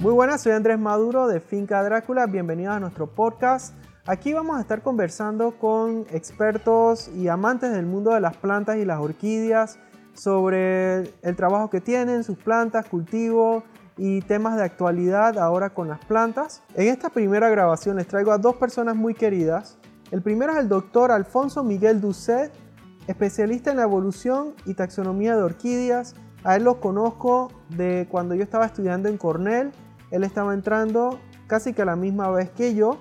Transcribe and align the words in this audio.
Muy 0.00 0.12
buenas, 0.12 0.42
soy 0.42 0.52
Andrés 0.52 0.78
Maduro 0.78 1.26
de 1.26 1.40
Finca 1.40 1.82
Drácula, 1.82 2.26
bienvenidos 2.26 2.76
a 2.76 2.80
nuestro 2.80 3.06
podcast. 3.06 3.74
Aquí 4.04 4.34
vamos 4.34 4.58
a 4.58 4.60
estar 4.60 4.82
conversando 4.82 5.52
con 5.58 6.04
expertos 6.10 7.08
y 7.08 7.28
amantes 7.28 7.72
del 7.72 7.86
mundo 7.86 8.12
de 8.12 8.20
las 8.20 8.36
plantas 8.36 8.76
y 8.76 8.84
las 8.84 9.00
orquídeas 9.00 9.78
sobre 10.12 11.14
el 11.22 11.34
trabajo 11.34 11.70
que 11.70 11.80
tienen, 11.80 12.24
sus 12.24 12.36
plantas, 12.36 12.84
cultivo 12.86 13.64
y 13.96 14.20
temas 14.20 14.56
de 14.56 14.64
actualidad 14.64 15.38
ahora 15.38 15.70
con 15.70 15.88
las 15.88 16.04
plantas. 16.04 16.62
En 16.74 16.88
esta 16.88 17.08
primera 17.08 17.48
grabación 17.48 17.96
les 17.96 18.06
traigo 18.06 18.32
a 18.32 18.38
dos 18.38 18.56
personas 18.56 18.96
muy 18.96 19.14
queridas. 19.14 19.78
El 20.10 20.20
primero 20.20 20.52
es 20.52 20.58
el 20.58 20.68
doctor 20.68 21.10
Alfonso 21.10 21.64
Miguel 21.64 22.02
Ducet, 22.02 22.52
especialista 23.06 23.70
en 23.70 23.78
la 23.78 23.84
evolución 23.84 24.54
y 24.66 24.74
taxonomía 24.74 25.36
de 25.36 25.42
orquídeas. 25.42 26.14
A 26.44 26.56
él 26.56 26.64
lo 26.64 26.80
conozco 26.80 27.50
de 27.70 28.06
cuando 28.10 28.34
yo 28.34 28.42
estaba 28.42 28.66
estudiando 28.66 29.08
en 29.08 29.16
Cornell. 29.16 29.72
Él 30.10 30.24
estaba 30.24 30.54
entrando 30.54 31.18
casi 31.46 31.72
que 31.72 31.82
a 31.82 31.84
la 31.84 31.96
misma 31.96 32.30
vez 32.30 32.50
que 32.50 32.74
yo 32.74 32.98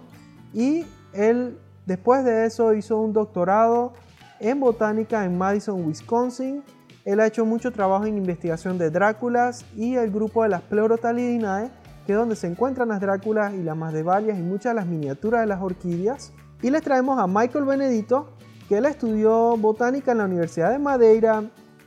y 0.53 0.85
él 1.13 1.57
después 1.85 2.23
de 2.23 2.45
eso 2.45 2.73
hizo 2.73 2.99
un 2.99 3.13
doctorado 3.13 3.93
en 4.39 4.59
botánica 4.59 5.25
en 5.25 5.37
Madison, 5.37 5.85
Wisconsin. 5.85 6.63
Él 7.05 7.19
ha 7.19 7.27
hecho 7.27 7.45
mucho 7.45 7.71
trabajo 7.71 8.05
en 8.05 8.17
investigación 8.17 8.77
de 8.77 8.89
Dráculas 8.89 9.65
y 9.75 9.95
el 9.95 10.11
grupo 10.11 10.43
de 10.43 10.49
las 10.49 10.61
Pleurotalidinae, 10.61 11.69
que 12.05 12.13
es 12.13 12.17
donde 12.17 12.35
se 12.35 12.47
encuentran 12.47 12.87
las 12.89 12.99
Dráculas 12.99 13.53
y 13.53 13.63
las 13.63 13.77
Masdevallias 13.77 14.37
y 14.37 14.41
muchas 14.41 14.71
de 14.71 14.75
las 14.75 14.87
miniaturas 14.87 15.41
de 15.41 15.47
las 15.47 15.61
orquídeas. 15.61 16.33
Y 16.61 16.69
les 16.69 16.81
traemos 16.81 17.19
a 17.19 17.27
Michael 17.27 17.65
Benedito, 17.65 18.29
que 18.67 18.77
él 18.77 18.85
estudió 18.85 19.55
botánica 19.57 20.13
en 20.13 20.17
la 20.17 20.25
Universidad 20.25 20.71
de 20.71 20.79
Madeira 20.79 21.43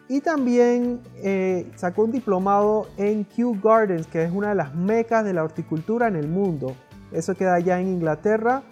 y 0.09 0.23
también 0.23 1.01
eh, 1.17 1.71
sacó 1.77 2.05
un 2.05 2.13
diplomado 2.13 2.89
en 2.97 3.25
Kew 3.25 3.61
Gardens, 3.63 4.07
que 4.07 4.25
es 4.25 4.33
una 4.33 4.51
de 4.51 4.55
las 4.55 4.75
mecas 4.75 5.25
de 5.25 5.35
la 5.35 5.45
horticultura 5.45 6.09
en 6.09 6.17
el 6.17 6.29
mundo. 6.29 6.75
Eso 7.13 7.35
queda 7.35 7.55
allá 7.55 7.79
en 7.79 7.89
Inglaterra. 7.89 8.63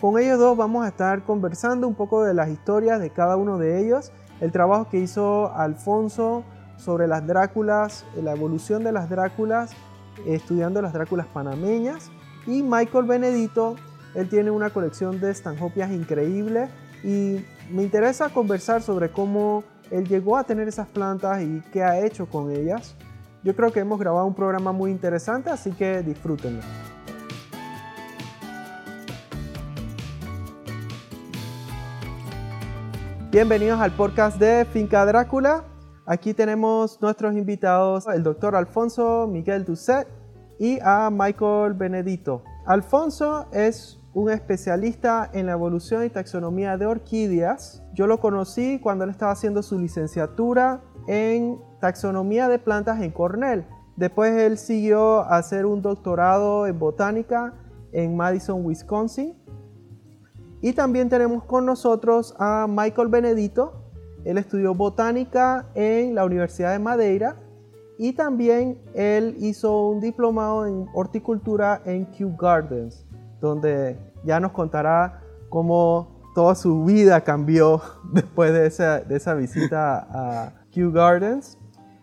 Con 0.00 0.18
ellos 0.18 0.38
dos 0.38 0.56
vamos 0.56 0.84
a 0.84 0.88
estar 0.88 1.22
conversando 1.22 1.86
un 1.86 1.94
poco 1.94 2.24
de 2.24 2.34
las 2.34 2.48
historias 2.48 3.00
de 3.00 3.10
cada 3.10 3.36
uno 3.36 3.58
de 3.58 3.84
ellos, 3.84 4.10
el 4.40 4.50
trabajo 4.50 4.88
que 4.90 4.98
hizo 4.98 5.54
Alfonso 5.54 6.42
sobre 6.76 7.06
las 7.06 7.26
Dráculas, 7.26 8.04
la 8.20 8.32
evolución 8.32 8.82
de 8.82 8.90
las 8.90 9.08
Dráculas, 9.08 9.72
estudiando 10.26 10.82
las 10.82 10.92
Dráculas 10.92 11.26
panameñas, 11.26 12.10
y 12.46 12.62
Michael 12.62 13.04
Benedito, 13.04 13.76
él 14.14 14.28
tiene 14.28 14.50
una 14.50 14.70
colección 14.70 15.20
de 15.20 15.30
estanjopias 15.30 15.92
increíble 15.92 16.68
y 17.04 17.44
me 17.70 17.82
interesa 17.82 18.30
conversar 18.30 18.82
sobre 18.82 19.10
cómo 19.10 19.62
él 19.90 20.06
llegó 20.06 20.36
a 20.36 20.44
tener 20.44 20.68
esas 20.68 20.86
plantas 20.86 21.42
y 21.42 21.60
qué 21.72 21.82
ha 21.82 21.98
hecho 21.98 22.26
con 22.26 22.50
ellas. 22.50 22.94
Yo 23.42 23.56
creo 23.56 23.72
que 23.72 23.80
hemos 23.80 23.98
grabado 23.98 24.26
un 24.26 24.34
programa 24.34 24.72
muy 24.72 24.90
interesante, 24.90 25.50
así 25.50 25.72
que 25.72 26.02
disfrútenlo. 26.02 26.62
Bienvenidos 33.30 33.80
al 33.80 33.92
podcast 33.92 34.38
de 34.38 34.64
Finca 34.66 35.04
Drácula. 35.06 35.64
Aquí 36.04 36.34
tenemos 36.34 37.00
nuestros 37.00 37.34
invitados, 37.34 38.06
el 38.08 38.22
doctor 38.22 38.56
Alfonso 38.56 39.28
Miguel 39.28 39.64
Ducet 39.64 40.08
y 40.58 40.78
a 40.82 41.10
Michael 41.10 41.74
Benedito. 41.74 42.42
Alfonso 42.66 43.46
es 43.52 43.99
un 44.12 44.30
especialista 44.30 45.30
en 45.32 45.46
la 45.46 45.52
evolución 45.52 46.04
y 46.04 46.10
taxonomía 46.10 46.76
de 46.76 46.86
orquídeas. 46.86 47.82
Yo 47.94 48.06
lo 48.06 48.20
conocí 48.20 48.80
cuando 48.80 49.04
él 49.04 49.10
estaba 49.10 49.32
haciendo 49.32 49.62
su 49.62 49.78
licenciatura 49.78 50.82
en 51.06 51.60
taxonomía 51.80 52.48
de 52.48 52.58
plantas 52.58 53.00
en 53.02 53.12
Cornell. 53.12 53.66
Después 53.96 54.32
él 54.34 54.58
siguió 54.58 55.20
a 55.20 55.36
hacer 55.36 55.66
un 55.66 55.82
doctorado 55.82 56.66
en 56.66 56.78
botánica 56.78 57.54
en 57.92 58.16
Madison, 58.16 58.64
Wisconsin. 58.64 59.34
Y 60.60 60.72
también 60.72 61.08
tenemos 61.08 61.44
con 61.44 61.64
nosotros 61.64 62.34
a 62.38 62.66
Michael 62.68 63.08
Benedito. 63.08 63.84
Él 64.24 64.38
estudió 64.38 64.74
botánica 64.74 65.66
en 65.74 66.14
la 66.14 66.24
Universidad 66.24 66.72
de 66.72 66.78
Madeira 66.78 67.36
y 68.02 68.14
también 68.14 68.78
él 68.94 69.36
hizo 69.40 69.88
un 69.88 70.00
diplomado 70.00 70.66
en 70.66 70.86
horticultura 70.94 71.82
en 71.84 72.06
Kew 72.06 72.34
Gardens, 72.34 73.06
donde 73.40 73.98
ya 74.24 74.40
nos 74.40 74.52
contará 74.52 75.22
cómo 75.48 76.20
toda 76.34 76.54
su 76.54 76.84
vida 76.84 77.22
cambió 77.22 77.80
después 78.12 78.52
de 78.52 78.66
esa, 78.66 79.00
de 79.00 79.16
esa 79.16 79.34
visita 79.34 80.06
a 80.10 80.52
Kew 80.70 80.92
Gardens. 80.92 81.58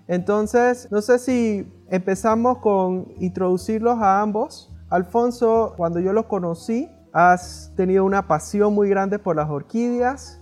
Entonces, 0.07 0.87
no 0.91 1.01
sé 1.01 1.19
si 1.19 1.71
empezamos 1.89 2.59
con 2.59 3.07
introducirlos 3.19 3.97
a 3.99 4.21
ambos. 4.21 4.73
Alfonso, 4.89 5.73
cuando 5.75 5.99
yo 5.99 6.13
los 6.13 6.25
conocí, 6.25 6.89
has 7.11 7.73
tenido 7.75 8.05
una 8.05 8.27
pasión 8.27 8.73
muy 8.73 8.89
grande 8.89 9.19
por 9.19 9.35
las 9.35 9.49
orquídeas 9.49 10.39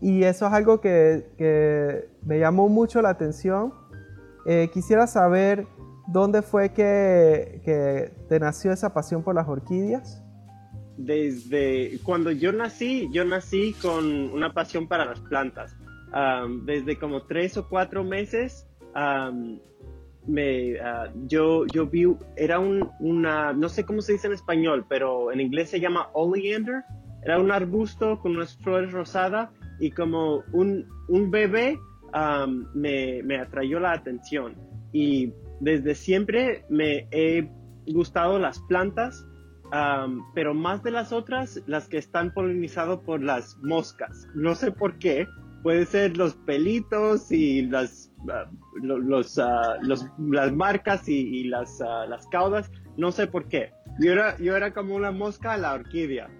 y 0.00 0.24
eso 0.24 0.46
es 0.46 0.52
algo 0.52 0.80
que, 0.80 2.08
me 2.22 2.38
llamó 2.38 2.68
mucho 2.68 3.02
la 3.02 3.10
atención. 3.10 3.72
Eh, 4.46 4.70
quisiera 4.72 5.06
saber 5.06 5.66
dónde 6.06 6.42
fue 6.42 6.70
que, 6.70 7.60
que, 7.64 8.12
te 8.28 8.40
nació 8.40 8.72
esa 8.72 8.92
pasión 8.92 9.22
por 9.22 9.34
las 9.34 9.48
orquídeas. 9.48 10.22
Desde 10.98 11.98
cuando 12.02 12.32
yo 12.32 12.52
nací, 12.52 13.08
yo 13.12 13.24
nací 13.24 13.72
con 13.80 14.30
una 14.32 14.52
pasión 14.52 14.88
para 14.88 15.04
las 15.04 15.20
plantas. 15.20 15.76
desde 16.64 16.98
como 16.98 17.22
tres 17.22 17.56
o 17.56 17.68
cuatro 17.68 18.02
meses 18.02 18.66
me, 20.26 20.78
ah, 20.80 21.10
yo, 21.26 21.66
yo 21.66 21.86
vi, 21.86 22.06
era 22.36 22.58
un, 22.58 22.90
una, 23.00 23.52
no 23.52 23.68
sé 23.68 23.84
cómo 23.84 24.02
se 24.02 24.12
dice 24.12 24.26
en 24.26 24.34
español, 24.34 24.84
pero 24.88 25.32
en 25.32 25.40
inglés 25.40 25.70
se 25.70 25.80
llama 25.80 26.10
oleander. 26.12 26.82
Era 27.24 27.38
un 27.40 27.50
arbusto 27.50 28.18
con 28.20 28.36
unas 28.36 28.56
flores 28.58 28.92
rosadas 28.92 29.50
y 29.80 29.90
como 29.90 30.42
un, 30.52 30.86
un 31.08 31.30
bebé 31.30 31.78
me, 32.74 33.22
me 33.22 33.38
atrayó 33.38 33.80
la 33.80 33.92
atención. 33.92 34.54
Y 34.92 35.32
desde 35.60 35.94
siempre 35.94 36.64
me 36.68 37.08
he 37.10 37.48
gustado 37.86 38.38
las 38.38 38.60
plantas, 38.60 39.26
pero 40.34 40.54
más 40.54 40.82
de 40.82 40.90
las 40.90 41.12
otras, 41.12 41.62
las 41.66 41.88
que 41.88 41.98
están 41.98 42.32
polinizadas 42.32 42.98
por 43.00 43.22
las 43.22 43.56
moscas. 43.58 44.26
No 44.34 44.54
sé 44.54 44.72
por 44.72 44.98
qué, 44.98 45.26
puede 45.62 45.86
ser 45.86 46.16
los 46.16 46.34
pelitos 46.34 47.30
y 47.30 47.62
las, 47.62 48.12
ah, 48.30 48.50
los, 48.80 49.38
ah, 49.38 49.76
los, 49.82 50.06
las 50.18 50.52
marcas 50.52 51.08
y, 51.08 51.44
las, 51.44 51.80
uh, 51.80 52.08
las 52.08 52.26
caudas, 52.28 52.70
no 52.96 53.12
sé 53.12 53.26
por 53.26 53.48
qué. 53.48 53.72
Yo 54.00 54.12
era, 54.12 54.36
yo 54.38 54.56
era 54.56 54.72
como 54.72 54.94
una 54.94 55.10
mosca 55.10 55.54
a 55.54 55.58
la 55.58 55.74
orquídea. 55.74 56.30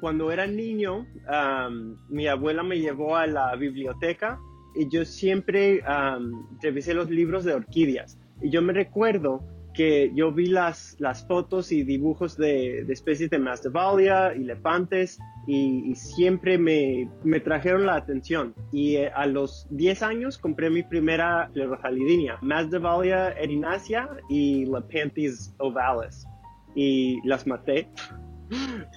Cuando 0.00 0.30
era 0.30 0.46
niño, 0.46 1.06
mi 2.10 2.26
abuela 2.28 2.62
me 2.62 2.78
llevó 2.78 3.16
a 3.16 3.26
la 3.26 3.56
biblioteca 3.56 4.38
y 4.74 4.88
yo 4.90 5.06
siempre 5.06 5.82
revisé 6.60 6.92
los 6.92 7.08
libros 7.08 7.44
de 7.44 7.54
orquídeas. 7.54 8.18
Y 8.42 8.50
yo 8.50 8.60
me 8.60 8.74
recuerdo 8.74 9.40
que 9.76 10.10
yo 10.14 10.32
vi 10.32 10.46
las, 10.46 10.96
las 10.98 11.26
fotos 11.26 11.70
y 11.70 11.82
dibujos 11.82 12.36
de, 12.36 12.84
de 12.84 12.92
especies 12.92 13.28
de 13.28 13.38
Masdevallia 13.38 14.34
y 14.34 14.42
lepantes 14.42 15.18
y, 15.46 15.94
siempre 15.94 16.58
me, 16.58 17.08
me, 17.22 17.40
trajeron 17.40 17.86
la 17.86 17.96
atención. 17.96 18.54
Y 18.72 18.96
eh, 18.96 19.12
a 19.14 19.26
los 19.26 19.66
10 19.70 20.02
años 20.02 20.38
compré 20.38 20.70
mi 20.70 20.82
primera 20.82 21.50
Pleurohalidinia, 21.52 22.38
Masdevallia 22.40 23.30
erinacea 23.32 24.08
y 24.28 24.64
Lepanthes 24.64 25.54
ovalis. 25.58 26.26
Y 26.74 27.20
las 27.26 27.46
maté. 27.46 27.88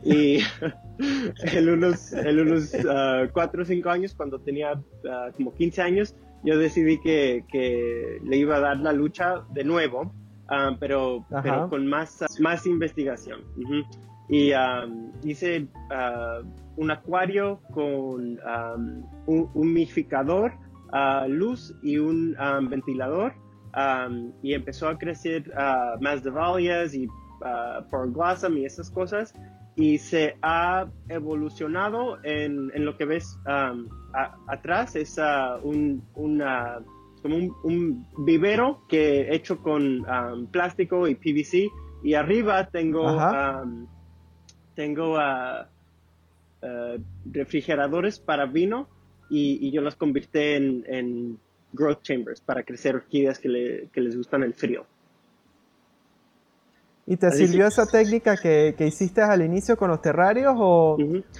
y 0.03 0.39
en 1.53 1.69
unos, 1.69 2.13
en 2.13 2.39
unos 2.39 2.71
4 2.71 2.89
ah, 2.89 3.29
o 3.61 3.65
5 3.65 3.89
años, 3.89 4.15
cuando 4.15 4.39
tenía 4.39 4.81
ah, 5.09 5.29
como 5.35 5.53
15 5.53 5.81
años, 5.81 6.15
yo 6.43 6.57
decidí 6.57 6.99
que, 7.01 7.43
que, 7.51 8.19
le 8.23 8.37
iba 8.37 8.55
a 8.55 8.59
dar 8.61 8.77
la 8.77 8.93
lucha 8.93 9.43
de 9.53 9.65
nuevo 9.65 10.13
Ah, 10.49 10.75
pero, 10.79 11.25
pero, 11.43 11.69
con 11.69 11.87
más, 11.87 12.25
más 12.39 12.65
investigación. 12.65 13.41
Y 14.27 14.51
hice 15.23 15.67
ah, 15.91 16.41
un 16.75 16.91
acuario 16.91 17.61
con 17.71 18.39
un 19.27 19.49
humidificador, 19.53 20.53
uh, 20.93 21.27
luz 21.27 21.75
y 21.83 21.97
un 21.97 22.35
ventilador. 22.69 23.33
y 24.41 24.53
empezó 24.53 24.87
a 24.87 24.97
crecer 24.97 25.51
más 26.01 26.23
de 26.23 26.31
valias 26.31 26.93
y 26.95 27.07
uh, 27.07 28.57
y 28.57 28.65
esas 28.65 28.89
cosas. 28.89 29.33
Y 29.75 29.97
se 29.97 30.35
ha 30.41 30.87
evolucionado 31.07 32.17
en, 32.23 32.71
en 32.73 32.85
lo 32.85 32.97
que 32.97 33.05
ves 33.05 33.37
atrás. 34.47 34.95
Es 34.95 35.19
un, 35.63 36.03
una 36.15 36.79
como 37.19 37.37
un, 37.63 38.05
vivero 38.17 38.83
que 38.87 39.33
hecho 39.33 39.61
con 39.61 40.05
um, 40.09 40.47
plástico 40.47 41.07
y 41.07 41.15
PVC 41.15 41.69
y 42.03 42.13
arriba 42.13 42.69
tengo 42.69 43.03
um, 43.03 43.87
tengo 44.75 45.15
uh, 45.15 45.65
uh, 46.63 47.03
refrigeradores 47.31 48.19
para 48.19 48.45
vino 48.45 48.87
y, 49.29 49.71
yo 49.71 49.81
los 49.81 49.95
convertí 49.95 50.39
en, 50.39 51.39
growth 51.71 52.01
chambers 52.01 52.41
para 52.41 52.63
crecer 52.63 52.95
orquídeas 52.95 53.37
que, 53.37 53.47
les 53.93 54.17
gustan 54.17 54.41
el 54.41 54.55
frío. 54.55 54.87
¿Y 57.09 57.17
te 57.17 57.31
sirvió 57.31 57.65
esa 57.65 57.87
técnica 57.87 58.37
que, 58.37 58.75
que, 58.77 58.85
hiciste 58.85 59.23
al 59.23 59.41
inicio 59.41 59.75
con 59.75 59.89
los 59.89 59.99
terrarios 59.99 60.53
o, 60.55 60.95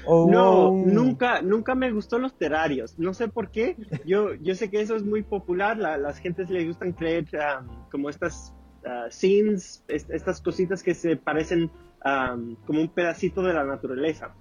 no? 0.08 0.72
Nunca, 0.72 1.44
nunca 1.44 1.76
me 1.76 1.92
gustó 1.92 2.18
los 2.18 2.36
terrarios. 2.36 2.98
No 2.98 3.14
sé 3.14 3.28
por 3.28 3.52
qué. 3.52 3.78
Yo, 4.04 4.34
yo 4.34 4.56
sé 4.56 4.72
que 4.72 4.82
eso 4.82 4.96
es 4.96 5.04
muy 5.04 5.22
popular. 5.22 5.78
La, 5.78 5.96
las 5.98 6.18
gentes 6.18 6.50
les 6.50 6.66
gustan 6.66 6.94
creer 6.94 7.28
um, 7.34 7.68
como 7.92 8.10
estas 8.10 8.52
uh, 8.84 9.12
scenes, 9.12 9.84
estas 9.88 10.42
cositas 10.42 10.82
que 10.82 10.96
se 10.96 11.18
parecen 11.18 11.70
um, 12.04 12.56
como 12.66 12.82
un 12.82 12.90
pedacito 12.90 13.44
de 13.44 13.54
la 13.54 13.64
naturaleza. 13.64 14.34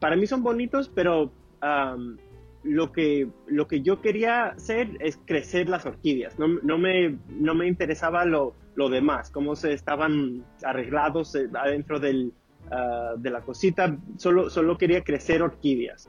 Para 0.00 0.16
mí 0.16 0.26
son 0.26 0.42
bonitos, 0.42 0.88
pero 0.88 1.34
um, 1.62 2.16
lo 2.62 2.92
que, 2.92 3.28
lo 3.46 3.68
que 3.68 3.82
yo 3.82 4.00
quería 4.00 4.46
hacer 4.46 4.88
es 5.00 5.20
crecer 5.26 5.68
las 5.68 5.84
orquídeas. 5.84 6.38
No, 6.38 6.48
no, 6.48 6.78
me, 6.78 7.18
no 7.28 7.54
me 7.54 7.66
interesaba 7.68 8.24
lo, 8.24 8.54
lo 8.74 8.88
demás, 8.88 9.30
cómo 9.30 9.56
se 9.56 9.72
estaban 9.72 10.44
arreglados 10.64 11.34
eh, 11.34 11.48
adentro 11.54 12.00
del, 12.00 12.32
ah, 12.70 13.14
de 13.16 13.30
la 13.30 13.40
cosita. 13.42 13.96
Solo, 14.16 14.50
solo 14.50 14.78
quería 14.78 15.02
crecer 15.02 15.42
orquídeas. 15.42 16.08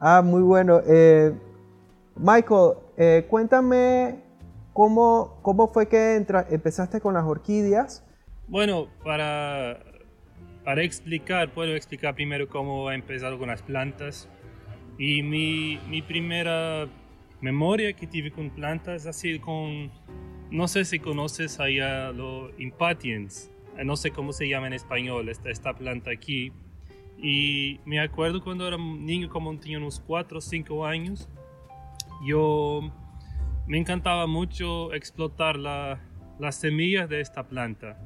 Ah, 0.00 0.22
muy 0.22 0.42
bueno. 0.42 0.80
Eh, 0.86 1.32
Michael, 2.16 2.74
eh, 2.96 3.26
cuéntame 3.28 4.20
cómo, 4.72 5.38
cómo 5.42 5.72
fue 5.72 5.88
que 5.88 6.16
empezaste 6.16 7.00
con 7.00 7.14
las 7.14 7.24
orquídeas. 7.24 8.04
Bueno, 8.46 8.88
para, 9.02 9.80
para 10.64 10.82
explicar, 10.82 11.52
puedo 11.52 11.74
explicar 11.74 12.14
primero 12.14 12.48
cómo 12.48 12.90
he 12.90 12.94
empezado 12.94 13.38
con 13.38 13.48
las 13.48 13.62
plantas. 13.62 14.28
Y 14.98 15.22
mi, 15.22 15.80
mi 15.88 16.02
primera 16.02 16.86
memoria 17.40 17.92
que 17.94 18.06
tuve 18.06 18.30
con 18.30 18.50
plantas 18.50 19.06
ha 19.06 19.12
sido 19.12 19.40
con, 19.40 19.90
no 20.54 20.68
sé 20.68 20.84
si 20.84 21.00
conoces 21.00 21.58
allá 21.58 22.12
los 22.12 22.52
impatiens, 22.60 23.50
no 23.84 23.96
sé 23.96 24.12
cómo 24.12 24.32
se 24.32 24.48
llama 24.48 24.68
en 24.68 24.74
español, 24.74 25.28
esta, 25.28 25.50
esta 25.50 25.74
planta 25.74 26.12
aquí. 26.12 26.52
Y 27.18 27.80
me 27.84 27.98
acuerdo 27.98 28.40
cuando 28.40 28.68
era 28.68 28.76
niño, 28.76 29.28
como 29.28 29.58
tenía 29.58 29.78
unos 29.78 29.98
4 29.98 30.38
o 30.38 30.40
5 30.40 30.86
años, 30.86 31.28
yo 32.24 32.82
me 33.66 33.78
encantaba 33.78 34.28
mucho 34.28 34.92
explotar 34.94 35.56
la, 35.56 36.00
las 36.38 36.60
semillas 36.60 37.08
de 37.08 37.20
esta 37.20 37.48
planta. 37.48 37.98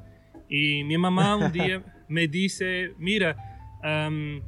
Y 0.49 0.85
mi 0.85 0.97
mamá 0.97 1.37
un 1.37 1.53
día 1.53 1.85
me 2.09 2.29
dice, 2.29 2.95
mira, 2.97 3.37
um, 3.85 4.41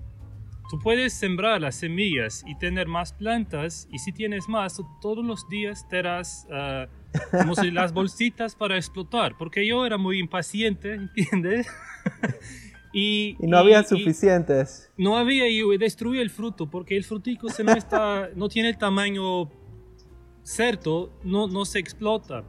Tú 0.71 0.79
puedes 0.79 1.15
sembrar 1.15 1.61
las 1.61 1.75
semillas 1.75 2.45
y 2.47 2.57
tener 2.57 2.87
más 2.87 3.13
plantas 3.13 3.89
y 3.91 3.99
si 3.99 4.13
tienes 4.13 4.49
más, 4.49 4.81
todos 5.03 5.25
los 5.25 5.49
días 5.49 5.89
te 5.89 5.97
darás 5.97 6.47
ah, 6.49 6.87
como 7.31 7.55
si 7.55 7.71
las 7.71 7.93
bolsitas 7.93 8.55
para 8.55 8.77
explotar, 8.77 9.37
porque 9.37 9.67
yo 9.67 9.85
era 9.87 9.99
muy 9.99 10.19
impaciente, 10.19 10.95
¿entiendes? 11.17 11.67
y, 12.93 13.37
no 13.41 13.59
había 13.59 13.83
suficientes. 13.83 14.91
no 14.97 15.17
había 15.17 15.49
y 15.49 15.63
destruí 15.79 16.19
el 16.19 16.31
fruto, 16.31 16.71
porque 16.71 16.97
el 16.97 17.05
frutico 17.05 17.49
se 17.49 17.65
no, 17.65 17.73
está, 17.73 18.31
no 18.37 18.49
tiene 18.49 18.71
el 18.71 18.79
tamaño 18.79 19.51
cierto, 20.43 21.13
no, 21.23 21.47
no 21.47 21.65
se 21.65 21.79
explota. 21.79 22.45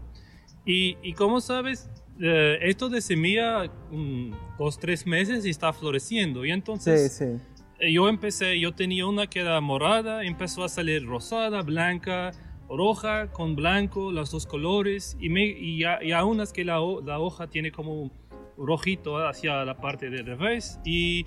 Y, 0.65 0.97
y 1.01 1.13
como 1.13 1.41
sabes, 1.41 1.89
eh, 2.19 2.59
esto 2.61 2.89
de 2.89 3.01
semilla, 3.01 3.65
mm, 3.91 4.57
dos, 4.59 4.79
tres 4.79 5.05
meses 5.05 5.45
y 5.45 5.49
está 5.49 5.73
floreciendo. 5.73 6.45
Y 6.45 6.51
entonces... 6.51 7.13
Sí, 7.13 7.25
sí 7.25 7.51
eh, 7.81 7.91
yo 7.91 8.07
empecé, 8.07 8.59
yo 8.59 8.73
tenía 8.73 9.07
una 9.07 9.25
que 9.25 9.39
era 9.39 9.59
morada, 9.59 10.23
empezó 10.23 10.63
a 10.63 10.69
salir 10.69 11.03
rosada, 11.03 11.63
blanca, 11.63 12.31
roja 12.75 13.31
con 13.31 13.56
blanco, 13.56 14.12
los 14.12 14.31
dos 14.31 14.45
colores, 14.45 15.18
y, 15.19 15.29
me, 15.29 15.45
y, 15.45 15.83
a, 15.83 16.25
unas 16.25 16.53
que 16.53 16.63
la, 16.63 16.79
la, 17.06 17.19
hoja 17.19 17.47
tiene 17.47 17.71
como 17.71 18.12
rojito 18.57 19.18
hacia 19.18 19.65
la 19.65 19.77
parte 19.77 20.09
de 20.09 20.21
revés, 20.23 20.79
y, 20.85 21.25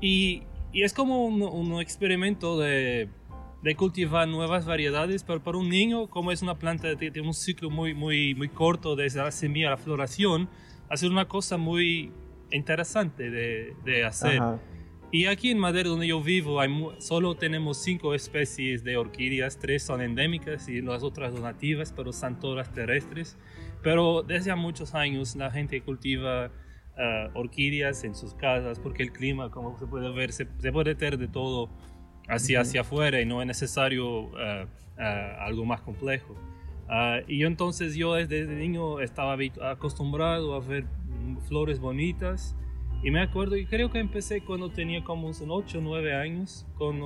y, 0.00 0.42
y 0.72 0.82
es 0.82 0.92
como 0.92 1.24
un, 1.24 1.42
un 1.42 1.80
experimento 1.80 2.58
de, 2.58 3.08
de, 3.62 3.74
cultivar 3.76 4.28
nuevas 4.28 4.66
variedades, 4.66 5.24
pero 5.24 5.42
para 5.42 5.58
un 5.58 5.68
niño, 5.68 6.08
como 6.08 6.32
es 6.32 6.42
una 6.42 6.58
planta 6.58 6.88
que 6.96 7.10
tiene 7.10 7.26
un 7.28 7.34
ciclo 7.34 7.70
muy, 7.70 7.94
muy, 7.94 8.34
muy 8.34 8.48
corto 8.48 8.96
desde 8.96 9.22
la 9.22 9.30
semilla 9.30 9.68
a 9.68 9.70
la 9.70 9.76
floración, 9.76 10.48
hacer 10.88 11.10
una 11.10 11.28
cosa 11.28 11.56
muy 11.56 12.12
interesante 12.50 13.30
de, 13.30 13.74
de 13.84 14.04
hacer. 14.04 14.40
Y 15.12 15.26
aquí 15.26 15.50
en 15.50 15.58
Madera, 15.58 15.88
donde 15.88 16.06
yo 16.06 16.22
vivo, 16.22 16.60
hay 16.60 16.70
solo 16.98 17.34
tenemos 17.34 17.78
cinco 17.78 18.14
especies 18.14 18.84
de 18.84 18.96
orquídeas, 18.96 19.58
tres 19.58 19.82
son 19.82 20.00
endémicas 20.02 20.68
y 20.68 20.80
las 20.82 21.02
otras 21.02 21.32
son 21.32 21.42
nativas, 21.42 21.92
pero 21.96 22.12
son 22.12 22.38
todas 22.38 22.72
terrestres. 22.72 23.36
Pero 23.82 24.22
desde 24.22 24.52
hace 24.52 24.60
muchos 24.60 24.94
años 24.94 25.34
la 25.34 25.50
gente 25.50 25.80
cultiva 25.80 26.52
ah, 26.96 27.28
orquídeas 27.34 28.04
en 28.04 28.14
sus 28.14 28.34
casas 28.34 28.78
porque 28.78 29.02
el 29.02 29.10
clima, 29.12 29.50
como 29.50 29.76
se 29.80 29.86
puede 29.86 30.12
ver, 30.12 30.32
se, 30.32 30.46
puede 30.46 30.94
tener 30.94 31.18
de 31.18 31.26
todo 31.26 31.70
hacia, 32.28 32.60
hacia 32.60 32.82
afuera 32.82 33.20
y 33.20 33.26
no 33.26 33.40
es 33.40 33.48
necesario 33.48 34.30
ah, 34.38 34.66
ah, 34.96 35.44
algo 35.44 35.64
más 35.64 35.80
complejo. 35.80 36.36
y 37.26 37.38
yo 37.38 37.48
entonces 37.48 37.96
yo 37.96 38.14
desde 38.14 38.46
niño 38.46 39.00
estaba 39.00 39.36
acostumbrado 39.72 40.54
a 40.54 40.60
ver 40.60 40.84
flores 41.48 41.80
bonitas 41.80 42.54
y 43.02 43.10
me 43.10 43.20
acuerdo, 43.22 43.56
y 43.56 43.66
creo 43.66 43.90
que 43.90 43.98
empecé 43.98 44.42
cuando 44.42 44.70
tenía 44.70 45.02
como 45.02 45.28
unos 45.28 45.42
8 45.46 45.78
o 45.78 45.80
9 45.80 46.14
años 46.14 46.66
con 46.74 47.00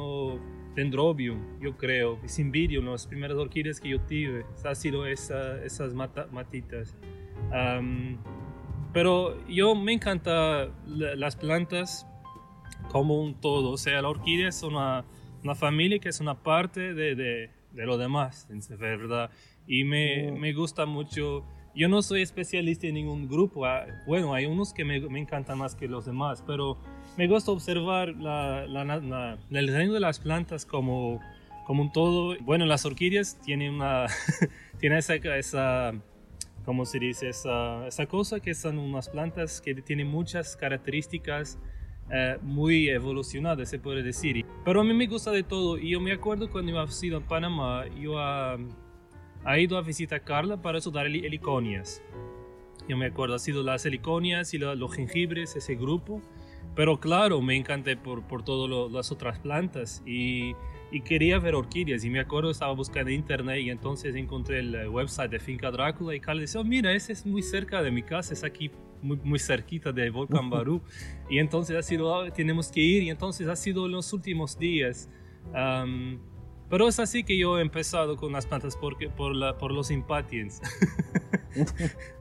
Dendrobium, 0.74 1.60
yo 1.60 1.76
creo, 1.76 2.18
y 2.24 2.28
Cymbidium, 2.28 2.86
las 2.86 3.06
primeras 3.06 3.36
orquídeas 3.36 3.80
que 3.80 3.90
yo 3.90 4.00
tuve, 4.00 4.44
ha 4.64 4.74
sido 4.74 5.06
esa, 5.06 5.62
esas 5.64 5.94
matitas. 5.94 6.96
pero 8.92 9.46
yo 9.46 9.74
me 9.76 9.92
encanta 9.92 10.68
las 10.86 11.36
plantas 11.36 12.06
como 12.90 13.22
un 13.22 13.40
todo, 13.40 13.70
o 13.70 13.76
sea, 13.76 14.02
la 14.02 14.08
orquídea 14.08 14.48
es 14.48 14.62
una, 14.64 15.04
una 15.44 15.54
familia 15.54 16.00
que 16.00 16.08
es 16.08 16.20
una 16.20 16.42
parte 16.42 16.92
de, 16.92 17.14
de, 17.14 17.50
de 17.72 17.86
lo 17.86 17.98
demás, 17.98 18.48
en 18.50 18.78
verdad, 18.78 19.30
y 19.66 19.84
me, 19.84 20.30
oh. 20.30 20.36
me 20.36 20.52
gusta 20.52 20.86
mucho 20.86 21.44
yo 21.74 21.88
no 21.88 22.02
soy 22.02 22.22
especialista 22.22 22.86
en 22.86 22.94
ningún 22.94 23.28
grupo. 23.28 23.66
Ah, 23.66 23.86
bueno, 24.06 24.34
hay 24.34 24.46
unos 24.46 24.72
que 24.72 24.84
me, 24.84 25.00
me 25.00 25.20
encantan 25.20 25.58
más 25.58 25.74
que 25.74 25.88
los 25.88 26.06
demás, 26.06 26.42
pero 26.46 26.78
me 27.16 27.26
gusta 27.26 27.50
observar 27.50 28.08
la, 28.16 28.66
la, 28.66 29.38
el 29.50 29.68
reino 29.68 29.92
de 29.92 30.00
las 30.00 30.20
plantas 30.20 30.64
como, 30.64 31.20
como 31.66 31.82
un 31.82 31.92
todo. 31.92 32.36
Bueno, 32.40 32.64
las 32.66 32.84
orquídeas 32.84 33.40
tienen 33.40 33.74
una 33.74 34.06
tienen 34.78 34.98
esa, 34.98 35.14
esa 35.14 35.92
¿cómo 36.64 36.84
se 36.84 36.98
dice? 36.98 37.28
Esa, 37.28 37.86
esa 37.86 38.06
cosa 38.06 38.40
que 38.40 38.54
son 38.54 38.78
unas 38.78 39.08
plantas 39.08 39.60
que 39.60 39.74
tienen 39.74 40.08
muchas 40.08 40.56
características 40.56 41.58
eh, 42.10 42.36
muy 42.42 42.88
evolucionadas, 42.88 43.68
se 43.68 43.78
puede 43.78 44.02
decir. 44.02 44.44
Pero 44.64 44.80
a 44.80 44.84
mí 44.84 44.94
me 44.94 45.06
gusta 45.06 45.30
de 45.30 45.42
todo. 45.42 45.78
Y 45.78 45.90
yo 45.90 46.00
me 46.00 46.12
acuerdo 46.12 46.50
cuando 46.50 46.70
iba 46.70 46.82
a 46.82 47.20
Panamá, 47.20 47.84
yo 48.00 48.18
a 48.18 48.58
ha 49.44 49.58
ido 49.58 49.76
a 49.76 49.82
visitar 49.82 50.20
a 50.20 50.24
Carla 50.24 50.60
para 50.60 50.78
estudiar 50.78 51.06
heliconias. 51.06 52.02
Yo 52.88 52.96
me 52.96 53.06
acuerdo, 53.06 53.34
ha 53.34 53.38
sido 53.38 53.62
las 53.62 53.86
heliconias 53.86 54.52
y 54.54 54.58
los 54.58 54.94
jengibres, 54.94 55.56
ese 55.56 55.74
grupo. 55.74 56.20
Pero 56.74 56.98
claro, 56.98 57.40
me 57.40 57.56
encanté 57.56 57.96
por, 57.96 58.24
por 58.24 58.42
todas 58.42 58.92
las 58.92 59.12
otras 59.12 59.38
plantas 59.38 60.02
y, 60.04 60.54
y, 60.90 61.02
quería 61.02 61.38
ver 61.38 61.54
orquídeas. 61.54 62.04
Y 62.04 62.10
me 62.10 62.18
acuerdo, 62.18 62.50
estaba 62.50 62.72
buscando 62.72 63.10
en 63.10 63.16
internet 63.16 63.60
y 63.60 63.70
entonces 63.70 64.14
encontré 64.16 64.58
el 64.58 64.88
website 64.88 65.30
de 65.30 65.38
Finca 65.38 65.70
Drácula 65.70 66.14
y 66.14 66.20
Carla 66.20 66.40
decía, 66.40 66.60
oh, 66.60 66.64
mira, 66.64 66.92
ese 66.92 67.12
es 67.12 67.24
muy 67.24 67.42
cerca 67.42 67.80
de 67.80 67.92
mi 67.92 68.02
casa, 68.02 68.34
es 68.34 68.42
aquí 68.42 68.72
muy, 69.02 69.18
muy 69.22 69.38
cerquita 69.38 69.92
de 69.92 70.10
Volcán 70.10 70.50
Barú. 70.50 70.82
y 71.30 71.38
entonces 71.38 71.76
ha 71.76 71.82
sido, 71.82 72.14
ah, 72.14 72.30
tenemos 72.30 72.72
que 72.72 72.80
ir. 72.80 73.04
Y 73.04 73.10
entonces 73.10 73.46
ha 73.46 73.56
sido 73.56 73.86
los 73.86 74.12
últimos 74.12 74.58
días. 74.58 75.08
Pero 76.70 76.88
es 76.88 76.98
así 76.98 77.24
que 77.24 77.38
yo 77.38 77.58
he 77.58 77.62
empezado 77.62 78.16
con 78.16 78.32
las 78.32 78.46
plantas 78.46 78.76
porque, 78.76 79.08
por, 79.08 79.34
la, 79.34 79.58
por 79.58 79.70
los 79.72 79.90
impatiens. 79.90 80.60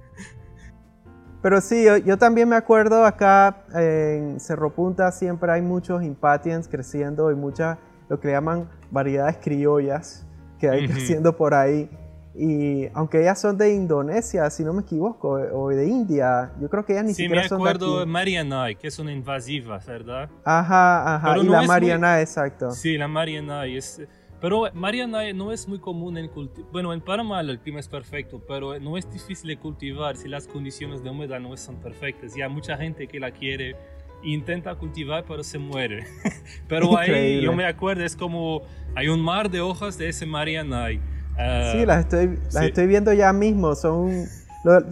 Pero 1.44 1.60
sí, 1.60 1.86
yo, 2.06 2.18
también 2.18 2.48
me 2.48 2.56
acuerdo 2.56 3.06
acá 3.06 3.66
en 3.76 4.40
Cerro 4.40 4.74
Punta 4.74 5.12
siempre 5.12 5.52
hay 5.52 5.62
muchos 5.62 6.02
impatiens 6.02 6.70
creciendo 6.70 7.32
y 7.32 7.36
muchas, 7.36 7.78
lo 8.08 8.18
que 8.22 8.30
llaman 8.30 8.70
variedades 8.92 9.38
criollas 9.44 10.26
que 10.58 10.70
hay 10.70 10.88
creciendo 10.88 11.36
por 11.36 11.54
ahí. 11.54 11.90
Y 12.34 12.88
aunque 12.94 13.22
ellas 13.22 13.42
son 13.42 13.58
de 13.58 13.74
Indonesia, 13.74 14.50
si 14.50 14.64
no 14.64 14.72
me 14.72 14.84
equivoco, 14.84 15.32
o 15.32 15.70
de 15.70 15.86
India, 15.86 16.54
yo 16.62 16.70
creo 16.70 16.86
que 16.86 16.94
ellas 16.94 17.06
ni 17.06 17.14
siquiera 17.14 17.48
son 17.48 17.60
de 17.60 17.64
Sí, 17.64 17.64
me 17.64 17.70
acuerdo 17.70 18.00
de 18.00 18.06
Marianai, 18.06 18.76
que 18.76 18.90
son 18.90 19.10
invasivas, 19.10 19.86
¿verdad? 19.86 20.30
Ajá, 20.46 21.16
ajá, 21.16 21.38
y 21.38 21.44
la 21.44 21.64
Marianai, 21.64 22.22
exacto. 22.22 22.72
Sí, 22.72 22.98
la 22.98 23.10
Marianai 23.10 23.76
es 23.76 24.02
pero 24.44 24.64
Mariana 24.74 25.32
no 25.32 25.54
es 25.54 25.70
muy 25.70 25.80
común 25.80 26.18
en 26.18 26.28
cultivar. 26.28 26.70
Bueno, 26.70 26.92
en 26.92 27.00
Panamá 27.00 27.40
el 27.40 27.60
clima 27.60 27.80
es 27.80 27.88
perfecto, 27.88 28.42
pero 28.46 28.78
no 28.78 28.98
es 28.98 29.10
difícil 29.10 29.48
de 29.48 29.56
cultivar 29.56 30.18
si 30.18 30.28
las 30.28 30.48
condiciones 30.48 31.02
de 31.02 31.10
humedad 31.10 31.40
no 31.40 31.56
son 31.56 31.78
perfectas. 31.78 32.36
Y 32.36 32.42
hay 32.42 32.50
mucha 32.50 32.76
gente 32.76 33.08
que 33.08 33.22
la 33.22 33.32
quiere 33.32 33.78
intenta 34.22 34.76
cultivar, 34.76 35.24
pero 35.26 35.46
se 35.46 35.58
muere. 35.58 36.04
pero 36.68 36.98
ahí 36.98 37.40
yo 37.40 37.54
me 37.54 37.66
acuerdo, 37.66 38.04
es 38.04 38.18
como 38.18 38.64
hay 38.96 39.08
un 39.08 39.22
mar 39.22 39.50
de 39.50 39.62
hojas 39.62 39.98
de 39.98 40.10
ese 40.10 40.26
Mariana. 40.26 40.88
Uh, 40.92 41.72
sí, 41.72 41.86
las 41.86 42.02
estoy, 42.02 42.38
las 42.52 42.66
estoy 42.66 42.88
viendo 42.88 43.14
ya 43.14 43.32
mismo. 43.32 43.76
Son 43.76 44.26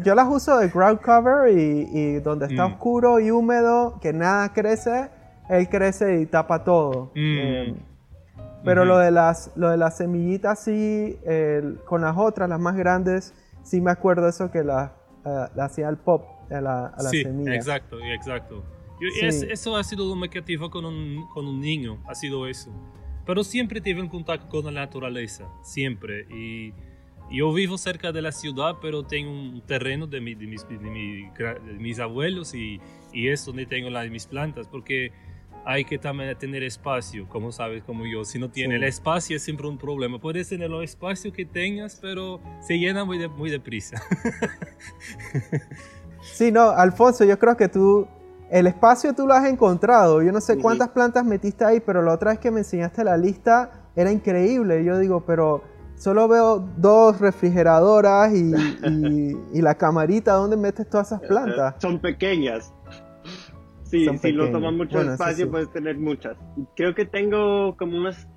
yo 0.06 0.16
las 0.16 0.30
uso 0.30 0.60
de 0.60 0.70
ground 0.70 1.02
cover 1.02 1.52
y, 1.52 2.22
donde 2.22 2.46
está 2.46 2.70
Mm. 2.70 2.72
oscuro 2.72 3.20
y 3.20 3.32
húmedo, 3.32 4.00
que 4.02 4.14
nada 4.14 4.54
crece, 4.54 5.10
él 5.50 5.68
crece 5.68 6.22
y 6.22 6.26
tapa 6.26 6.64
todo. 6.64 7.12
Mm. 7.16 7.38
Eh, 7.38 7.76
pero 8.64 8.82
Ujú. 8.82 8.90
lo, 8.90 8.98
de 9.00 9.12
las, 9.12 9.52
lo 9.56 9.70
de 9.70 9.78
las 9.78 9.98
semillitas 9.98 10.64
sí, 10.64 11.18
con 11.86 12.02
las 12.02 12.16
otras, 12.18 12.50
las 12.50 12.60
más 12.60 12.76
grandes, 12.76 13.34
sí 13.64 13.82
me 13.82 13.92
acuerdo 13.92 14.28
eso 14.28 14.52
que 14.52 14.64
la, 14.64 14.96
eh, 15.26 15.48
la 15.56 15.66
hacía 15.66 15.90
el 15.90 15.98
pop 15.98 16.24
a 16.52 16.60
la, 16.62 16.88
a 16.88 17.04
la 17.04 17.10
sí, 17.10 17.24
semilla. 17.24 17.56
exacto, 17.56 17.98
exacto. 18.02 18.64
Yo- 19.00 19.10
Sí. 19.20 19.26
es- 19.26 19.44
eso 19.44 19.76
ha 19.78 19.84
sido 19.84 20.16
lo 20.16 20.30
que 20.30 20.42
tive 20.42 20.70
con 20.70 20.86
un, 20.86 21.28
con 21.34 21.48
un 21.48 21.60
niño, 21.60 22.04
ha 22.08 22.14
sido 22.16 22.48
eso. 22.48 22.72
Pero 23.26 23.44
siempre 23.44 23.82
tive 23.82 24.02
un 24.02 24.10
contacto 24.10 24.48
con 24.50 24.66
la 24.66 24.72
naturaleza, 24.82 25.48
siempre. 25.64 26.26
Y 26.30 26.74
yo 27.32 27.54
vivo 27.54 27.78
cerca 27.78 28.12
de 28.12 28.22
la 28.22 28.32
ciudad, 28.32 28.76
pero 28.82 29.04
tengo 29.04 29.32
un 29.32 29.62
terreno 29.66 30.06
de, 30.08 30.20
mi- 30.22 30.36
de 30.36 30.46
mis, 30.48 30.68
de 30.68 30.78
mi 30.78 31.22
de 31.30 31.74
mis 31.80 32.00
abuelos 32.00 32.54
y, 32.54 32.82
y 33.14 33.30
es 33.30 33.46
donde 33.46 33.66
tengo 33.66 33.90
las, 33.90 34.10
mis 34.10 34.26
plantas, 34.28 34.68
porque 34.68 35.12
hay 35.66 35.86
que 35.86 35.98
también 35.98 36.36
tener 36.38 36.64
espacio, 36.64 37.28
como 37.30 37.52
sabes, 37.52 37.84
como 37.84 38.06
yo. 38.06 38.26
Si 38.26 38.40
no 38.40 38.50
tiene 38.50 38.76
Sí. 38.76 38.82
el 38.82 38.84
espacio 38.88 39.36
es 39.38 39.44
siempre 39.44 39.68
un 39.68 39.78
problema. 39.78 40.20
Puedes 40.20 40.50
tener 40.50 40.70
los 40.70 40.84
espacios 40.84 41.34
que 41.34 41.46
tengas, 41.46 41.98
pero 42.02 42.40
se 42.62 42.78
llena 42.80 43.06
muy, 43.06 43.18
de, 43.18 43.28
muy 43.28 43.50
deprisa. 43.50 44.02
Sí, 46.34 46.52
no, 46.52 46.70
Alfonso, 46.70 47.26
yo 47.26 47.38
creo 47.40 47.58
que 47.58 47.68
tú, 47.68 48.08
el 48.52 48.68
espacio 48.68 49.14
tú 49.14 49.26
lo 49.26 49.34
has 49.34 49.46
encontrado. 49.50 50.22
Yo 50.22 50.32
no 50.32 50.40
sé 50.40 50.58
cuántas 50.60 50.90
plantas 50.90 51.26
metiste 51.26 51.66
ahí, 51.66 51.80
pero 51.80 52.02
la 52.04 52.14
otra 52.14 52.32
vez 52.32 52.40
que 52.40 52.52
me 52.52 52.60
enseñaste 52.60 53.04
la 53.04 53.18
lista 53.18 53.72
era 53.96 54.12
increíble. 54.12 54.84
Yo 54.84 55.00
digo, 55.00 55.26
pero 55.26 55.64
solo 55.96 56.28
veo 56.28 56.60
dos 56.78 57.20
refrigeradoras 57.20 58.32
y, 58.34 58.54
y- 58.54 59.38
y 59.54 59.62
la 59.62 59.76
camarita. 59.76 60.34
¿Dónde 60.34 60.58
metes 60.58 60.88
todas 60.90 61.08
esas 61.08 61.22
plantas? 61.22 61.76
Son 61.80 62.00
pequeñas. 62.00 62.72
Sí, 63.92 64.06
si 64.06 64.18
pequeñas. 64.18 64.52
toman 64.52 64.78
mucho 64.78 64.98
Bueno, 64.98 65.12
espacio, 65.14 65.46
sí. 65.46 65.52
puedes 65.52 65.72
tener 65.72 65.98
muchas. 65.98 66.38
Creo 66.76 66.96
que 66.96 67.06
tengo 67.06 67.76
como 67.78 67.98
unas 67.98 68.28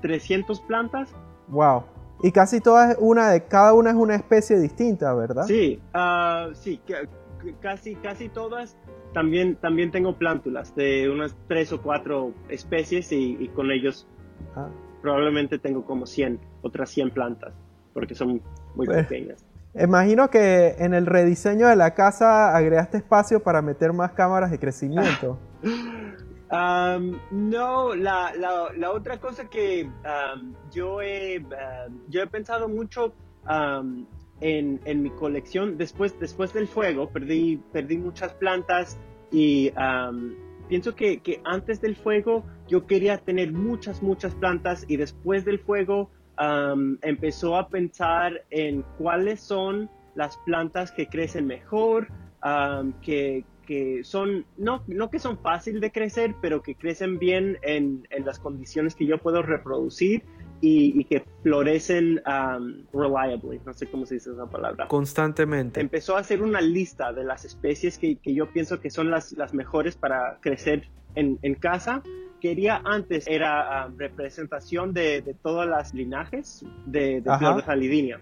300 0.00 0.60
plantas. 0.62 1.10
Wow. 1.48 1.84
Y 2.22 2.32
casi 2.32 2.60
todas, 2.60 2.96
una 3.00 3.30
de 3.30 3.44
cada 3.44 3.72
una 3.74 3.90
es 3.90 3.96
una 3.96 4.14
especie 4.14 4.58
distinta, 4.58 5.12
¿verdad? 5.14 5.44
Sí, 5.46 5.80
ah, 5.94 6.48
sí, 6.52 6.80
ca- 6.86 7.02
ca- 7.06 7.60
casi, 7.60 7.94
casi 7.96 8.28
todas. 8.28 8.76
También, 9.14 9.56
también 9.56 9.90
tengo 9.90 10.16
plántulas 10.16 10.74
de 10.76 11.10
unas 11.10 11.36
tres 11.48 11.72
o 11.72 11.82
cuatro 11.82 12.32
especies 12.48 13.10
y, 13.12 13.36
y 13.40 13.48
con 13.48 13.70
ellos 13.72 14.06
Ah, 14.54 14.68
probablemente 15.02 15.58
tengo 15.58 15.84
como 15.84 16.06
100, 16.06 16.38
otras 16.62 16.90
100 16.90 17.10
plantas, 17.10 17.52
porque 17.94 18.14
son 18.14 18.40
muy 18.74 18.86
Pues- 18.86 19.06
pequeñas. 19.06 19.44
Imagino 19.74 20.30
que 20.30 20.74
en 20.78 20.94
el 20.94 21.06
rediseño 21.06 21.68
de 21.68 21.76
la 21.76 21.94
casa 21.94 22.56
agregaste 22.56 22.98
espacio 22.98 23.40
para 23.42 23.62
meter 23.62 23.92
más 23.92 24.12
cámaras 24.12 24.50
de 24.50 24.58
crecimiento. 24.58 25.38
Um, 26.52 27.16
no, 27.30 27.94
la, 27.94 28.32
la, 28.34 28.90
otra 28.90 29.20
cosa 29.20 29.48
que 29.48 29.84
um, 29.84 30.52
yo, 30.72 31.00
he, 31.00 31.38
um, 31.38 32.00
yo 32.08 32.22
he 32.22 32.26
pensado 32.26 32.68
mucho 32.68 33.14
um, 33.48 34.04
en, 34.40 34.80
en 34.84 35.00
mi 35.00 35.10
colección, 35.10 35.78
después, 35.78 36.18
después 36.18 36.52
del 36.52 36.66
fuego, 36.66 37.08
perdí, 37.08 37.62
perdí 37.72 37.98
muchas 37.98 38.34
plantas 38.34 38.98
y 39.30 39.70
um, 39.78 40.34
pienso 40.66 40.96
que, 40.96 41.20
que 41.20 41.40
antes 41.44 41.80
del 41.80 41.94
fuego 41.94 42.44
yo 42.66 42.84
quería 42.84 43.18
tener 43.18 43.52
muchas, 43.52 44.02
muchas 44.02 44.34
plantas 44.34 44.84
y 44.88 44.96
después 44.96 45.44
del 45.44 45.60
fuego 45.60 46.10
um, 46.40 46.98
empezó 47.02 47.56
a 47.56 47.68
pensar 47.68 48.44
en 48.50 48.82
cuáles 48.98 49.40
son 49.40 49.90
las 50.14 50.36
plantas 50.38 50.90
que 50.90 51.06
crecen 51.06 51.46
mejor, 51.46 52.08
um, 52.44 52.92
que, 53.00 53.44
que 53.66 54.02
son, 54.02 54.44
no, 54.56 54.82
no 54.86 55.10
que 55.10 55.18
son 55.18 55.38
fácil 55.38 55.80
de 55.80 55.92
crecer, 55.92 56.34
pero 56.40 56.62
que 56.62 56.74
crecen 56.74 57.18
bien 57.18 57.58
en, 57.62 58.06
en 58.10 58.24
las 58.24 58.38
condiciones 58.38 58.94
que 58.94 59.06
yo 59.06 59.18
puedo 59.18 59.42
reproducir 59.42 60.24
y, 60.60 60.98
y 61.00 61.04
que 61.04 61.24
florecen 61.42 62.20
um, 62.26 62.84
reliably, 62.92 63.60
no 63.64 63.72
sé 63.72 63.86
cómo 63.90 64.04
se 64.04 64.14
dice 64.14 64.30
esa 64.32 64.46
palabra. 64.46 64.88
Constantemente. 64.88 65.80
Empezó 65.80 66.16
a 66.16 66.20
hacer 66.20 66.42
una 66.42 66.60
lista 66.60 67.12
de 67.12 67.24
las 67.24 67.44
especies 67.44 67.98
que, 67.98 68.16
que 68.16 68.34
yo 68.34 68.50
pienso 68.52 68.80
que 68.80 68.90
son 68.90 69.10
las, 69.10 69.32
las 69.32 69.54
mejores 69.54 69.96
para 69.96 70.38
crecer 70.40 70.88
en, 71.14 71.38
en 71.42 71.54
casa. 71.54 72.02
Quería 72.40 72.80
antes, 72.86 73.26
era 73.28 73.86
um, 73.86 73.98
representación 73.98 74.94
de, 74.94 75.20
de 75.20 75.34
todas 75.34 75.68
las 75.68 75.92
linajes 75.92 76.64
de, 76.86 77.20
de. 77.20 77.22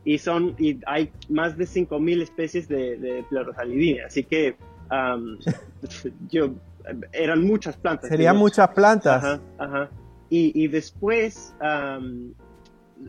Y, 0.04 0.18
son, 0.18 0.56
y 0.58 0.80
hay 0.86 1.12
más 1.28 1.56
de 1.56 1.64
5.000 1.66 2.22
especies 2.22 2.66
de, 2.68 2.96
de 2.96 3.22
Pleurosalidina. 3.30 4.06
Así 4.06 4.24
que 4.24 4.56
um, 4.90 5.38
yo, 6.30 6.50
eran 7.12 7.44
muchas 7.46 7.76
plantas. 7.76 8.08
Serían 8.08 8.36
muchas 8.36 8.68
plantas. 8.70 9.24
Ajá, 9.24 9.40
ajá. 9.58 9.90
Y, 10.30 10.50
y 10.64 10.66
después 10.66 11.54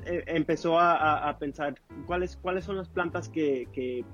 e- 0.05 0.23
empezó 0.27 0.77
a, 0.79 0.95
a- 0.95 1.29
a 1.29 1.37
pensar 1.39 1.73
cuáles, 2.05 2.37
cuáles 2.37 2.65
son 2.65 2.77
las 2.77 2.87
plantas 2.87 3.29
que, 3.29 3.67
que 3.73 4.05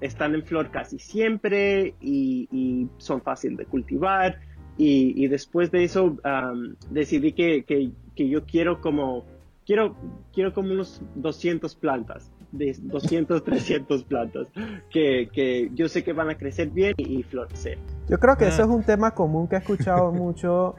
están 0.00 0.34
en 0.34 0.44
flor 0.44 0.70
casi 0.70 0.98
siempre 0.98 1.94
y, 2.00 2.48
y 2.50 2.88
son 2.98 3.20
fáciles 3.20 3.58
de 3.58 3.66
cultivar. 3.66 4.40
Y, 4.78 5.12
y 5.22 5.28
después 5.28 5.70
de 5.70 5.84
eso 5.84 6.16
am, 6.24 6.76
decidí 6.90 7.32
que, 7.32 7.64
que- 7.64 7.90
que 8.14 8.28
yo 8.28 8.44
quiero 8.46 8.80
como, 8.80 9.24
quiero, 9.66 9.94
quiero 10.32 10.54
como 10.54 10.72
unos 10.72 11.02
200 11.16 11.74
plantas. 11.74 12.30
De 12.50 12.74
200, 12.80 13.44
300 13.44 14.04
plantas 14.08 14.46
que, 14.90 15.28
que 15.34 15.70
yo 15.74 15.86
sé 15.86 16.02
que 16.02 16.14
van 16.14 16.30
a 16.30 16.38
crecer 16.38 16.70
bien 16.70 16.94
y, 16.96 17.18
y 17.18 17.22
florecer. 17.22 17.76
Yo 18.08 18.18
creo 18.18 18.36
que 18.38 18.46
Ah. 18.46 18.48
eso 18.48 18.62
es 18.62 18.68
un 18.68 18.82
tema 18.84 19.10
común 19.10 19.46
que 19.48 19.56
he 19.56 19.58
escuchado 19.58 20.10
mucho, 20.12 20.74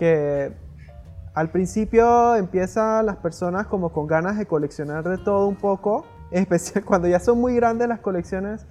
que 0.00 0.50
al 1.34 1.50
principio 1.50 2.34
empiezan 2.34 3.06
las 3.06 3.16
personas 3.18 3.68
como 3.68 3.90
con 3.92 4.06
ganas 4.08 4.36
de 4.36 4.46
coleccionar 4.46 5.08
de 5.08 5.18
todo 5.18 5.46
un 5.46 5.54
poco, 5.56 6.04
especial 6.32 6.84
cuando 6.84 7.06
ya 7.06 7.20
son 7.20 7.38
muy 7.40 7.54
grandes 7.54 7.86
las 7.88 8.00
colecciones. 8.00 8.66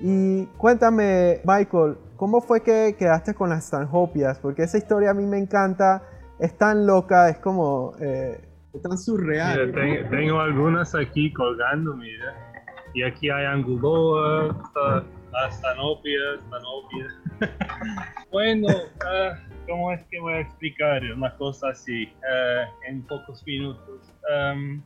Y 0.00 0.44
cuéntame, 0.58 1.40
Michael, 1.44 1.96
¿cómo 2.16 2.40
fue 2.40 2.62
que 2.62 2.96
quedaste 2.98 3.34
con 3.34 3.50
las 3.50 3.64
Stanhopias? 3.66 4.38
Porque 4.38 4.62
esa 4.62 4.78
historia 4.78 5.10
a 5.10 5.14
mí 5.14 5.24
me 5.26 5.38
encanta, 5.38 6.02
es 6.38 6.56
tan 6.58 6.86
loca, 6.86 7.28
es 7.28 7.38
como... 7.38 7.92
eh, 8.00 8.40
tan 8.82 8.98
surreal. 8.98 9.68
Mira, 9.68 9.80
ten- 9.80 10.10
tengo 10.10 10.38
algunas 10.40 10.94
aquí 10.94 11.32
colgando, 11.32 11.94
mira. 11.96 12.34
Y 12.94 13.02
aquí 13.02 13.30
hay 13.30 13.44
anguloa, 13.46 14.54
astanopia, 15.46 16.18
astanopia. 16.38 17.06
bueno, 18.32 18.68
ah, 19.04 19.34
¿cómo 19.68 19.92
es 19.92 20.00
que 20.10 20.20
voy 20.20 20.34
a 20.34 20.40
explicar 20.40 21.02
una 21.14 21.34
cosa 21.36 21.68
así 21.70 22.12
ah, 22.30 22.64
en 22.88 23.02
pocos 23.06 23.42
minutos? 23.46 24.12
Am, 24.34 24.82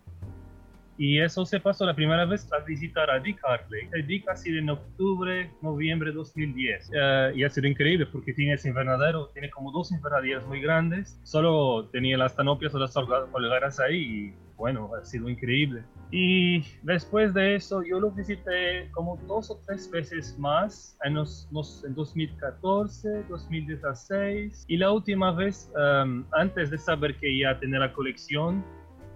y 1.03 1.19
eso 1.19 1.47
se 1.47 1.59
pasó 1.61 1.87
la 1.87 1.95
primera 1.95 2.27
vez 2.27 2.47
a 2.53 2.59
visitar 2.63 3.11
a 3.11 3.19
Dick 3.19 3.41
Hartley. 3.43 3.89
Dick 4.07 4.29
ha 4.29 4.37
sido 4.37 4.59
en 4.59 4.69
octubre, 4.69 5.51
noviembre 5.63 6.11
de 6.11 6.17
2010. 6.17 6.91
Eh, 6.95 7.33
y 7.37 7.43
ha 7.43 7.49
sido 7.49 7.67
increíble 7.69 8.05
porque 8.05 8.35
tiene 8.35 8.53
ese 8.53 8.69
invernadero, 8.69 9.29
tiene 9.33 9.49
como 9.49 9.73
dos 9.73 9.91
invernaderos 9.93 10.47
muy 10.47 10.61
grandes. 10.61 11.19
Solo 11.25 11.89
tenía 11.91 12.19
las 12.19 12.37
tanopias 12.37 12.75
o 12.75 12.79
las 12.79 12.93
colgadas 12.93 13.81
ahí 13.81 13.97
y 13.97 14.35
bueno, 14.59 14.91
ha 14.95 15.03
sido 15.07 15.31
increíble. 15.31 15.83
Y 16.11 16.63
después 16.83 17.33
de 17.33 17.55
eso 17.55 17.83
yo 17.83 17.99
lo 17.99 18.11
visité 18.11 18.91
como 18.93 19.17
dos 19.27 19.51
o 19.51 19.59
tres 19.67 19.91
veces 19.91 20.39
más 20.39 20.99
en, 21.05 21.15
los, 21.15 21.49
los- 21.51 21.83
en 21.83 21.95
2014, 21.95 23.25
2016 23.27 24.65
y 24.69 24.77
la 24.77 24.93
última 24.93 25.33
vez, 25.33 25.71
um, 25.77 26.25
antes 26.33 26.71
de 26.71 26.77
saber 26.77 27.17
que 27.17 27.31
iba 27.33 27.53
a 27.53 27.59
tener 27.59 27.81
la 27.81 27.91
colección, 27.95 28.63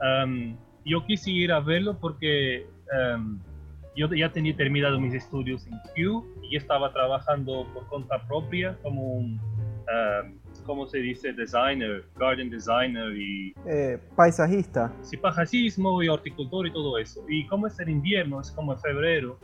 um, 0.00 0.57
yo 0.85 1.05
quise 1.07 1.31
ir 1.31 1.53
a 1.53 1.61
verlo 1.61 1.99
porque 1.99 2.67
um, 3.17 3.38
yo 3.97 4.09
ya 4.14 4.31
tenía 4.31 4.55
terminado 4.57 5.00
mis 5.00 5.14
estudios 5.14 5.67
en 5.67 5.75
Kew 5.95 6.25
y 6.43 6.57
estaba 6.57 6.93
trabajando 6.93 7.67
por 7.73 7.87
cuenta 7.88 8.26
propia 8.26 8.76
como 8.83 9.03
un, 9.03 9.41
um, 9.41 10.38
¿cómo 10.67 10.87
se 10.87 10.99
dice? 10.99 11.33
Designer, 11.33 12.05
garden 12.17 12.50
designer 12.50 13.17
y 13.17 13.55
Eh, 13.67 13.99
paisajista. 14.17 14.93
sí, 15.03 15.17
pajasismo 15.17 16.03
y 16.03 16.09
horticultor 16.09 16.67
y 16.67 16.73
todo 16.73 16.99
eso. 16.99 17.25
Y 17.29 17.47
como 17.47 17.67
es 17.69 17.79
el 17.79 17.88
invierno, 17.88 18.41
es 18.41 18.50
como 18.50 18.73
en 18.73 18.79
febrero, 18.81 19.38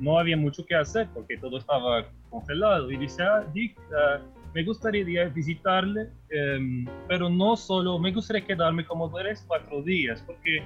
no 0.00 0.18
había 0.18 0.36
mucho 0.36 0.64
que 0.66 0.74
hacer 0.74 1.08
porque 1.14 1.38
todo 1.38 1.56
estaba 1.58 2.06
congelado. 2.28 2.90
Y 2.90 2.96
dice, 2.98 3.22
ah, 3.22 3.44
Dick, 3.54 3.78
ah, 3.96 4.18
me 4.56 4.64
gustaría 4.64 5.28
visitarle, 5.28 6.08
em, 6.30 6.86
pero 7.08 7.28
no 7.28 7.56
solo, 7.56 7.98
me 7.98 8.10
gustaría 8.10 8.42
quedarme 8.42 8.86
como 8.86 9.12
tres, 9.12 9.44
cuatro 9.46 9.82
días, 9.82 10.24
porque 10.26 10.62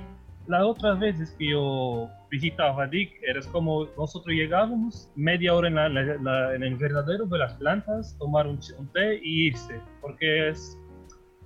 las 0.47 0.62
otras 0.62 1.00
veces 1.00 1.35
que 1.37 1.49
yo 1.49 2.09
visitaba 2.30 2.85
a 2.85 2.87
Dick, 2.87 3.11
era 3.26 3.40
como 3.50 3.87
nosotros 3.99 4.32
llegábamos 4.32 5.11
media 5.16 5.52
hora 5.54 5.66
en, 5.66 6.62
el 6.62 6.73
invernadero 6.73 7.26
de 7.26 7.38
las 7.38 7.54
plantas, 7.54 8.16
tomar 8.20 8.47
un, 8.47 8.61
un 8.78 8.87
té 8.92 9.20
y 9.25 9.49
irse, 9.49 9.80
porque 10.00 10.50
es, 10.50 10.78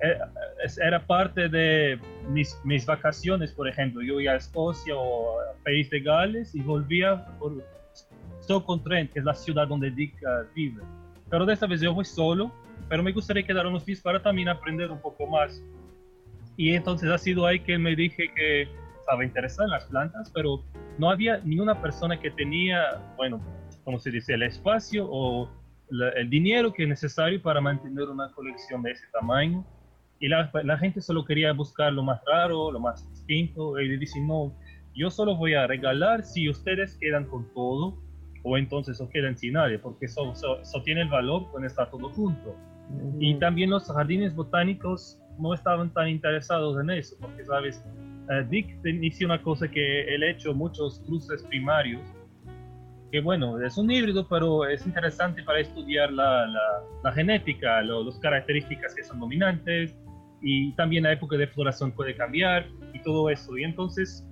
eh, 0.01 0.19
era 0.83 1.01
parte 1.07 1.49
de 1.49 1.99
mis, 2.29 2.85
vacaciones, 2.85 3.53
por 3.53 3.69
ejemplo. 3.69 4.03
Yo 4.03 4.21
iba 4.21 4.35
a 4.35 4.37
Escocia 4.37 4.95
o 4.95 5.41
a 5.41 5.55
País 5.65 5.89
de 5.89 6.01
Gales 6.01 6.55
y 6.55 6.61
volvía 6.61 7.25
por 7.39 7.65
Stoke-on-Trent, 8.43 9.15
que 9.15 9.21
es 9.21 9.25
la 9.25 9.35
ciudad 9.35 9.67
donde 9.67 9.91
Dick 9.91 10.15
uh, 10.25 10.45
vive. 10.55 10.83
Pero 11.35 11.47
de 11.47 11.55
esta 11.55 11.67
vez 11.67 11.81
yo 11.81 11.93
voy 11.93 12.05
solo, 12.05 12.53
pero 12.89 13.03
me 13.03 13.11
gustaría 13.11 13.43
quedar 13.43 13.67
unos 13.67 13.85
días 13.85 14.01
para 14.01 14.23
también 14.23 14.49
aprender 14.49 14.89
un 14.93 15.01
poco 15.01 15.27
más. 15.27 15.61
Y 16.57 16.73
entonces 16.75 17.11
ha 17.11 17.19
sido 17.19 17.45
ahí 17.45 17.59
que 17.59 17.77
me 17.77 17.97
dije 17.97 18.31
que 18.37 18.69
estaba 19.01 19.25
interesado 19.25 19.65
en 19.65 19.73
las 19.73 19.85
plantas, 19.87 20.31
pero 20.33 20.63
no 20.97 21.11
había 21.11 21.39
ninguna 21.39 21.83
persona 21.83 22.21
que 22.21 22.31
tenía, 22.31 23.03
bueno, 23.17 23.41
como 23.83 23.99
se 23.99 24.13
dice, 24.13 24.35
el 24.35 24.45
espacio 24.45 25.09
o 25.11 25.51
el 26.15 26.31
dinero 26.31 26.73
que 26.73 26.85
es 26.85 26.89
necesario 26.89 27.43
para 27.43 27.61
mantener 27.61 28.09
una 28.11 28.31
colección 28.31 28.85
de 28.85 28.93
ese 28.93 29.07
tamaño. 29.13 29.67
Y 30.21 30.29
la, 30.29 30.79
gente 30.79 31.01
solo 31.01 31.25
quería 31.25 31.53
buscar 31.53 31.93
lo 31.93 32.05
más 32.05 32.21
raro, 32.27 32.71
lo 32.71 32.79
más 32.79 33.11
distinto. 33.11 33.81
Y 33.81 33.97
dicen, 33.97 34.29
no, 34.29 34.55
yo 34.95 35.11
solo 35.11 35.35
voy 35.35 35.55
a 35.55 35.67
regalar 35.67 36.23
si 36.23 36.49
ustedes 36.49 36.97
quedan 37.01 37.25
con 37.25 37.53
todo 37.55 38.04
o 38.45 38.59
entonces 38.59 39.01
o 39.01 39.09
quedan 39.09 39.37
sin 39.37 39.55
nadie, 39.55 39.79
porque 39.79 40.05
eso, 40.05 40.33
eso, 40.33 40.83
tiene 40.85 41.03
el 41.03 41.09
valor 41.09 41.49
cuando 41.51 41.67
está 41.67 41.91
todo 41.91 42.11
junto. 42.11 42.55
Y 43.19 43.35
también 43.37 43.71
los 43.71 43.91
jardines 43.91 44.35
botánicos 44.35 45.19
no 45.39 45.55
estaban 45.55 45.93
tan 45.93 46.09
interesados 46.09 46.79
en 46.81 46.91
eso, 46.91 47.17
porque, 47.21 47.45
¿sabes? 47.45 47.83
Uh, 48.29 48.47
Dick 48.49 48.69
inició 48.85 49.27
una 49.27 49.43
cosa 49.43 49.67
que 49.67 50.15
él 50.15 50.23
ha 50.23 50.31
hecho 50.31 50.55
muchos 50.55 51.01
cruces 51.07 51.43
primarios, 51.45 52.03
que 53.11 53.21
bueno, 53.21 53.61
es 53.65 53.79
un 53.79 53.91
híbrido, 53.91 54.29
pero 54.29 54.67
es 54.67 54.87
interesante 54.87 55.43
para 55.43 55.61
estudiar 55.61 56.13
la, 56.13 56.47
la, 57.03 57.13
genética, 57.13 57.81
las 57.83 58.19
características 58.19 58.95
que 58.95 59.05
son 59.05 59.21
dominantes, 59.21 59.97
y 60.43 60.73
también 60.73 61.05
la 61.05 61.13
época 61.13 61.39
de 61.39 61.47
floración 61.47 61.93
puede 61.93 62.15
cambiar, 62.15 62.67
y 62.93 63.01
todo 63.01 63.31
eso. 63.31 63.57
Y 63.57 63.65
entonces, 63.65 64.27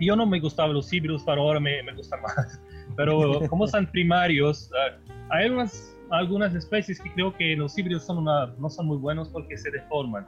yo 0.00 0.16
no 0.16 0.26
me 0.26 0.40
gustaban 0.40 0.74
los 0.74 0.92
híbridos, 0.92 1.22
pero 1.24 1.42
ahora 1.42 1.60
me, 1.60 1.80
me 1.84 1.94
gustan 1.94 2.20
más. 2.22 2.60
Pero 2.94 3.40
como 3.48 3.66
son 3.66 3.86
primarios, 3.86 4.70
uh, 4.72 5.12
hay 5.30 5.48
unas 5.48 5.96
algunas 6.10 6.54
especies 6.54 7.00
que 7.00 7.12
creo 7.12 7.34
que 7.36 7.56
los 7.56 7.76
híbridos 7.76 8.04
son 8.04 8.18
una, 8.18 8.46
no 8.58 8.70
son 8.70 8.86
muy 8.86 8.98
buenos 8.98 9.28
porque 9.28 9.56
se 9.56 9.70
deforman. 9.70 10.26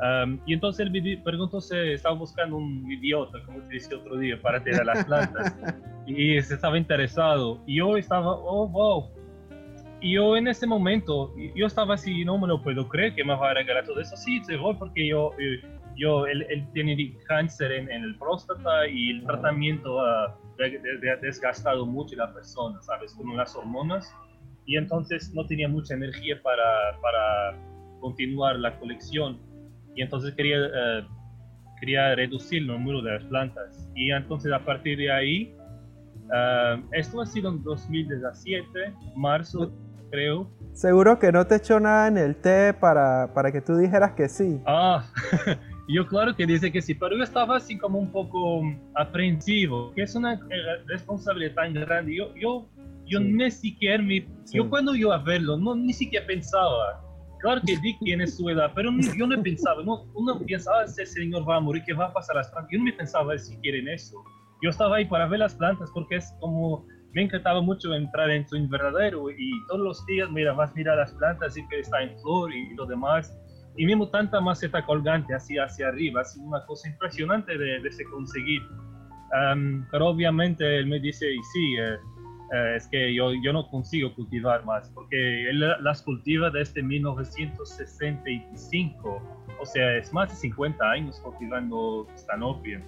Um, 0.00 0.40
y 0.44 0.54
entonces 0.54 0.86
el 0.86 1.22
preguntó 1.22 1.60
se 1.60 1.94
estaba 1.94 2.16
buscando 2.16 2.56
un 2.56 2.90
idiota, 2.90 3.38
como 3.46 3.60
te 3.62 3.74
decía 3.74 3.96
otro 3.96 4.18
día, 4.18 4.40
para 4.40 4.62
tirar 4.62 4.84
las 4.86 5.04
plantas. 5.04 5.56
y 6.06 6.40
se 6.42 6.54
estaba 6.54 6.76
interesado. 6.76 7.62
Y 7.66 7.76
yo 7.76 7.96
estaba, 7.96 8.32
oh, 8.32 8.68
wow. 8.68 9.10
Y 10.00 10.14
yo 10.14 10.36
en 10.36 10.48
ese 10.48 10.66
momento, 10.66 11.32
yo 11.54 11.66
estaba 11.66 11.94
así, 11.94 12.24
no 12.24 12.36
me 12.38 12.48
lo 12.48 12.60
puedo 12.60 12.86
creer 12.88 13.14
que 13.14 13.24
me 13.24 13.34
va 13.34 13.52
a 13.52 13.54
regalar 13.54 13.84
todo 13.86 14.00
eso. 14.00 14.16
Sí, 14.16 14.42
se 14.44 14.56
voy 14.56 14.74
porque 14.74 15.06
yo, 15.06 15.30
yo 15.96 16.26
él, 16.26 16.44
él 16.50 16.66
tiene 16.74 17.16
cáncer 17.26 17.72
en, 17.72 17.90
en, 17.90 18.02
el 18.02 18.18
próstata 18.18 18.86
y 18.88 19.10
el 19.10 19.24
tratamiento 19.24 20.00
ha 20.00 20.36
desgastado 21.20 21.86
mucho 21.86 22.16
la 22.16 22.32
persona, 22.32 22.80
¿sabes? 22.82 23.14
Con 23.14 23.36
las 23.36 23.54
hormonas. 23.54 24.12
Y 24.66 24.76
entonces 24.76 25.32
no 25.34 25.46
tenía 25.46 25.68
mucha 25.68 25.94
energía 25.94 26.40
para, 26.42 26.98
para 27.00 27.58
continuar 28.00 28.56
la 28.56 28.78
colección. 28.78 29.38
Y 29.94 30.02
entonces 30.02 30.34
quería, 30.34 30.58
uh, 30.58 31.78
quería 31.80 32.14
reducir 32.14 32.62
el 32.62 32.68
número 32.68 33.02
de 33.02 33.12
las 33.12 33.24
plantas. 33.24 33.88
Y 33.94 34.10
entonces 34.10 34.52
a 34.52 34.64
partir 34.64 34.98
de 34.98 35.10
ahí 35.10 35.56
uh, 36.26 36.82
esto 36.92 37.20
ha 37.20 37.26
sido 37.26 37.50
en 37.50 37.62
2017 37.62 38.94
marzo 39.16 39.72
creo. 40.10 40.50
Seguro 40.72 41.18
que 41.18 41.30
no 41.32 41.46
te 41.46 41.56
echó 41.56 41.78
nada 41.80 42.08
en 42.08 42.18
el 42.18 42.36
té 42.36 42.72
para, 42.72 43.32
para 43.34 43.52
que 43.52 43.60
tú 43.60 43.76
dijeras 43.76 44.12
que 44.12 44.28
sí 44.28 44.60
ah 44.66 45.04
yo 45.88 46.06
claro 46.06 46.34
que 46.34 46.46
dice 46.46 46.72
que 46.72 46.80
sí, 46.80 46.94
pero 46.94 47.16
yo 47.16 47.24
estaba 47.24 47.56
así 47.56 47.78
como 47.78 47.98
un 47.98 48.10
poco 48.10 48.62
aprensivo, 48.94 49.92
que 49.94 50.02
es 50.02 50.14
una 50.14 50.34
eh, 50.34 50.82
responsabilidad 50.86 51.54
tan 51.54 51.74
grande. 51.74 52.16
Yo, 52.16 52.34
yo 52.34 52.68
yo 53.06 53.20
ni 53.20 53.50
siquiera 53.50 54.02
me, 54.02 54.26
yo 54.52 54.68
cuando 54.68 54.94
iba 54.94 55.14
a 55.14 55.18
verlo, 55.18 55.56
no, 55.56 55.74
ni 55.74 55.92
siquiera 55.92 56.26
pensaba. 56.26 57.00
Claro 57.40 57.60
que 57.66 57.76
Dick 57.76 57.98
tiene 58.00 58.26
su 58.26 58.48
edad, 58.48 58.72
pero 58.74 58.90
yo 59.16 59.26
no 59.26 59.42
pensaba, 59.42 59.82
no, 59.82 60.06
uno 60.14 60.40
pensaba, 60.46 60.84
ese 60.84 61.04
señor 61.04 61.46
va 61.48 61.56
a 61.56 61.60
morir, 61.60 61.82
¿qué 61.86 61.92
va 61.92 62.06
a 62.06 62.12
pasar 62.12 62.36
las 62.36 62.50
plantas? 62.50 62.72
Yo 62.72 62.78
no 62.78 62.84
me 62.84 62.92
pensaba 62.92 63.36
siquiera 63.36 63.76
en 63.78 63.88
eso. 63.88 64.16
Yo 64.62 64.70
estaba 64.70 64.96
ahí 64.96 65.04
para 65.04 65.26
ver 65.26 65.40
las 65.40 65.54
plantas 65.54 65.90
porque 65.92 66.16
es 66.16 66.34
como, 66.40 66.86
me 67.12 67.22
encantaba 67.22 67.60
mucho 67.60 67.92
entrar 67.92 68.30
en 68.30 68.48
su 68.48 68.56
invernadero 68.56 69.30
y 69.30 69.50
todos 69.68 69.80
los 69.80 70.06
días, 70.06 70.30
mira, 70.30 70.54
vas 70.54 70.70
a 70.70 70.74
mirar 70.74 70.96
las 70.96 71.12
plantas 71.12 71.54
y 71.58 71.68
que 71.68 71.80
está 71.80 72.02
en 72.02 72.18
flor 72.20 72.50
y, 72.54 72.74
lo 72.74 72.86
demás. 72.86 73.36
Y 73.76 73.86
mismo 73.86 74.08
tanta 74.08 74.40
maceta 74.40 74.84
colgante 74.84 75.34
así 75.34 75.58
hacia 75.58 75.88
arriba, 75.88 76.20
así 76.20 76.38
una 76.40 76.64
cosa 76.64 76.88
impresionante 76.88 77.58
de, 77.58 77.80
de 77.80 77.92
se 77.92 78.04
conseguir. 78.04 78.62
pero 79.90 80.06
obviamente 80.08 80.78
él 80.78 80.86
me 80.86 81.00
dice, 81.00 81.26
sí, 81.52 81.74
eh, 81.76 81.96
eh, 82.52 82.74
es 82.76 82.86
que 82.88 83.12
yo, 83.12 83.32
yo 83.42 83.52
no 83.52 83.68
consigo 83.68 84.14
cultivar 84.14 84.64
más, 84.64 84.88
porque 84.90 85.50
él 85.50 85.58
las 85.80 86.02
cultiva 86.02 86.50
desde 86.50 86.80
1965, 86.82 89.22
o 89.60 89.66
sea, 89.66 89.96
es 89.96 90.12
más 90.12 90.30
de 90.30 90.36
50 90.36 90.88
años 90.88 91.18
cultivando 91.20 92.06
Stanopia. 92.16 92.80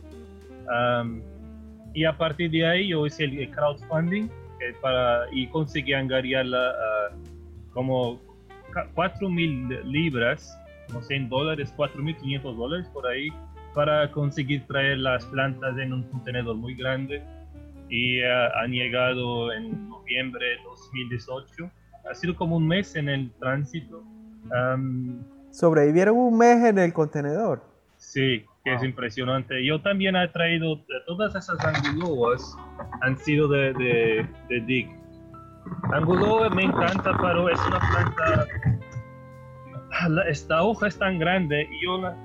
y 1.94 2.05
a 2.05 2.16
partir 2.16 2.51
de 2.51 2.66
ahí 2.66 2.88
yo 2.88 3.07
hice 3.07 3.25
el 3.25 3.51
crowdfunding 3.51 4.29
para, 4.81 5.27
y 5.33 5.46
conseguí 5.49 5.92
angariarla 5.94 6.72
uh, 6.72 7.14
como 7.72 8.20
4 8.94 9.29
mil 9.29 9.68
libras, 9.85 10.57
no 10.92 11.03
sé, 11.03 11.16
en 11.16 11.29
dólares, 11.29 11.72
4.500 11.77 12.57
dólares 12.57 12.87
por 12.92 13.07
ahí, 13.07 13.29
para 13.75 14.11
conseguir 14.11 14.66
traer 14.66 14.99
las 14.99 15.25
plantas 15.27 15.77
en 15.79 15.92
un 15.92 16.03
contenedor 16.05 16.57
muy 16.57 16.75
grande 16.75 17.22
y 17.88 18.22
uh, 18.22 18.27
han 18.62 18.72
llegado 18.72 19.53
en 19.53 19.88
noviembre 19.88 20.46
de 20.46 20.57
2018. 20.64 21.70
Ha 22.11 22.14
sido 22.14 22.35
como 22.37 22.57
un 22.57 22.66
mes 22.66 22.96
en 22.96 23.09
el 23.09 23.31
tránsito. 23.38 24.03
¿Sobrevivieron 25.51 26.16
un 26.16 26.38
mes 26.38 26.64
en 26.64 26.79
el 26.79 26.92
contenedor? 26.92 27.62
Sí, 27.96 28.44
que 28.64 28.75
es 28.75 28.83
impresionante. 28.83 29.64
Yo 29.64 29.81
también 29.81 30.16
he 30.16 30.29
traído 30.29 30.75
eh, 30.75 31.03
todas 31.07 31.35
esas 31.35 31.59
anguloas, 31.64 32.57
han 33.01 33.16
sido 33.18 33.49
de, 33.49 33.72
de, 33.75 34.29
de 34.49 34.61
Dick. 34.66 34.88
Anguloa 35.92 36.49
me 36.51 36.64
encanta, 36.64 37.16
pero 37.20 37.49
es 37.49 37.59
una 37.66 37.81
planta. 37.81 38.46
Esta 40.29 40.63
hoja 40.63 40.89
es 40.89 40.99
tan 40.99 41.19
grande 41.19 41.69
y 41.71 41.85
yo 41.85 41.99
las, 41.99 42.17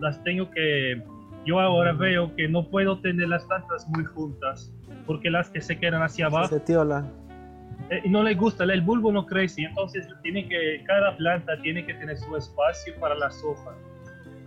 las 0.00 0.22
tengo 0.24 0.50
que. 0.50 1.02
Yo 1.46 1.60
ahora 1.60 1.92
veo 1.92 2.34
que 2.36 2.48
no 2.48 2.66
puedo 2.70 2.98
tener 3.00 3.28
las 3.28 3.44
plantas 3.44 3.86
muy 3.88 4.04
juntas 4.04 4.72
porque 5.06 5.30
las 5.30 5.50
que 5.50 5.60
se 5.60 5.78
quedan 5.78 6.02
hacia 6.02 6.26
abajo 6.26 6.48
se 6.48 6.60
tiola. 6.60 7.04
Eh, 7.90 8.02
no 8.08 8.22
le 8.22 8.34
gusta, 8.34 8.64
el 8.64 8.80
bulbo 8.80 9.12
no 9.12 9.26
crece, 9.26 9.62
entonces 9.62 10.08
tiene 10.22 10.48
que, 10.48 10.82
cada 10.86 11.14
planta 11.16 11.60
tiene 11.60 11.84
que 11.84 11.92
tener 11.94 12.16
su 12.16 12.34
espacio 12.34 12.94
para 12.98 13.14
las 13.14 13.44
hojas. 13.44 13.74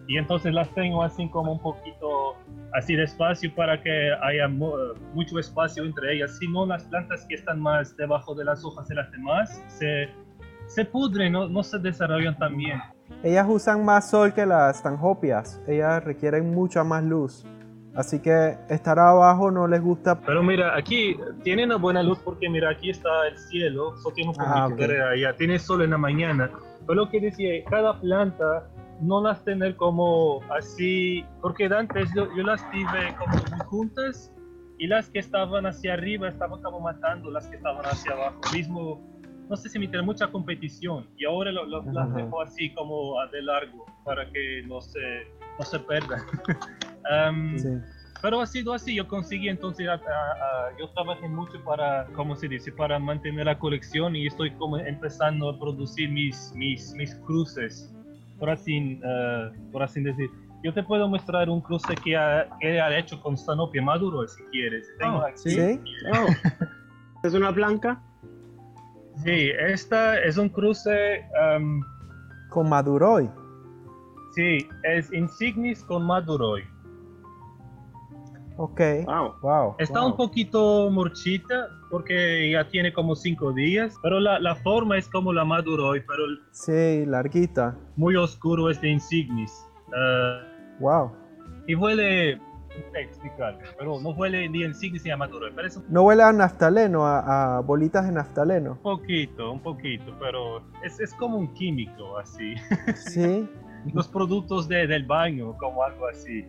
Y 0.07 0.17
entonces 0.17 0.53
las 0.53 0.73
tengo 0.73 1.03
así 1.03 1.29
como 1.29 1.51
un 1.51 1.59
poquito 1.59 2.35
así 2.73 2.95
de 2.95 3.03
espacio 3.03 3.53
para 3.53 3.81
que 3.81 4.11
haya 4.21 4.47
mucho 4.47 5.37
espacio 5.37 5.83
entre 5.83 6.15
ellas. 6.15 6.37
Si 6.37 6.47
no, 6.47 6.65
las 6.65 6.83
plantas 6.85 7.25
que 7.25 7.35
están 7.35 7.59
más 7.59 7.95
debajo 7.97 8.33
de 8.33 8.45
las 8.45 8.63
hojas 8.63 8.87
de 8.87 8.95
las 8.95 9.11
demás 9.11 9.63
se, 9.67 10.09
se 10.67 10.85
pudren, 10.85 11.33
no, 11.33 11.47
no 11.47 11.63
se 11.63 11.79
desarrollan 11.79 12.37
tan 12.37 12.55
bien. 12.55 12.79
Ellas 13.23 13.47
usan 13.49 13.83
más 13.83 14.09
sol 14.09 14.33
que 14.33 14.45
las 14.45 14.83
tanjopias, 14.83 15.61
ellas 15.67 16.03
requieren 16.03 16.53
mucha 16.53 16.83
más 16.83 17.03
luz. 17.03 17.45
Así 17.97 18.19
que 18.19 18.55
estar 18.69 18.99
abajo 18.99 19.49
no 19.49 19.67
les 19.67 19.81
gusta. 19.81 20.21
Pero 20.21 20.43
mira, 20.43 20.77
aquí 20.77 21.17
tiene 21.43 21.65
una 21.65 21.77
buena 21.77 22.03
luz 22.03 22.19
porque 22.19 22.47
mira, 22.47 22.69
aquí 22.69 22.91
está 22.91 23.09
el 23.27 23.35
cielo, 23.39 23.97
solo 23.97 24.13
tiene 24.13 24.33
ah, 24.37 24.69
allá, 25.11 25.35
tiene 25.35 25.57
sol 25.57 25.81
en 25.81 25.89
la 25.89 25.97
mañana. 25.97 26.51
Pero 26.85 26.93
lo 26.93 27.09
que 27.09 27.19
decía, 27.19 27.63
cada 27.67 27.99
planta 27.99 28.69
no 29.01 29.19
las 29.21 29.43
tener 29.43 29.75
como 29.75 30.41
así, 30.55 31.25
porque 31.41 31.65
antes 31.65 32.09
yo, 32.15 32.27
las 32.43 32.69
tive 32.69 33.15
como 33.17 33.33
muy 33.33 33.65
juntas 33.65 34.31
y 34.77 34.85
las 34.85 35.09
que 35.09 35.17
estaban 35.17 35.65
hacia 35.65 35.93
arriba 35.93 36.29
estaban 36.29 36.61
como 36.61 36.79
matando 36.79 37.31
las 37.31 37.47
que 37.47 37.55
estaban 37.55 37.83
hacia 37.83 38.11
abajo. 38.11 38.39
Mismo, 38.53 39.01
no 39.49 39.55
sé 39.55 39.69
si 39.69 39.79
me 39.79 39.87
tiene 39.87 40.03
mucha 40.03 40.27
competición 40.27 41.07
y 41.17 41.25
ahora 41.25 41.51
lo, 41.51 41.65
las 41.65 42.13
dejo 42.13 42.41
así 42.41 42.73
como 42.73 43.15
de 43.31 43.41
largo 43.41 43.85
para 44.03 44.29
que 44.31 44.63
no 44.67 44.81
se, 44.81 44.99
no 45.57 45.65
se 45.65 45.79
pierdan. 45.79 46.21
Pero 48.21 48.41
ha 48.41 48.47
sido 48.47 48.73
así, 48.73 48.95
yo 48.95 49.07
conseguí 49.07 49.47
entonces, 49.47 49.87
yo 50.79 50.89
trabajé 50.89 51.27
mucho 51.27 51.63
para, 51.63 52.07
¿cómo 52.15 52.35
se 52.35 52.47
dice?, 52.47 52.71
para 52.71 52.97
mantener 52.97 53.45
la 53.45 53.59
colección 53.59 54.15
y 54.15 54.25
estoy 54.25 54.51
como 54.55 54.77
empezando 54.79 55.49
a 55.49 55.59
producir 55.59 56.09
mis, 56.09 56.51
mis, 56.55 56.93
mis 56.95 57.13
cruces, 57.15 57.93
por 58.39 58.49
así, 58.49 58.99
uh, 59.03 59.71
por 59.71 59.83
así 59.83 60.01
decir. 60.01 60.29
Yo 60.63 60.73
te 60.73 60.81
puedo 60.81 61.07
mostrar 61.07 61.49
un 61.49 61.61
cruce 61.61 61.93
que 62.03 62.17
ha, 62.17 62.49
que 62.59 62.81
ha 62.81 62.97
hecho 62.97 63.21
con 63.21 63.37
Sanopia 63.37 63.81
Maduro, 63.81 64.27
si 64.27 64.41
quieres. 64.45 64.91
Tengo 64.97 65.19
oh, 65.23 65.31
¿Sí? 65.35 65.79
Oh. 66.13 67.27
¿Es 67.27 67.33
una 67.35 67.51
blanca? 67.51 68.01
Sí, 69.23 69.51
esta 69.59 70.19
es 70.19 70.37
un 70.37 70.49
cruce... 70.49 71.25
¿Con 72.49 72.69
Maduroy? 72.69 73.29
Sí, 74.35 74.67
es 74.83 75.11
Insignis 75.11 75.83
con 75.83 76.05
Maduroy. 76.05 76.63
Ok. 78.57 78.81
Wow. 79.05 79.33
Wow. 79.41 79.75
Está 79.79 79.99
wow. 79.99 80.09
un 80.09 80.17
poquito 80.17 80.89
morchita 80.89 81.67
porque 81.89 82.51
ya 82.51 82.67
tiene 82.67 82.91
como 82.91 83.15
cinco 83.15 83.53
días, 83.53 83.95
pero 84.01 84.19
la, 84.19 84.39
la 84.39 84.55
forma 84.55 84.97
es 84.97 85.07
como 85.09 85.31
la 85.31 85.45
maduro 85.45 85.89
hoy, 85.89 86.01
pero 86.07 86.25
el 86.25 86.39
Sí, 86.51 87.05
larguita. 87.05 87.77
muy 87.95 88.15
oscuro 88.15 88.69
es 88.69 88.81
de 88.81 88.89
insignis. 88.89 89.51
Ah, 89.95 90.41
Wow. 90.79 91.11
y 91.67 91.75
huele, 91.75 92.39
pero 93.77 93.99
no 93.99 94.09
huele 94.11 94.47
ni 94.49 94.63
insignis 94.63 95.03
ni 95.03 95.11
a 95.11 95.17
maduro, 95.17 95.47
parece 95.55 95.79
un 95.79 95.85
No 95.89 96.03
huele 96.03 96.23
a 96.23 96.31
naftaleno, 96.31 97.05
a, 97.05 97.57
a 97.57 97.59
bolitas 97.61 98.05
de 98.05 98.11
naftaleno. 98.11 98.77
poquito, 98.81 99.51
un 99.51 99.59
poquito, 99.59 100.13
pero 100.19 100.61
es, 100.83 100.99
es 100.99 101.13
como 101.13 101.37
un 101.37 101.53
químico 101.53 102.17
así. 102.17 102.55
Sí. 102.95 103.49
Los 103.93 104.07
productos 104.07 104.67
de, 104.67 104.87
del 104.87 105.05
baño, 105.05 105.55
como 105.57 105.83
algo 105.83 106.07
así. 106.07 106.45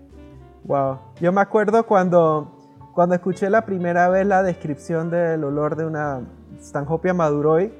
Wow. 0.65 0.99
Yo 1.21 1.33
me 1.33 1.41
acuerdo 1.41 1.87
cuando, 1.87 2.57
cuando 2.95 3.15
escuché 3.15 3.49
la 3.49 3.65
primera 3.65 4.09
vez 4.09 4.27
la 4.27 4.43
descripción 4.43 5.11
del 5.11 5.45
olor 5.45 5.77
de 5.77 5.87
una 5.87 6.23
Stanhopia 6.59 7.15
maduroy, 7.15 7.73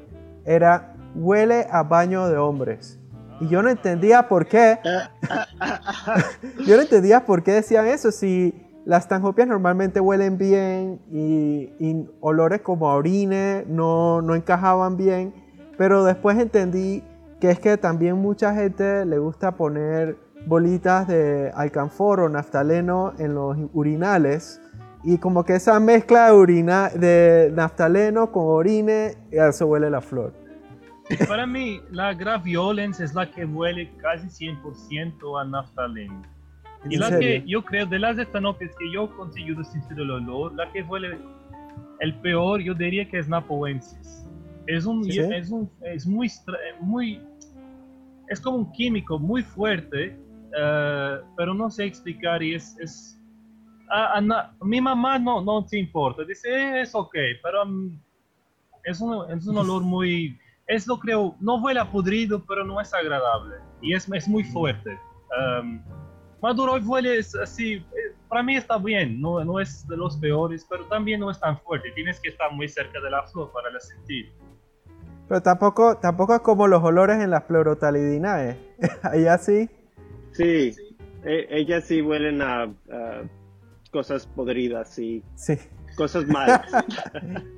era 0.45 0.95
huele 1.15 1.67
a 1.71 1.83
baño 1.83 2.29
de 2.29 2.37
hombres. 2.37 2.98
Y 3.41 3.49
yo 3.49 3.63
no 3.63 3.71
entendía 3.71 4.29
por 4.29 4.47
qué. 4.47 4.79
Yo 6.67 6.77
no 6.77 6.83
entendía 6.83 7.25
por 7.25 7.43
qué 7.43 7.53
decían 7.53 7.87
eso. 7.87 8.11
Si 8.11 8.53
las 8.85 9.05
Stanhopias 9.05 9.47
normalmente 9.47 10.01
huelen 10.01 10.39
bien 10.39 11.01
y, 11.11 11.73
y 11.79 12.09
olores 12.21 12.63
como 12.63 12.91
a 12.91 12.95
orine 12.95 13.65
no, 13.69 14.23
no 14.23 14.35
encajaban 14.35 14.97
bien. 14.97 15.33
Pero 15.77 16.05
después 16.05 16.39
entendí 16.39 17.05
que 17.41 17.51
es 17.51 17.61
que 17.61 17.77
también 17.77 18.17
mucha 18.17 18.55
gente 18.55 19.05
le 19.05 19.19
gusta 19.19 19.53
poner 19.53 20.17
bolitas 20.47 21.07
de 21.07 21.53
alcanfor 21.55 22.21
o 22.21 22.29
naftaleno 22.29 23.13
en 23.19 23.35
los 23.35 23.57
urinales. 23.73 24.61
Y 25.05 25.19
como 25.19 25.45
que 25.45 25.55
esa 25.55 25.79
mezcla 25.79 26.27
de, 26.27 26.33
orina, 26.33 26.89
de 26.89 27.53
naftaleno 27.55 28.33
con 28.33 28.45
orine, 28.47 29.17
eso 29.31 29.67
huele 29.67 29.91
la 29.91 30.01
flor. 30.01 30.33
Para 31.27 31.47
mí, 31.47 31.81
la 31.91 32.13
Graviolens 32.15 33.01
es 33.01 33.15
la 33.15 33.31
que 33.31 33.45
huele 33.45 33.91
casi 33.97 34.29
100% 34.29 35.41
a 35.41 35.45
naftaleno. 35.45 36.23
Y 36.89 36.95
¿En 36.95 37.01
la 37.01 37.09
serio? 37.09 37.43
que 37.43 37.49
yo 37.51 37.65
creo, 37.65 37.87
de 37.87 37.99
las 37.99 38.19
estanopias 38.19 38.75
que 38.79 38.91
yo 38.93 39.15
consigo 39.17 39.63
sentir 39.65 39.99
el 39.99 40.11
olor, 40.11 40.55
la 40.55 40.71
que 40.73 40.83
huele 40.83 41.19
el 42.01 42.15
peor, 42.21 42.61
yo 42.61 42.75
diría 42.75 43.09
que 43.09 43.19
es 43.19 43.29
Napoensis. 43.29 44.27
Es 44.67 44.85
un, 44.87 45.03
¿Sí? 45.05 45.19
es 45.19 45.51
un, 45.51 45.71
es 45.83 46.07
muy, 46.07 46.31
muy, 46.81 47.21
es 48.29 48.41
como 48.41 48.59
un 48.59 48.73
químico 48.73 49.19
muy 49.19 49.43
fuerte, 49.43 50.17
eh, 50.57 51.17
pero 51.37 51.55
no 51.55 51.71
sé 51.71 51.85
explicar 51.85 52.43
y 52.43 52.55
es, 52.55 52.79
es 52.79 53.21
a, 53.91 54.19
a 54.19 54.21
na- 54.21 54.53
mi 54.63 54.81
mamá 54.81 55.19
no, 55.19 55.43
no 55.43 55.65
te 55.65 55.79
importa, 55.79 56.23
dice 56.25 56.49
"Eh, 56.51 56.81
es 56.83 56.95
ok, 56.95 57.15
pero 57.43 57.65
mm, 57.67 57.99
es 58.85 59.01
un, 59.01 59.31
es 59.33 59.47
un 59.47 59.57
olor 59.59 59.83
muy, 59.83 60.39
es 60.69 60.87
lo 60.87 60.99
creo, 60.99 61.35
no 61.41 61.57
huele 61.63 61.81
a 61.81 61.91
podrido, 61.91 62.45
pero 62.47 62.65
no 62.65 62.81
es 62.81 62.93
agradable 62.95 63.57
y 63.83 63.95
es, 63.95 64.09
es 64.13 64.29
muy 64.29 64.45
fuerte. 64.45 64.99
Um, 65.61 65.83
Maduro 66.41 66.77
huele 66.77 67.19
así, 67.43 67.73
eh, 67.75 67.85
para 68.29 68.43
mí 68.43 68.55
está 68.55 68.79
bien, 68.79 69.21
no, 69.21 69.43
no 69.45 69.59
es 69.61 69.87
de 69.89 69.97
los 69.97 70.17
peores, 70.19 70.65
pero 70.71 70.85
también 70.87 71.21
no 71.21 71.31
es 71.31 71.41
tan 71.41 71.59
fuerte, 71.61 71.91
tienes 71.93 72.21
que 72.21 72.29
estar 72.29 72.53
muy 72.53 72.69
cerca 72.69 73.01
de 73.01 73.11
la 73.11 73.25
flor 73.25 73.51
para 73.53 73.71
la 73.73 73.81
sentir. 73.81 74.33
Pero 75.27 75.43
tampoco, 75.43 75.97
tampoco 75.99 76.35
es 76.37 76.41
como 76.41 76.69
los 76.69 76.83
olores 76.83 77.21
en 77.21 77.31
las 77.31 77.43
pleurotalidinae. 77.45 78.57
Allá 79.03 79.37
sí. 79.39 79.69
Sí, 80.33 80.75
e- 81.25 81.47
ellas 81.51 81.85
sí 81.85 82.01
huelen 82.01 82.41
a, 82.41 82.63
a 82.63 83.23
cosas 83.91 84.27
podridas 84.27 84.99
y 84.99 85.23
Sí. 85.35 85.55
cosas 85.97 86.27
malas. 86.27 86.71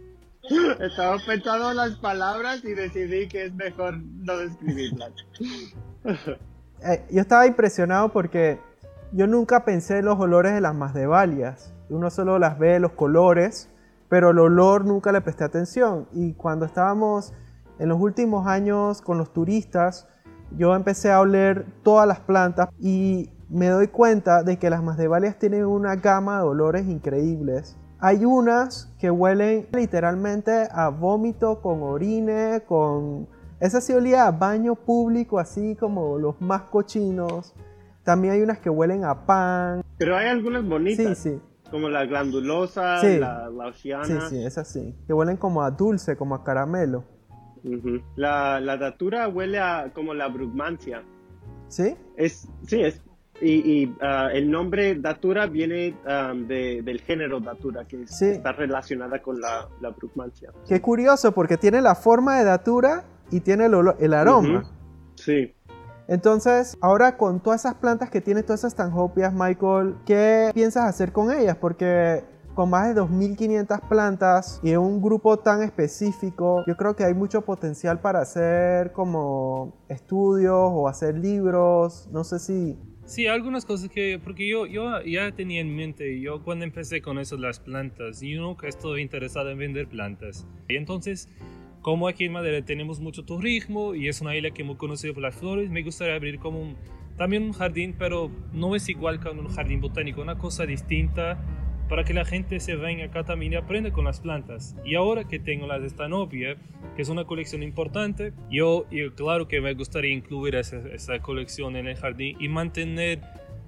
Estaba 0.81 1.17
pensando 1.25 1.71
en 1.71 1.77
las 1.77 1.97
palabras 1.97 2.65
y 2.65 2.75
decidí 2.75 3.29
que 3.29 3.47
es 3.47 3.55
mejor 3.55 3.99
no 3.99 4.37
describirlas. 4.37 5.13
Eh, 6.83 7.05
yo 7.11 7.21
estaba 7.21 7.47
impresionado 7.47 8.11
porque 8.11 8.59
yo 9.13 9.27
nunca 9.27 9.67
pensé 9.67 9.99
en 9.99 10.07
los 10.07 10.19
olores 10.19 10.55
de 10.55 10.63
las 10.63 10.75
masdevalias. 10.75 11.75
Uno 11.91 12.09
solo 12.09 12.39
las 12.39 12.59
ve 12.59 12.81
los 12.81 12.93
colores, 12.93 13.69
pero 14.09 14.31
el 14.31 14.39
olor 14.39 14.87
nunca 14.87 15.13
le 15.13 15.21
presté 15.21 15.45
atención. 15.45 16.09
Y 16.15 16.33
cuando 16.33 16.65
estábamos 16.65 17.35
en 17.79 17.91
los 17.91 18.01
últimos 18.01 18.47
años 18.47 19.03
con 19.03 19.19
los 19.19 19.31
turistas, 19.31 20.09
yo 20.57 20.75
empecé 20.75 21.13
a 21.13 21.21
oler 21.21 21.67
todas 21.83 22.09
las 22.09 22.21
plantas 22.21 22.71
y 22.79 23.31
me 23.51 23.69
doy 23.69 23.89
cuenta 23.89 24.43
de 24.43 24.59
que 24.59 24.71
las 24.71 24.83
masdevalias 24.83 25.39
tienen 25.39 25.67
una 25.67 25.97
gama 25.97 26.39
de 26.39 26.45
olores 26.45 26.87
increíbles. 26.87 27.77
Hay 28.01 28.25
unas 28.25 28.91
que 28.99 29.11
huelen 29.11 29.67
literalmente 29.73 30.69
a 30.73 30.89
vómito 30.89 31.61
con 31.61 31.83
orine, 31.83 32.63
con... 32.67 33.29
Esa 33.61 33.81
sí 33.83 33.93
olía 33.93 34.27
a 34.27 34.31
baño 34.31 34.75
público, 34.75 35.39
así 35.39 35.77
como 35.77 36.17
los 36.19 36.41
más 36.41 36.63
cochinos. 36.63 37.55
También 38.03 38.33
hay 38.35 38.41
unas 38.43 38.59
que 38.59 38.71
huelen 38.71 39.05
a 39.05 39.27
pan. 39.27 39.83
Pero 39.99 40.17
hay 40.17 40.29
algunas 40.29 40.63
Sí, 40.63 40.69
bonitas, 40.69 41.19
sí, 41.19 41.39
como 41.71 41.91
la 41.91 42.07
glandulosa, 42.07 43.01
Sí. 43.03 43.19
la, 43.19 43.51
la 43.51 43.67
oceana. 43.67 44.05
sí, 44.07 44.15
sí, 44.31 44.45
es 44.47 44.57
así. 44.57 44.97
Que 45.07 45.13
huelen 45.13 45.37
como 45.37 45.61
a 45.63 45.71
dulce, 45.71 46.17
como 46.17 46.35
a 46.35 46.43
caramelo. 46.43 47.05
La, 48.17 48.59
la 48.61 48.79
datura 48.79 49.29
huele 49.29 49.59
a 49.61 49.93
como 49.95 50.15
la 50.15 50.29
brugmancia. 50.29 51.03
¿Sí? 51.69 51.95
Es, 52.17 52.49
sí, 52.67 52.81
es. 52.81 53.03
Y, 53.43 53.53
y, 53.85 53.97
ah, 54.03 54.29
el 54.33 54.51
nombre 54.51 54.95
datura 54.97 55.47
viene 55.47 55.97
ah, 56.07 56.33
de- 56.37 56.83
del 56.83 57.01
género 57.01 57.41
datura, 57.41 57.87
que 57.87 58.07
Sí. 58.07 58.27
está 58.27 58.53
relacionada 58.53 59.23
con 59.23 59.41
la, 59.41 59.67
la 59.81 59.91
brugmancia. 59.91 60.53
Qué 60.69 60.81
curioso, 60.81 61.33
porque 61.33 61.57
tiene 61.57 61.81
la 61.81 61.95
forma 61.95 62.39
de 62.39 62.45
datura 62.45 63.05
y 63.31 63.41
tiene 63.41 63.67
el, 63.67 64.15
aroma. 64.15 64.65
Sí. 65.15 65.55
Entonces, 66.07 66.77
ahora 66.81 67.17
con 67.17 67.41
todas 67.41 67.61
esas 67.65 67.75
plantas 67.77 68.11
que 68.11 68.21
tiene, 68.21 68.43
todas 68.43 68.61
esas 68.61 68.75
tanjopias, 68.75 69.33
Michael, 69.33 69.95
¿qué 70.05 70.51
piensas 70.53 70.85
hacer 70.89 71.13
con 71.13 71.33
ellas? 71.33 71.57
Porque 71.57 72.25
con 72.55 72.69
más 72.69 72.89
de 72.93 73.01
2.500 73.01 73.81
plantas 73.89 74.61
y 74.63 74.73
en 74.73 74.79
un 74.81 75.01
grupo 75.01 75.39
tan 75.39 75.63
específico, 75.63 76.65
yo 76.67 76.77
creo 76.77 76.97
que 76.97 77.05
hay 77.05 77.15
mucho 77.15 77.43
potencial 77.43 78.01
para 78.01 78.21
hacer 78.21 78.93
como 78.93 79.73
estudios 79.89 80.57
o 80.59 80.89
hacer 80.89 81.17
libros. 81.17 82.09
No 82.13 82.25
sé 82.25 82.39
si... 82.41 82.77
Sí, 83.11 83.27
algunas 83.27 83.65
cosas 83.65 83.89
que, 83.89 84.21
porque 84.23 84.47
yo, 84.47 84.67
yo 84.67 85.03
ya 85.03 85.33
tenía 85.33 85.61
en 85.61 85.75
mente, 85.75 86.21
yo 86.21 86.45
cuando 86.45 86.65
empecé 86.65 87.03
con 87.03 87.19
eso 87.19 87.37
las 87.37 87.59
plantas, 87.59 88.21
yo 88.21 88.41
nunca 88.41 88.69
estoy 88.69 89.03
interesado 89.03 89.51
en 89.51 89.59
vender 89.59 89.89
plantas. 89.89 90.47
Y 90.69 90.77
entonces, 90.77 91.29
como 91.83 92.07
aquí 92.07 92.27
en 92.27 92.31
Madera 92.31 92.65
tenemos 92.65 93.01
mucho 93.01 93.25
turismo 93.25 93.97
y 93.97 94.07
es 94.07 94.21
una 94.21 94.37
isla 94.37 94.53
que 94.53 94.63
muy 94.63 94.77
conocida 94.77 95.13
por 95.13 95.25
las 95.25 95.35
flores, 95.35 95.71
me 95.71 95.83
gustaría 95.83 96.15
abrir 96.15 96.39
como 96.39 96.63
un, 96.63 96.77
también 97.17 97.43
un 97.43 97.53
jardín, 97.53 97.97
pero 97.99 98.31
no 98.53 98.77
es 98.77 98.89
igual 98.89 99.19
que 99.19 99.29
un 99.29 99.49
jardín 99.49 99.81
botánico, 99.81 100.23
una 100.23 100.39
cosa 100.39 100.65
distinta 100.65 101.37
para 101.91 102.05
que 102.05 102.15
la 102.15 102.25
gente 102.25 102.61
se 102.61 102.77
venga 102.77 103.07
acá 103.07 103.25
también 103.25 103.53
y 103.53 103.57
aprenda 103.57 103.91
con 103.91 104.05
las 104.05 104.21
plantas. 104.21 104.77
Y 104.85 104.95
ahora 104.95 105.25
que 105.27 105.41
tengo 105.41 105.67
las 105.67 105.83
de 105.83 105.91
Stanopia, 105.91 106.57
que 106.95 107.03
es 107.03 107.09
una 107.09 107.25
colección 107.25 107.65
importante, 107.65 108.33
yo, 108.49 108.87
claro 109.17 109.49
que 109.49 109.61
me 109.61 109.75
gustaría 109.75 110.13
incluir 110.15 110.55
esa, 110.55 110.79
esa 110.95 111.19
colección 111.19 111.75
en 111.75 111.89
el 111.89 111.97
jardín 111.97 112.37
y 112.39 112.49
mantener 112.49 113.21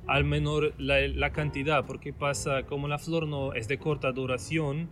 al 0.06 0.22
menor 0.22 0.72
la, 0.78 1.00
la 1.08 1.32
cantidad, 1.32 1.84
porque 1.84 2.12
pasa, 2.12 2.62
como 2.62 2.86
la 2.86 2.98
flor 2.98 3.26
no 3.26 3.54
es 3.54 3.66
de 3.66 3.78
corta 3.78 4.12
duración, 4.12 4.88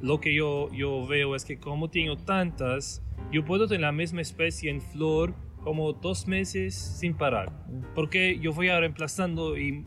lo 0.00 0.18
que 0.18 0.34
yo, 0.34 0.72
yo 0.72 1.06
veo 1.06 1.36
es 1.36 1.44
que 1.44 1.58
como 1.58 1.90
tengo 1.90 2.16
tantas, 2.16 3.02
yo 3.30 3.44
puedo 3.44 3.66
tener 3.66 3.82
la 3.82 3.92
misma 3.92 4.22
especie 4.22 4.70
en 4.70 4.80
flor 4.80 5.34
como 5.62 5.92
dos 5.92 6.26
meses 6.26 6.74
sin 6.74 7.14
parar. 7.14 7.52
Porque 7.94 8.38
yo 8.38 8.52
voy 8.52 8.68
reemplazando 8.68 9.56
y 9.58 9.84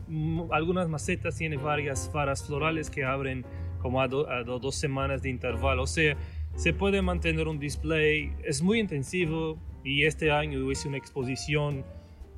algunas 0.50 0.88
macetas 0.88 1.36
tienen 1.36 1.62
varias 1.62 2.08
faras 2.12 2.46
florales 2.46 2.90
que 2.90 3.04
abren 3.04 3.44
como 3.80 4.00
a, 4.00 4.08
do- 4.08 4.28
a 4.30 4.42
do- 4.44 4.58
dos 4.58 4.74
semanas 4.76 5.22
de 5.22 5.30
intervalo. 5.30 5.82
O 5.82 5.86
sea, 5.86 6.16
se 6.54 6.72
puede 6.72 7.02
mantener 7.02 7.48
un 7.48 7.58
display, 7.58 8.32
es 8.44 8.62
muy 8.62 8.78
intensivo 8.80 9.58
y 9.82 10.04
este 10.04 10.30
año 10.30 10.70
hice 10.70 10.88
una 10.88 10.96
exposición 10.96 11.84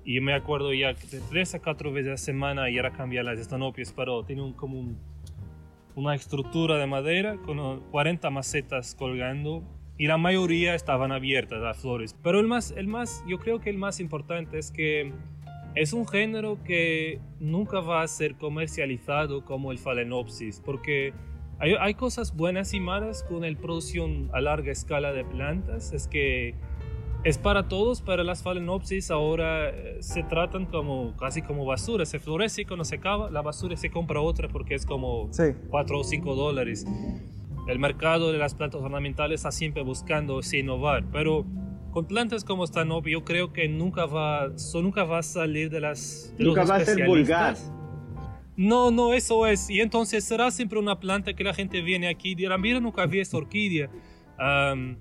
y 0.05 0.21
me 0.21 0.33
acuerdo 0.35 0.73
ya 0.73 0.95
de 0.95 1.21
tres 1.29 1.55
a 1.55 1.61
cuatro 1.61 1.93
veces 1.93 2.09
a 2.09 2.11
la 2.13 2.17
semana 2.17 2.71
y 2.71 2.79
era 2.79 2.93
cambiar 2.93 3.25
las 3.27 3.39
estanopias, 3.39 3.93
pero 3.93 4.25
tiene 4.25 4.43
un, 4.43 4.53
como 4.55 4.79
un- 4.81 4.99
una 5.95 6.15
estructura 6.15 6.77
de 6.79 6.87
madera 6.87 7.37
con 7.39 7.59
uh, 7.59 7.81
40 7.91 8.29
macetas 8.31 8.95
colgando 8.95 9.63
y 9.99 10.07
la 10.07 10.19
mayoría 10.19 10.75
estaban 10.75 11.13
abiertas 11.13 11.63
a 11.63 11.75
flores. 11.75 12.17
Pero 12.23 12.41
el 12.41 12.47
más, 12.47 12.73
el 12.77 12.87
más, 12.87 13.25
yo 13.27 13.39
creo 13.39 13.61
que 13.61 13.71
el 13.71 13.79
más 13.79 14.01
importante 14.01 14.59
es 14.59 14.71
que 14.71 15.13
es 15.75 15.93
un 15.93 16.07
género 16.07 16.59
que 16.65 17.21
nunca 17.39 17.81
va 17.81 18.03
a 18.03 18.09
ser 18.09 18.37
comercializado 18.37 19.45
como 19.45 19.73
el 19.73 19.79
Phalaenopsis, 19.79 20.61
porque 20.65 21.13
hay, 21.59 21.75
hay 21.79 21.95
cosas 21.95 22.37
buenas 22.37 22.75
y 22.75 22.81
malas 22.81 23.23
con 23.23 23.43
la 23.43 23.59
producción 23.59 24.31
a 24.33 24.41
larga 24.41 24.73
escala 24.73 25.13
de 25.13 25.25
plantas. 25.25 25.93
Es 25.93 26.07
que 26.09 26.55
es 27.25 27.39
para 27.39 27.67
todos, 27.67 28.03
pero 28.03 28.23
las 28.23 28.43
phalaenopsis 28.43 29.11
ahora 29.11 29.71
eh, 29.71 29.97
se 30.01 30.23
tratan 30.23 30.67
como 30.67 31.17
casi 31.17 31.43
como 31.43 31.65
basura. 31.65 32.07
Se 32.07 32.21
florece 32.21 32.63
y 32.63 32.65
cuando 32.67 32.85
se 32.85 32.97
acaba, 32.97 33.31
la 33.31 33.43
basura 33.43 33.77
se 33.77 33.91
compra 33.91 34.21
otra 34.21 34.49
porque 34.49 34.75
es 34.75 34.87
como 34.87 35.29
Sí. 35.33 35.43
4 35.71 35.99
o 35.99 36.05
5 36.05 36.35
dólares. 36.37 36.87
El 37.67 37.79
mercado 37.79 38.33
de 38.33 38.39
las 38.39 38.55
plantas 38.55 38.81
ornamentales 38.81 39.41
está 39.41 39.51
siempre 39.51 39.83
buscando 39.83 40.43
se 40.43 40.59
innovar, 40.59 41.05
pero 41.11 41.45
con 41.91 42.07
plantas 42.07 42.45
como 42.45 42.65
esta 42.65 42.85
no, 42.85 43.03
yo 43.05 43.25
creo 43.25 43.53
que 43.53 43.69
nunca 43.69 44.07
va, 44.07 44.57
so- 44.59 44.83
nunca 44.83 45.05
va 45.05 45.19
a 45.19 45.23
salir 45.23 45.71
de 45.71 45.81
las 45.81 46.33
de 46.39 46.45
Nunca 46.45 46.61
los 46.61 46.71
va 46.71 46.77
a 46.77 46.85
ser 46.85 47.07
vulgar. 47.07 47.57
No, 48.57 48.91
no, 48.91 49.13
eso 49.13 49.47
es. 49.47 49.69
Y 49.69 49.81
entonces 49.81 50.25
será 50.25 50.51
siempre 50.51 50.79
una 50.79 50.99
planta 51.01 51.35
que 51.35 51.45
la 51.45 51.53
gente 51.55 51.83
viene 51.83 52.09
aquí 52.09 52.31
y 52.31 52.35
dirá, 52.35 52.57
mira, 52.57 52.81
nunca 52.81 53.05
vi 53.07 53.21
esta 53.21 53.37
orquídea. 53.37 53.91
Am, 54.39 54.97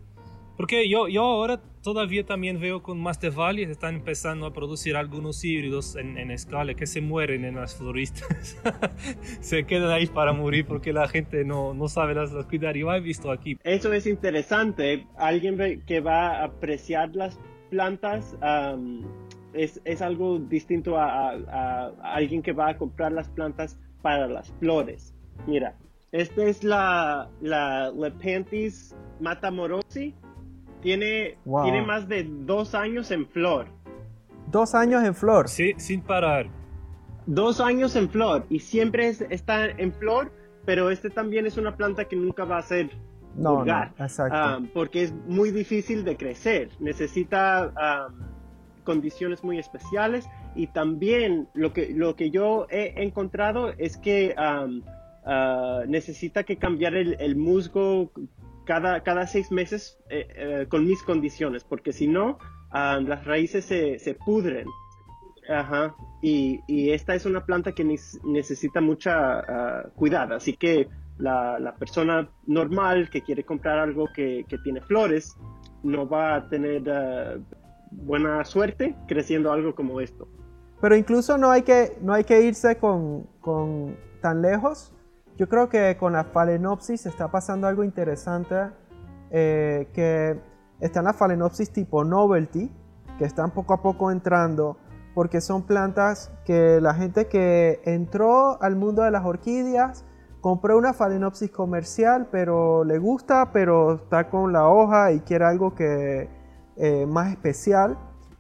porque 0.58 0.90
yo, 0.90 1.08
yo 1.08 1.24
ahora 1.24 1.62
todavía 1.86 2.26
también 2.26 2.60
veo 2.60 2.82
con 2.82 3.00
más 3.00 3.22
de 3.22 3.30
Valle 3.30 3.62
están 3.62 3.94
empezando 3.96 4.48
a 4.48 4.52
producir 4.54 4.96
algunos 4.96 5.46
híbridos 5.46 5.96
en, 5.96 6.18
en 6.18 6.32
escala 6.32 6.74
que 6.74 6.88
se 6.88 7.00
mueren 7.00 7.46
en 7.46 7.56
las 7.56 7.76
floristas. 7.76 8.58
se 9.40 9.66
quedan 9.66 9.92
ahí 9.92 10.08
para 10.08 10.34
morir 10.34 10.66
porque 10.66 10.92
la 10.92 11.08
gente 11.08 11.46
no, 11.46 11.76
no 11.76 11.88
sabe 11.88 12.16
las, 12.16 12.32
las 12.32 12.48
cuidar. 12.48 12.76
Yo 12.76 12.92
he 12.92 13.00
visto 13.02 13.32
aquí. 13.32 13.60
Eso 13.64 13.94
es 13.94 14.08
interesante. 14.08 15.06
Alguien 15.16 15.84
que 15.86 16.00
va 16.00 16.40
a 16.40 16.46
apreciar 16.46 17.16
las 17.16 17.40
plantas 17.70 18.36
am, 18.42 19.04
es, 19.54 19.80
es 19.86 20.02
algo 20.02 20.40
distinto 20.40 20.98
a, 20.98 21.30
a- 21.30 21.92
a 22.02 22.16
alguien 22.16 22.42
que 22.42 22.52
va 22.52 22.70
a 22.70 22.78
comprar 22.78 23.12
las 23.12 23.30
plantas 23.30 23.78
para 24.02 24.28
las 24.28 24.52
flores. 24.60 25.14
Mira, 25.46 25.78
esta 26.12 26.46
es 26.46 26.64
la, 26.64 27.30
la 27.42 27.92
Lepanthes 27.92 28.96
matamorosi. 29.20 30.16
Tiene, 30.86 31.36
Wow. 31.46 31.64
tiene 31.64 31.82
más 31.82 32.08
de 32.08 32.24
dos 32.30 32.76
años 32.76 33.10
en 33.10 33.26
flor. 33.26 33.66
Dos 34.52 34.76
años 34.76 35.04
en 35.04 35.16
flor. 35.16 35.50
Sí, 35.50 35.74
sin 35.78 36.00
parar. 36.02 36.46
Dos 37.26 37.60
años 37.60 37.96
en 37.96 38.08
flor 38.08 38.46
y 38.52 38.60
siempre 38.60 39.08
es- 39.08 39.22
está 39.32 39.66
en 39.66 39.92
flor, 39.94 40.32
pero 40.64 40.92
este 40.92 41.10
también 41.10 41.48
es 41.48 41.58
una 41.58 41.76
planta 41.76 42.06
que 42.06 42.16
nunca 42.16 42.46
va 42.46 42.60
a 42.60 42.62
ser 42.62 42.92
No, 43.36 43.56
vulgar, 43.56 43.94
no, 43.98 44.06
exacto. 44.06 44.38
ah, 44.38 44.60
porque 44.76 45.02
es 45.06 45.14
muy 45.28 45.50
difícil 45.50 46.04
de 46.06 46.18
crecer, 46.18 46.70
necesita 46.80 47.74
ah, 47.76 48.10
condiciones 48.84 49.44
muy 49.44 49.58
especiales 49.58 50.30
y 50.56 50.68
también 50.68 51.48
lo 51.56 51.74
que, 51.74 51.90
lo 51.96 52.16
que 52.16 52.30
yo 52.30 52.68
he 52.70 52.94
encontrado 53.04 53.74
es 53.80 53.98
que 53.98 54.36
ah, 54.38 54.68
necesita 55.88 56.44
que 56.44 56.58
cambiar 56.58 56.94
el, 56.94 57.18
el 57.20 57.36
musgo 57.36 58.12
cada, 58.66 59.02
cada 59.04 59.28
seis 59.28 59.52
meses 59.52 59.98
eh, 60.10 60.28
eh, 60.36 60.68
con 60.70 60.86
mis 60.86 61.02
condiciones, 61.04 61.64
porque 61.64 61.94
si 61.94 62.08
no, 62.08 62.38
ah, 62.72 63.00
las 63.02 63.26
raíces 63.26 63.66
se, 63.66 64.18
pudren. 64.26 64.68
Ajá. 65.50 65.96
Y, 66.22 66.60
y 66.68 66.92
esta 66.92 67.14
es 67.14 67.26
una 67.26 67.46
planta 67.46 67.72
que 67.74 67.86
necesita 68.24 68.82
mucha 68.82 69.40
ah, 69.40 69.90
cuidado, 69.96 70.36
así 70.36 70.54
que 70.58 70.88
la, 71.18 71.76
persona 71.80 72.30
normal 72.46 73.10
que 73.10 73.22
quiere 73.22 73.44
comprar 73.44 73.80
algo 73.80 74.10
que, 74.14 74.46
que 74.50 74.58
tiene 74.58 74.82
flores 74.82 75.38
no 75.84 76.08
va 76.08 76.36
a 76.36 76.50
tener 76.50 76.90
ah, 76.90 77.38
buena 77.92 78.44
suerte 78.44 78.96
creciendo 79.08 79.52
algo 79.52 79.76
como 79.76 80.02
esto. 80.02 80.28
Pero 80.82 80.96
incluso 80.96 81.38
no 81.38 81.52
hay 81.52 81.62
que, 81.62 81.98
no 82.02 82.14
hay 82.14 82.24
que 82.24 82.42
irse 82.42 82.78
con, 82.78 83.24
con 83.42 83.98
tan 84.22 84.42
lejos. 84.42 84.94
Yo 85.38 85.50
creo 85.50 85.68
que 85.68 85.98
con 85.98 86.14
la 86.14 86.24
Phalaenopsis 86.24 87.06
está 87.06 87.30
pasando 87.30 87.68
algo 87.68 87.84
interesante, 87.84 88.56
eh, 89.32 89.90
que 89.94 90.40
están 90.80 91.04
las 91.04 91.18
Phalaenopsis 91.18 91.72
tipo 91.72 92.06
Novelty, 92.06 92.72
que 93.18 93.26
están 93.26 93.52
poco 93.52 93.74
a 93.74 93.82
poco 93.82 94.12
entrando, 94.12 94.78
porque 95.14 95.42
son 95.42 95.64
plantas 95.64 96.32
que 96.46 96.80
la 96.80 96.94
gente 96.94 97.28
que 97.28 97.82
entró 97.84 98.62
al 98.62 98.78
mundo 98.78 99.04
de 99.04 99.12
las 99.12 99.26
orquídeas 99.26 100.06
compró 100.40 100.78
una 100.78 100.94
Phalaenopsis 100.94 101.52
comercial, 101.52 102.30
pero 102.32 102.86
le 102.86 102.98
gusta, 102.98 103.52
pero 103.52 103.96
está 103.96 104.30
con 104.30 104.54
la 104.54 104.70
hoja 104.70 105.12
y 105.12 105.20
quiere 105.20 105.44
algo 105.44 105.76
que 105.76 106.30
eh, 106.78 107.06
más 107.08 107.32
especial. 107.32 107.98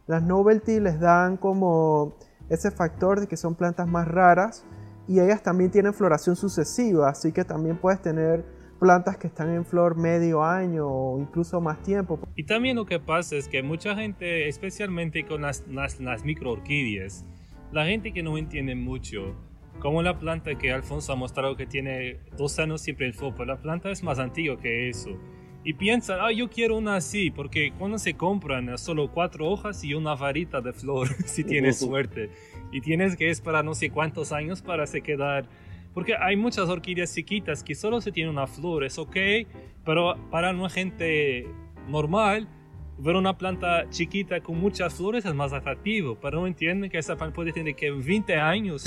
Las 0.07 0.23
novelty 0.23 0.79
les 0.79 0.99
dan 1.01 1.35
como 1.35 2.13
ese 2.47 2.71
factor 2.71 3.19
de 3.19 3.27
que 3.27 3.35
son 3.35 3.55
plantas 3.55 3.87
más 3.87 4.07
raras 4.07 4.65
y 5.07 5.19
ellas 5.19 5.43
también 5.43 5.71
tienen 5.71 5.93
floración 5.93 6.35
sucesiva, 6.35 7.09
así 7.09 7.31
que 7.31 7.43
también 7.43 7.77
puedes 7.77 8.01
tener 8.01 8.45
plantas 8.79 9.17
que 9.17 9.27
están 9.27 9.49
en 9.53 9.65
flor 9.65 9.95
medio 9.95 10.43
año 10.43 10.87
o 10.87 11.19
incluso 11.19 11.61
más 11.61 11.81
tiempo. 11.81 12.19
Y 12.35 12.43
también 12.43 12.75
lo 12.75 12.85
que 12.85 12.99
pasa 12.99 13.35
es 13.35 13.47
que 13.47 13.63
mucha 13.63 13.95
gente, 13.95 14.47
especialmente 14.47 15.25
con 15.25 15.41
las, 15.41 15.65
las, 15.67 15.99
las 15.99 16.23
microorquídeas, 16.23 17.25
la 17.71 17.85
gente 17.85 18.13
que 18.13 18.23
no 18.23 18.37
entiende 18.37 18.75
mucho, 18.75 19.35
como 19.79 20.01
la 20.01 20.17
planta 20.17 20.55
que 20.55 20.71
Alfonso 20.71 21.13
ha 21.13 21.15
mostrado 21.15 21.55
que 21.55 21.65
tiene 21.65 22.19
dos 22.37 22.57
años 22.59 22.81
siempre 22.81 23.07
en 23.07 23.13
flor, 23.13 23.33
pero 23.33 23.45
la 23.45 23.57
planta 23.57 23.91
es 23.91 24.03
más 24.03 24.19
antigua 24.19 24.57
que 24.57 24.89
eso. 24.89 25.11
Y 25.67 25.73
piensan, 25.73 26.19
ah, 26.21 26.31
yo 26.31 26.47
quiero 26.47 26.77
una 26.77 26.95
así, 26.97 27.31
porque 27.31 27.73
cuando 27.77 27.97
se 27.97 28.13
compran 28.13 28.77
solo 28.77 29.09
cuatro 29.11 29.49
hojas 29.49 29.83
y 29.83 29.95
una 29.95 30.13
varita 30.13 30.61
de 30.61 30.71
flor, 30.71 31.07
si 31.25 31.43
tienes 31.43 31.79
suerte. 31.79 32.29
Y 32.71 32.81
tienes 32.81 33.15
que 33.17 33.29
esperar 33.31 33.65
no 33.65 33.73
sé 33.73 33.89
cuántos 33.89 34.31
años 34.31 34.61
para 34.61 34.85
se 34.85 35.01
quedar. 35.01 35.47
Porque 35.93 36.15
hay 36.15 36.35
muchas 36.35 36.69
orquídeas 36.69 37.15
chiquitas 37.15 37.63
que 37.63 37.73
solo 37.73 37.99
se 37.99 38.11
tiene 38.11 38.29
una 38.29 38.45
flor, 38.45 38.83
es 38.83 38.99
ok, 38.99 39.15
pero 39.83 40.15
para 40.29 40.51
una 40.51 40.69
gente 40.69 41.47
normal, 41.87 42.47
ver 42.99 43.15
una 43.15 43.37
planta 43.37 43.89
chiquita 43.89 44.41
con 44.41 44.59
muchas 44.59 44.93
flores 44.93 45.25
es 45.25 45.33
más 45.33 45.51
atractivo, 45.51 46.15
pero 46.21 46.41
no 46.41 46.47
entienden 46.47 46.91
que 46.91 46.97
esa 46.99 47.15
planta 47.15 47.33
puede 47.33 47.53
tener 47.53 47.75
que 47.75 47.89
20 47.89 48.35
años. 48.35 48.85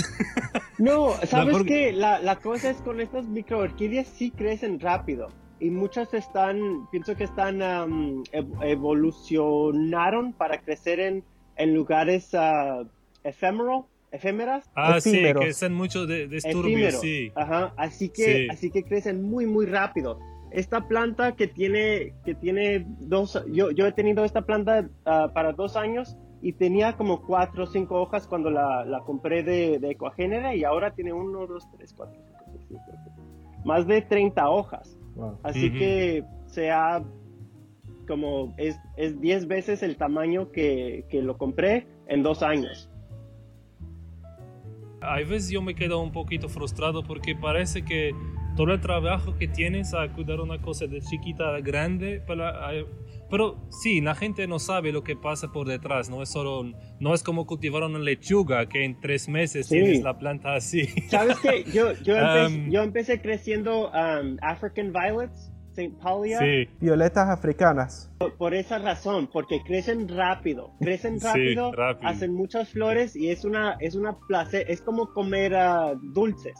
No, 0.79 1.13
¿sabes 1.27 1.57
porque- 1.57 1.69
qué? 1.91 1.93
La, 1.93 2.21
la 2.21 2.37
cosa 2.37 2.71
es 2.71 2.77
con 2.83 3.01
estas 3.01 3.27
microorquídeas 3.27 4.07
sí 4.07 4.31
crecen 4.31 4.79
rápido. 4.79 5.29
Y 5.61 5.71
muchas 5.71 6.15
están, 6.15 6.89
pienso 6.91 7.17
que 7.17 7.25
están, 7.25 7.59
ev- 7.61 8.63
evolucionaron 8.63 10.33
para 10.33 10.59
crecer 10.61 11.01
en, 11.01 11.25
en 11.57 11.75
lugares 11.75 12.33
ah, 12.35 12.85
efemeral, 13.25 13.83
efémeras. 14.13 14.71
ah, 14.75 15.01
sí, 15.01 15.11
Efímeros. 15.11 15.45
que 15.45 15.53
son 15.53 15.75
mucho 15.75 16.07
de, 16.07 16.29
disturbios, 16.29 16.67
efímeros. 16.95 17.01
sí. 17.01 17.33
Ajá, 17.35 17.73
así 17.77 18.09
que, 18.09 18.25
Sí. 18.25 18.49
así 18.51 18.71
que 18.71 18.85
crecen 18.85 19.23
muy, 19.29 19.47
muy 19.47 19.67
rápido. 19.67 20.19
Esta 20.51 20.87
planta 20.89 21.33
que 21.37 21.47
tiene, 21.47 22.15
que 22.25 22.35
tiene 22.35 22.87
dos, 23.01 23.43
yo, 23.53 23.71
yo 23.71 23.87
he 23.87 23.93
tenido 23.93 24.25
esta 24.25 24.43
planta 24.43 24.89
ah, 25.05 25.31
para 25.35 25.53
dos 25.53 25.77
años 25.77 26.17
y 26.41 26.53
tenía 26.53 26.97
como 26.97 27.21
cuatro 27.27 27.65
o 27.65 27.67
cinco 27.67 28.01
hojas 28.01 28.27
cuando 28.29 28.49
la, 28.49 28.85
la 28.85 29.01
compré 29.01 29.43
de, 29.43 29.79
de 29.81 29.91
Ecuagénera 29.91 30.55
y 30.55 30.63
ahora 30.65 30.93
tiene 30.95 31.13
uno, 31.13 31.47
dos, 31.47 31.67
tres, 31.77 31.93
cuatro, 31.95 32.15
cinco, 32.25 32.45
seis, 32.53 32.63
siete. 32.69 32.83
Más 33.65 33.87
de 33.89 34.01
30 34.03 34.49
hojas. 34.49 34.97
Así 35.43 35.69
Ujú. 35.69 35.79
que 35.79 36.25
sea 36.47 37.03
como 38.07 38.55
es, 38.57 38.79
es 38.97 39.21
10 39.21 39.49
veces 39.49 39.83
el 39.83 39.97
tamaño 39.97 40.51
que, 40.51 41.05
que 41.11 41.23
lo 41.23 41.37
compré 41.37 41.87
en 42.07 42.23
dos 42.23 42.43
años. 42.43 42.91
A 45.01 45.17
veces 45.17 45.51
yo 45.51 45.63
me 45.63 45.75
quedo 45.75 46.01
un 46.01 46.11
poquito 46.11 46.49
frustrado 46.49 47.05
porque 47.05 47.37
parece 47.37 47.85
que 47.85 48.13
todo 48.57 48.73
el 48.73 48.81
trabajo 48.81 49.37
que 49.37 49.47
tienes 49.47 49.95
a 49.95 50.09
cuidar 50.13 50.41
una 50.41 50.61
cosa 50.61 50.87
de 50.87 51.01
chiquita 51.01 51.55
a 51.55 51.61
grande, 51.61 52.23
eh, 52.27 52.87
pero 53.31 53.57
sí, 53.71 54.01
la 54.01 54.15
gente 54.15 54.47
no 54.47 54.59
sabe 54.59 54.93
lo 54.93 55.03
que 55.03 55.17
pasa 55.17 55.49
por 55.53 55.67
detrás, 55.69 56.09
no 56.11 56.23
es 56.23 56.31
solo, 56.31 56.65
no 57.01 57.15
es 57.15 57.23
como 57.23 57.47
cultivar 57.47 57.83
una 57.83 57.99
lechuga 57.99 58.67
que 58.69 58.85
en 58.85 58.99
tres 59.01 59.29
meses 59.29 59.67
Sí. 59.69 59.75
tienes 59.77 60.03
la 60.03 60.19
planta 60.19 60.55
así. 60.55 60.87
¿Sabes 61.09 61.39
qué? 61.41 61.65
Yo, 61.73 61.93
yo, 62.03 62.15
empe- 62.17 62.47
Um, 62.47 62.71
yo 62.71 62.83
empecé 62.83 63.21
creciendo 63.21 63.89
um, 63.91 64.37
African 64.43 64.93
Violets, 64.93 65.53
St. 65.77 65.95
Paulia, 66.03 66.41
sí, 66.41 66.69
Violetas 66.81 67.29
africanas. 67.29 68.11
por, 68.19 68.35
por 68.37 68.55
esa 68.55 68.79
razón, 68.79 69.29
porque 69.33 69.61
crecen 69.63 70.09
rápido, 70.09 70.73
crecen 70.81 71.21
Sí, 71.21 71.27
rápido, 71.27 71.73
rápido. 71.73 72.09
hacen 72.09 72.35
muchas 72.35 72.71
flores 72.71 73.15
y 73.15 73.31
es 73.31 73.45
una, 73.45 73.77
es 73.81 73.95
una 73.95 74.17
placer, 74.27 74.65
es 74.69 74.81
como 74.81 75.13
comer 75.13 75.55
ah, 75.55 75.95
dulces. 76.15 76.55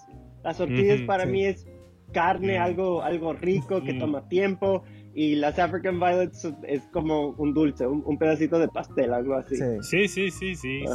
Las 0.45 0.61
orquídeas 0.61 0.99
Ujú, 0.99 1.07
para 1.07 1.25
sí. 1.25 1.31
mí 1.31 1.45
es 1.47 1.67
carne, 2.13 2.59
Mm. 2.59 2.63
algo, 2.63 3.03
algo 3.03 3.33
rico 3.35 3.83
que 3.83 3.93
Mm. 3.95 3.99
toma 3.99 4.29
tiempo 4.29 4.83
y 5.19 5.35
las 5.35 5.59
African 5.59 5.99
Violets 5.99 6.49
es 6.69 6.83
como 6.93 7.31
un 7.31 7.53
dulce, 7.53 7.85
un, 7.89 8.05
un 8.07 8.19
pedacito 8.19 8.57
de 8.61 8.69
pastel, 8.69 9.13
algo 9.13 9.35
así. 9.35 9.57
Sí. 9.57 9.65
sí, 9.83 10.31
sí, 10.31 10.31
sí, 10.31 10.55
sin, 10.55 10.87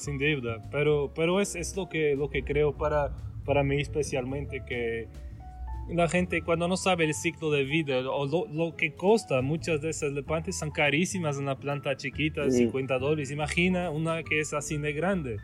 sin 0.00 0.18
duda. 0.18 0.56
Pero, 0.72 1.12
pero 1.14 1.40
es, 1.40 1.54
es 1.54 1.76
lo, 1.76 1.88
que, 1.88 2.16
lo 2.16 2.28
que 2.28 2.42
creo 2.42 2.76
para, 2.76 3.14
para 3.44 3.62
mí 3.62 3.80
especialmente 3.80 4.64
que 4.66 5.06
la 5.90 6.08
gente 6.08 6.42
cuando 6.42 6.66
no 6.66 6.76
sabe 6.76 7.04
el 7.04 7.14
ciclo 7.14 7.52
de 7.52 7.62
vida 7.62 8.00
o 8.10 8.26
lo, 8.26 8.46
lo 8.52 8.74
que 8.74 8.94
costa, 8.94 9.42
muchas 9.42 9.80
de 9.80 9.90
esas 9.90 10.10
lepantes 10.10 10.58
son 10.58 10.72
carísimas 10.72 11.36
en 11.36 11.44
una 11.44 11.60
planta 11.60 11.96
chiquita, 11.96 12.50
Sí. 12.50 12.64
50 12.64 12.98
dólares. 12.98 13.30
Imagina 13.30 13.90
una 13.90 14.24
que 14.24 14.40
es 14.40 14.54
así 14.54 14.76
de 14.76 14.92
grande. 14.92 15.36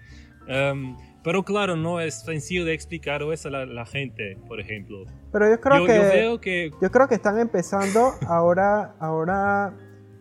Um, 0.49 0.97
pero 1.23 1.43
claro, 1.43 1.75
no 1.77 2.01
es 2.01 2.21
sencillo 2.21 2.65
de 2.67 2.75
explicar 2.75 3.23
eso 3.23 3.49
a 3.49 3.51
la, 3.51 3.67
la 3.67 3.87
gente, 3.87 4.37
por 4.47 4.61
ejemplo. 4.61 5.05
Pero 5.33 5.49
yo 5.49 5.59
creo 5.61 5.79
yo, 5.79 5.87
que... 5.87 5.95
yo 5.97 6.03
veo 6.03 6.41
que 6.41 6.71
Yo 6.83 6.91
creo 6.91 7.09
que 7.09 7.15
están 7.15 7.39
empezando 7.39 8.13
ahora, 8.29 8.95
ahora 9.01 9.75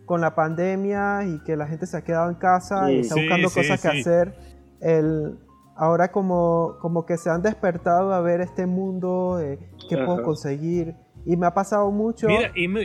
con 0.05 0.21
la 0.21 0.33
pandemia 0.36 1.25
y 1.25 1.39
que 1.43 1.55
la 1.57 1.67
gente 1.67 1.86
se 1.88 1.97
ha 1.97 2.01
quedado 2.03 2.29
en 2.29 2.36
casa 2.36 2.91
y 2.91 2.95
Sí. 2.95 3.01
está 3.01 3.15
Sí, 3.15 3.21
buscando 3.21 3.49
sí, 3.49 3.55
cosas 3.59 3.81
que 3.81 3.89
sí. 3.91 3.99
hacer. 3.99 4.33
El, 4.81 5.38
ahora 5.75 6.12
como, 6.12 6.75
como 6.81 7.05
que 7.05 7.17
se 7.17 7.29
han 7.29 7.41
despertado 7.41 8.13
a 8.13 8.21
ver 8.21 8.39
este 8.41 8.65
mundo, 8.65 9.39
eh, 9.41 9.59
qué 9.89 9.97
puedo 9.97 10.13
Ajá. 10.15 10.23
conseguir. 10.23 10.95
Y 11.25 11.36
me 11.38 11.47
ha 11.47 11.53
pasado 11.53 11.89
mucho, 11.91 12.27
Mira, 12.27 12.51
y, 12.55 12.67
mu- 12.67 12.79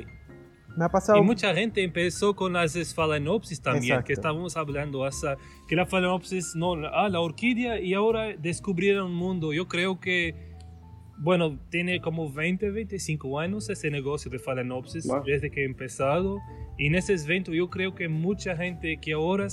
me 0.79 0.85
ha 0.85 0.89
pasado... 0.89 1.19
y 1.19 1.23
mucha 1.23 1.55
gente 1.55 1.83
empezó 1.83 2.35
con 2.37 2.53
las 2.55 2.95
phalaenopsis 2.95 3.61
también, 3.61 3.85
Exacto. 3.95 4.07
que 4.07 4.13
estábamos 4.15 4.57
hablando 4.57 5.05
hasta 5.05 5.37
que 5.67 5.75
la 5.77 5.85
phalaenopsis, 5.87 6.55
no, 6.55 6.77
la- 6.77 6.91
ah, 6.95 7.09
la 7.09 7.21
orquídea 7.21 7.81
y 7.81 7.95
ahora 7.95 8.37
descubrieron 8.37 9.07
un 9.11 9.15
mundo. 9.17 9.53
Yo 9.53 9.67
creo 9.69 9.99
que, 10.01 10.35
bueno, 11.19 11.59
tiene 11.71 12.01
como 12.01 12.33
20, 12.33 12.71
25 12.71 13.41
años 13.41 13.69
ese 13.71 13.91
negocio 13.91 14.31
de 14.31 14.39
phalaenopsis 14.39 15.07
Wow. 15.07 15.25
desde 15.25 15.51
que 15.51 15.63
he 15.63 15.65
empezado. 15.67 16.39
Y 16.79 16.87
en 16.87 16.95
ese 16.95 17.15
evento 17.15 17.53
yo 17.53 17.69
creo 17.71 17.95
que 17.95 18.09
mucha 18.09 18.57
gente 18.57 18.99
que 19.03 19.13
ahora 19.15 19.49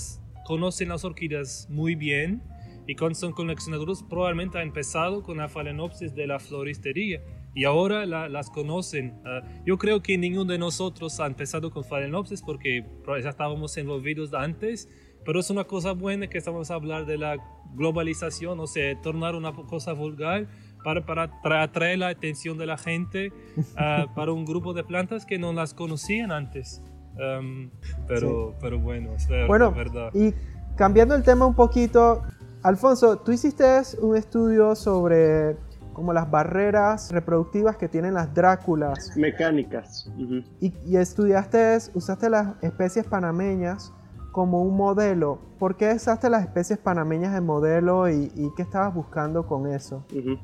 conocen 0.46 0.88
las 0.90 1.04
orquídeas 1.04 1.66
muy 1.68 1.96
bien 1.96 2.40
y 2.86 2.94
cuando 2.94 3.16
son 3.16 3.32
coleccionadores 3.32 4.04
probablemente 4.08 4.58
ha 4.58 4.62
empezado 4.62 5.24
con 5.24 5.38
la 5.38 5.48
phalaenopsis 5.48 6.14
de 6.14 6.28
la 6.28 6.38
floristería 6.38 7.20
y 7.56 7.64
ahora 7.64 8.06
la- 8.06 8.28
las 8.28 8.50
conocen. 8.50 9.20
Ah, 9.24 9.40
yo 9.64 9.76
creo 9.78 10.00
que 10.02 10.16
ninguno 10.16 10.52
de 10.52 10.58
nosotros 10.58 11.18
ha 11.18 11.26
empezado 11.26 11.70
con 11.72 11.82
phalaenopsis 11.82 12.42
porque 12.42 12.84
ya 13.22 13.28
estábamos 13.30 13.76
envolvidos 13.78 14.32
antes, 14.34 14.88
pero 15.24 15.40
es 15.40 15.50
una 15.50 15.64
cosa 15.64 15.90
buena 15.92 16.28
que 16.28 16.38
estamos 16.38 16.70
a 16.70 16.74
hablar 16.74 17.04
de 17.06 17.18
la 17.18 17.36
globalización, 17.74 18.60
o 18.60 18.66
sea, 18.66 19.00
tornar 19.00 19.34
una 19.34 19.52
cosa 19.52 19.92
vulgar 19.92 20.46
para, 20.84 21.04
para 21.04 21.30
tra- 21.42 21.62
atraer 21.64 21.98
la 21.98 22.08
atención 22.08 22.58
de 22.58 22.66
la 22.66 22.76
gente 22.78 23.32
ah, 23.76 24.06
para 24.14 24.32
un 24.32 24.44
grupo 24.44 24.72
de 24.72 24.84
plantas 24.84 25.26
que 25.26 25.38
no 25.38 25.52
las 25.52 25.74
conocían 25.74 26.30
antes. 26.32 26.82
Um, 27.18 27.70
pero, 28.06 28.54
pero 28.60 28.78
bueno, 28.78 29.14
es 29.16 29.26
ver- 29.26 29.46
Bueno, 29.46 29.72
verdad. 29.72 30.10
y 30.14 30.34
cambiando 30.76 31.14
el 31.14 31.22
tema 31.22 31.46
un 31.46 31.54
poquito, 31.54 32.22
Alfonso, 32.62 33.16
tú 33.18 33.32
hiciste 33.32 33.64
un 34.02 34.14
estudio 34.16 34.74
sobre 34.74 35.56
como 35.96 36.12
las 36.12 36.30
barreras 36.30 37.10
reproductivas 37.10 37.78
que 37.78 37.88
tienen 37.88 38.12
las 38.12 38.34
dráculas 38.34 39.16
Mecánicas. 39.16 40.06
ujú. 40.14 40.44
y, 40.60 40.74
y 40.84 40.98
estudiaste, 40.98 41.78
usaste 41.94 42.28
las 42.28 42.62
especies 42.62 43.06
panameñas 43.06 43.94
como 44.30 44.60
un 44.60 44.76
modelo. 44.76 45.40
¿Por 45.58 45.78
qué 45.78 45.92
usaste 45.94 46.28
las 46.28 46.42
especies 46.42 46.78
panameñas 46.78 47.32
de 47.32 47.40
modelo 47.40 48.10
y, 48.10 48.30
y 48.34 48.50
qué 48.54 48.60
estabas 48.60 48.92
buscando 48.92 49.46
con 49.46 49.72
eso? 49.72 50.04
Ujú. 50.14 50.38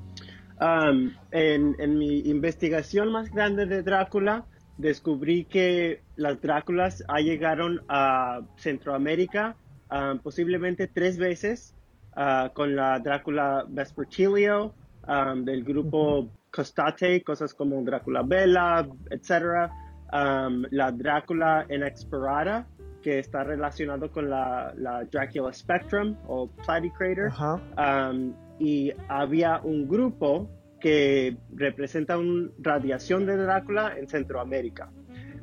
Am, 0.59 1.15
en, 1.33 1.77
en 1.79 1.99
mi 1.99 2.21
investigación 2.21 3.13
más 3.13 3.31
grande 3.31 3.67
de 3.67 3.83
Drácula, 3.83 4.47
descubrí 4.79 5.45
que 5.45 6.03
las 6.17 6.41
Dráculas 6.41 7.05
llegaron 7.19 7.83
a 7.91 8.41
Centroamérica 8.57 9.55
ah, 9.91 10.15
posiblemente 10.23 10.87
tres 10.87 11.19
veces 11.19 11.75
ah, 12.17 12.53
con 12.55 12.75
la 12.75 12.99
Drácula 13.01 13.67
Vespertilio 13.69 14.73
am, 15.07 15.45
del 15.45 15.65
grupo 15.65 16.31
Costate, 16.51 17.23
cosas 17.23 17.55
como 17.55 17.83
Drácula 17.83 18.23
Bella, 18.23 18.87
etc. 19.11 19.71
Am, 20.11 20.65
la 20.71 20.93
Drácula 20.93 21.67
Inexperata, 21.69 22.67
que 23.03 23.19
está 23.19 23.45
relacionado 23.45 24.11
con 24.11 24.31
la, 24.31 24.73
la 24.77 25.05
Dracula 25.05 25.53
Spectrum 25.53 26.17
o 26.27 26.49
Platycrater. 26.65 27.27
Ajá. 27.27 27.61
Um, 27.77 28.35
y 28.59 28.93
había 29.09 29.61
un 29.63 29.89
grupo 29.89 30.49
que 30.81 31.37
representa 31.55 32.17
una 32.17 32.51
radiación 32.61 33.27
de 33.27 33.37
Drácula 33.37 33.95
en 33.99 34.09
Centroamérica. 34.09 34.91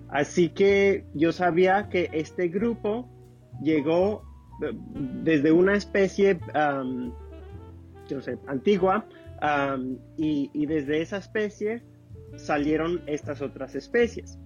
Así 0.09 0.49
que 0.49 1.05
yo 1.13 1.31
sabía 1.31 1.89
que 1.89 2.09
este 2.13 2.47
grupo 2.47 3.07
llegó 3.61 4.23
eh, 4.63 4.71
desde 5.23 5.51
una 5.51 5.75
especie, 5.75 6.39
um, 6.55 7.13
yo 8.07 8.17
no 8.17 8.21
sé, 8.21 8.37
antigua, 8.47 9.05
um, 9.41 9.97
y, 10.17 10.49
y 10.53 10.65
desde 10.65 11.01
esa 11.01 11.17
especie 11.17 11.83
salieron 12.35 13.01
estas 13.07 13.41
otras 13.41 13.75
especies. 13.75 14.39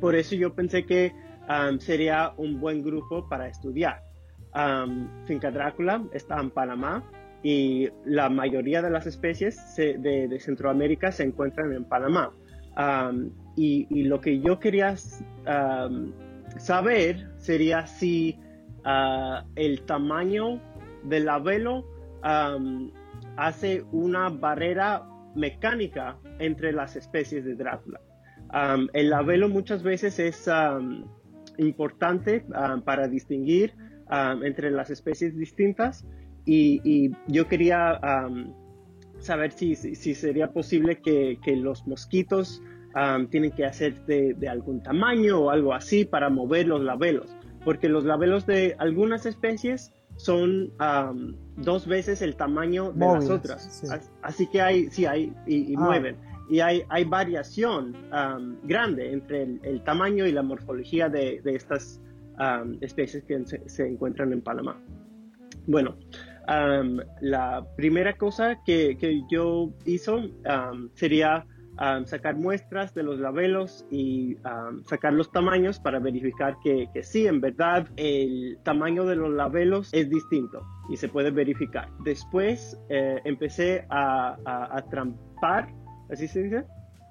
Por 0.00 0.14
eso 0.14 0.34
yo 0.34 0.54
pensé 0.54 0.84
que 0.84 1.12
um, 1.48 1.78
sería 1.78 2.32
un 2.36 2.60
buen 2.60 2.82
grupo 2.82 3.28
para 3.28 3.48
estudiar. 3.48 4.02
Um, 4.54 5.08
Finca 5.26 5.50
Drácula 5.50 6.02
está 6.12 6.40
en 6.40 6.50
Panamá 6.50 7.04
y 7.42 7.88
la 8.04 8.28
mayoría 8.30 8.80
de 8.82 8.90
las 8.90 9.06
especies 9.06 9.56
se- 9.74 9.98
de, 9.98 10.28
de 10.28 10.40
Centroamérica 10.40 11.12
se 11.12 11.24
encuentran 11.24 11.72
en 11.72 11.84
Panamá. 11.84 12.32
Um, 12.76 13.30
y, 13.56 13.86
y 13.90 14.04
lo 14.04 14.20
que 14.20 14.40
yo 14.40 14.58
quería 14.58 14.96
saber 16.58 17.28
sería 17.38 17.86
si 17.86 18.38
ah, 18.84 19.44
el 19.54 19.82
tamaño 19.82 20.60
del 21.04 21.26
labelo 21.26 21.84
hace 23.36 23.84
una 23.92 24.28
barrera 24.28 25.06
mecánica 25.34 26.18
entre 26.38 26.72
las 26.72 26.96
especies 26.96 27.44
de 27.44 27.54
Drácula. 27.54 28.00
El 28.92 29.10
labelo 29.10 29.48
muchas 29.48 29.82
veces 29.82 30.18
es 30.18 30.48
importante 31.58 32.44
para 32.84 33.08
distinguir 33.08 33.74
entre 34.42 34.70
las 34.70 34.90
especies 34.90 35.36
distintas 35.36 36.06
y, 36.44 37.10
yo 37.26 37.48
quería 37.48 38.00
saber 39.18 39.52
si, 39.52 39.74
si, 39.74 40.14
sería 40.14 40.52
posible 40.52 41.00
que, 41.00 41.38
los 41.56 41.86
mosquitos 41.86 42.62
tienen 43.30 43.50
que 43.50 43.66
hacer 43.66 44.04
de 44.06 44.48
algún 44.48 44.82
tamaño 44.82 45.40
o 45.40 45.50
algo 45.50 45.74
así 45.74 46.04
para 46.04 46.30
mover 46.30 46.66
los 46.66 46.80
labelos, 46.80 47.36
porque 47.64 47.88
los 47.88 48.04
labelos 48.04 48.46
de 48.46 48.76
algunas 48.78 49.26
especies 49.26 49.92
son 50.16 50.72
um, 50.80 51.34
dos 51.56 51.86
veces 51.86 52.22
el 52.22 52.36
tamaño 52.36 52.92
de 52.92 52.98
Móviles, 53.06 53.28
las 53.28 53.38
otras. 53.38 53.80
sí. 53.80 53.86
As- 53.90 54.10
Así 54.22 54.46
que 54.46 54.60
hay, 54.62 54.90
sí, 54.90 55.04
hay, 55.06 55.32
y, 55.46 55.72
y 55.72 55.74
Ah. 55.76 55.80
mueven. 55.80 56.16
Y 56.48 56.60
hay, 56.60 56.84
hay 56.88 57.04
variación 57.04 57.96
um, 58.12 58.56
grande 58.62 59.12
entre 59.12 59.42
el, 59.42 59.60
el 59.64 59.82
tamaño 59.82 60.26
y 60.26 60.32
la 60.32 60.42
morfología 60.42 61.08
de, 61.08 61.40
de 61.42 61.56
estas 61.56 62.00
um, 62.38 62.76
especies 62.80 63.24
que 63.24 63.44
se, 63.46 63.68
se 63.68 63.86
encuentran 63.88 64.32
en 64.32 64.40
Panamá. 64.40 64.80
Bueno, 65.66 65.96
um, 66.48 67.00
la 67.20 67.66
primera 67.76 68.16
cosa 68.16 68.60
que, 68.64 68.96
que 68.96 69.22
yo 69.28 69.72
hizo 69.84 70.16
um, 70.18 70.88
sería 70.94 71.44
um, 71.80 72.04
sacar 72.06 72.36
muestras 72.36 72.94
de 72.94 73.02
los 73.02 73.18
labelos 73.18 73.86
y 73.90 74.34
um, 74.36 74.82
sacar 74.84 75.12
los 75.12 75.30
tamaños 75.30 75.78
para 75.80 75.98
verificar 75.98 76.56
que, 76.62 76.88
que 76.92 77.02
sí, 77.02 77.26
en 77.26 77.40
verdad, 77.40 77.88
el 77.96 78.58
tamaño 78.62 79.04
de 79.04 79.16
los 79.16 79.30
labelos 79.32 79.90
es 79.92 80.08
distinto 80.10 80.62
y 80.90 80.96
se 80.96 81.08
puede 81.08 81.30
verificar. 81.30 81.88
Después 82.04 82.78
eh, 82.88 83.20
empecé 83.24 83.86
a, 83.90 84.36
a- 84.44 84.76
a 84.78 84.82
trampar, 84.88 85.68
¿así 86.10 86.28
se 86.28 86.42
dice? 86.42 86.64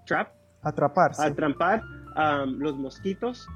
Trap 0.05 0.29
Atraparse. 0.61 1.23
a 1.23 1.33
trampar 1.35 1.81
um, 2.15 2.57
los 2.59 2.75
mosquitos 2.77 3.47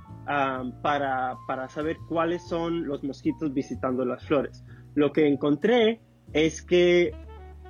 para, 0.84 1.36
para 1.48 1.68
saber 1.70 1.98
cuáles 2.08 2.48
son 2.48 2.86
los 2.86 3.04
mosquitos 3.04 3.52
visitando 3.52 4.06
las 4.06 4.24
flores. 4.28 4.64
Lo 4.94 5.12
que 5.12 5.28
encontré 5.28 6.02
es 6.34 6.62
que 6.62 7.12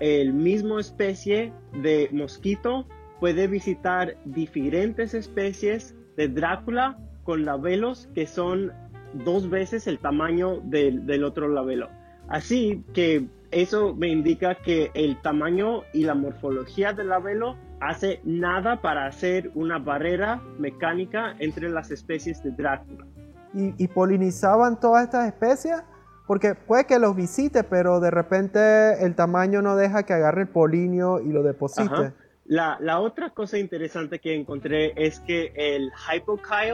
el 0.02 0.34
mismo 0.34 0.78
especie 0.80 1.54
de 1.82 2.10
mosquito 2.12 2.86
puede 3.20 3.48
visitar 3.48 4.16
diferentes 4.26 5.14
especies 5.14 5.96
de 6.18 6.28
Drácula 6.28 6.98
con 7.24 7.46
labelos 7.46 8.10
que 8.16 8.26
son 8.26 8.72
dos 9.14 9.50
veces 9.50 9.88
el 9.88 10.00
tamaño 10.00 10.60
del, 10.64 11.06
del 11.06 11.24
otro 11.24 11.48
labelo. 11.48 11.90
Así 12.28 12.84
que 12.94 13.28
eso 13.52 13.96
me 13.96 14.10
indica 14.10 14.56
que 14.56 14.92
el 14.94 15.20
tamaño 15.22 15.82
y 15.94 16.04
la 16.04 16.14
morfología 16.14 16.94
del 16.94 17.10
labelo 17.10 17.58
hace 17.80 18.22
nada 18.24 18.82
para 18.82 19.08
hacer 19.08 19.52
una 19.56 19.80
barrera 19.80 20.42
mecánica 20.60 21.36
entre 21.40 21.70
las 21.70 21.92
especies 21.92 22.44
de 22.44 22.52
Drácula. 22.52 23.06
y, 23.54 23.74
y 23.84 23.88
polinizaban 23.88 24.80
todas 24.80 25.06
estas 25.06 25.28
especies, 25.28 25.82
porque 26.28 26.54
puede 26.54 26.86
que 26.86 27.00
los 27.00 27.16
visite, 27.16 27.64
pero 27.64 28.00
de 28.00 28.12
repente 28.12 29.04
el 29.04 29.16
tamaño 29.16 29.64
no 29.64 29.76
deja 29.76 30.04
que 30.04 30.14
agarre 30.14 30.44
el 30.44 30.50
polinio 30.50 31.20
y 31.20 31.32
lo 31.32 31.42
deposite. 31.42 31.92
Ajá. 31.92 32.14
La, 32.50 32.78
la 32.82 33.00
otra 33.00 33.30
cosa 33.30 33.58
interesante 33.60 34.18
que 34.20 34.34
encontré 34.36 34.92
es 34.96 35.20
que 35.20 35.54
el 35.56 35.92
hypokyle, 35.92 36.74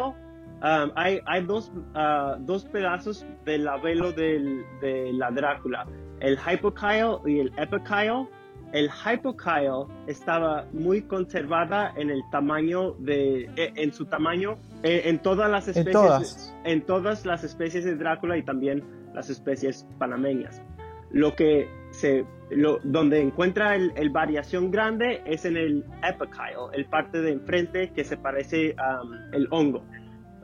um, 0.64 0.92
hay, 0.96 1.20
hay 1.26 1.44
dos, 1.44 1.70
ah, 1.94 2.38
dos 2.40 2.64
pedazos 2.66 3.26
del 3.44 3.66
labelo 3.66 4.12
del- 4.14 4.64
de 4.80 5.12
la 5.14 5.30
Drácula, 5.32 5.86
el 6.22 6.38
hypokyle 6.38 7.20
y 7.26 7.40
el 7.42 7.52
epikyle. 7.58 8.26
El 8.72 8.90
hypokyle 8.90 9.86
estaba 10.08 10.66
muy 10.74 11.02
conservada 11.02 11.94
en 11.98 12.10
el 12.10 12.22
tamaño 12.32 12.94
de, 13.00 13.50
eh, 13.58 13.72
en 13.76 13.94
su 13.94 14.06
tamaño, 14.06 14.56
eh, 14.84 15.04
en 15.06 15.20
todas 15.20 15.50
las 15.52 15.68
En 15.68 15.72
especies, 15.78 15.94
todas. 15.94 16.56
en 16.64 16.82
todas 16.86 17.26
las 17.26 17.44
especies 17.44 17.84
de 17.86 17.96
Drácula 17.96 18.38
y 18.38 18.44
también 18.44 18.82
las 19.14 19.30
especies 19.30 19.86
panameñas. 20.00 20.62
Lo 21.12 21.36
que 21.36 21.70
se, 21.96 22.26
lo, 22.52 22.80
donde 22.84 23.22
encuentra 23.22 23.76
el, 23.76 23.92
el 23.96 24.10
variación 24.10 24.72
grande 24.72 25.22
es 25.26 25.46
en 25.46 25.58
el 25.58 25.84
epikyle, 26.04 26.70
el 26.74 26.86
parte 26.86 27.22
de 27.22 27.32
enfrente 27.32 27.92
que 27.92 28.04
se 28.04 28.18
parece 28.18 28.76
al 28.78 29.30
el 29.34 29.48
hongo. 29.52 29.84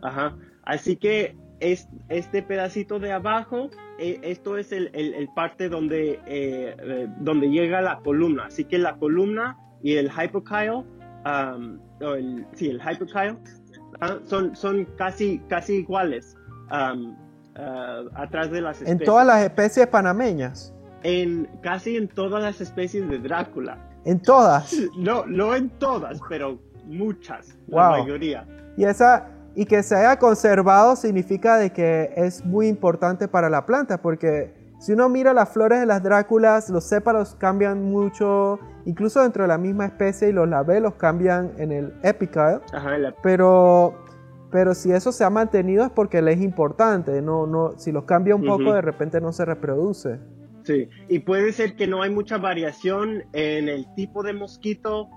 Ajá. 0.01 0.35
Así 0.63 0.95
que 0.95 1.35
es, 1.59 1.87
este 2.09 2.41
pedacito 2.41 2.99
de 2.99 3.11
abajo, 3.11 3.69
eh, 3.99 4.19
esto 4.23 4.57
es 4.57 4.71
el, 4.71 4.89
el, 4.93 5.13
el 5.13 5.29
parte 5.35 5.69
donde, 5.69 6.19
eh, 6.25 6.75
eh, 6.79 7.07
donde 7.19 7.49
llega 7.49 7.81
la 7.81 7.99
columna. 7.99 8.45
Así 8.45 8.65
que 8.65 8.77
la 8.77 8.95
columna 8.97 9.57
y 9.83 9.95
el 9.95 10.09
hypokyle, 10.09 10.83
um, 11.25 11.79
o 12.01 12.15
el, 12.15 12.45
sí, 12.53 12.69
el 12.69 12.81
hypokyle, 12.81 13.37
ah, 13.99 14.17
son, 14.23 14.55
son 14.55 14.85
casi, 14.97 15.39
casi 15.49 15.75
iguales 15.75 16.35
um, 16.71 17.15
uh, 17.57 18.09
atrás 18.15 18.49
de 18.49 18.61
las 18.61 18.77
especies. 18.77 19.01
En 19.01 19.05
todas 19.05 19.27
las 19.27 19.43
especies 19.43 19.87
panameñas. 19.87 20.73
En, 21.03 21.47
casi 21.61 21.97
en 21.97 22.07
todas 22.07 22.41
las 22.43 22.61
especies 22.61 23.07
de 23.09 23.19
Drácula. 23.19 23.77
En 24.05 24.19
todas. 24.21 24.75
No, 24.97 25.25
no 25.25 25.55
en 25.55 25.69
todas, 25.69 26.19
pero 26.29 26.59
muchas, 26.85 27.55
Wow. 27.67 27.79
la 27.79 27.89
mayoría. 27.99 28.47
Y 28.77 28.83
esa 28.85 29.27
y 29.53 29.65
que 29.65 29.83
se 29.83 29.95
haya 29.95 30.17
conservado 30.17 30.95
significa 30.95 31.57
de 31.57 31.71
que 31.71 32.11
es 32.15 32.45
muy 32.45 32.67
importante 32.67 33.27
para 33.27 33.49
la 33.49 33.65
planta 33.65 34.01
porque 34.01 34.53
si 34.79 34.93
uno 34.93 35.09
mira 35.09 35.33
las 35.33 35.49
flores 35.49 35.79
de 35.81 35.85
las 35.85 36.01
dráculas, 36.01 36.69
los 36.69 36.85
sépalos 36.85 37.35
cambian 37.37 37.83
mucho, 37.83 38.59
incluso 38.85 39.21
dentro 39.21 39.43
de 39.43 39.49
la 39.49 39.57
misma 39.57 39.85
especie 39.85 40.29
y 40.29 40.31
los 40.31 40.47
labelos 40.47 40.93
cambian 40.95 41.51
en 41.57 41.71
el 41.73 41.93
epicale, 42.01 42.61
Ajá, 42.73 42.97
la- 42.97 43.13
pero 43.21 43.93
pero 44.51 44.73
si 44.73 44.91
eso 44.91 45.11
se 45.11 45.23
ha 45.23 45.29
mantenido 45.29 45.83
es 45.85 45.91
porque 45.91 46.21
le 46.21 46.31
es 46.33 46.41
importante, 46.41 47.21
no 47.21 47.45
no 47.45 47.73
si 47.77 47.91
los 47.91 48.05
cambia 48.05 48.35
un 48.35 48.45
poco 48.45 48.63
Ujú. 48.63 48.73
de 48.73 48.81
repente 48.81 49.19
no 49.21 49.31
se 49.33 49.43
reproduce. 49.45 50.19
Sí, 50.63 50.89
y 51.09 51.19
puede 51.19 51.53
ser 51.53 51.75
que 51.75 51.87
no 51.87 52.01
hay 52.01 52.09
mucha 52.09 52.37
variación 52.37 53.23
en 53.33 53.69
el 53.69 53.85
tipo 53.95 54.23
de 54.23 54.33
mosquito 54.33 55.09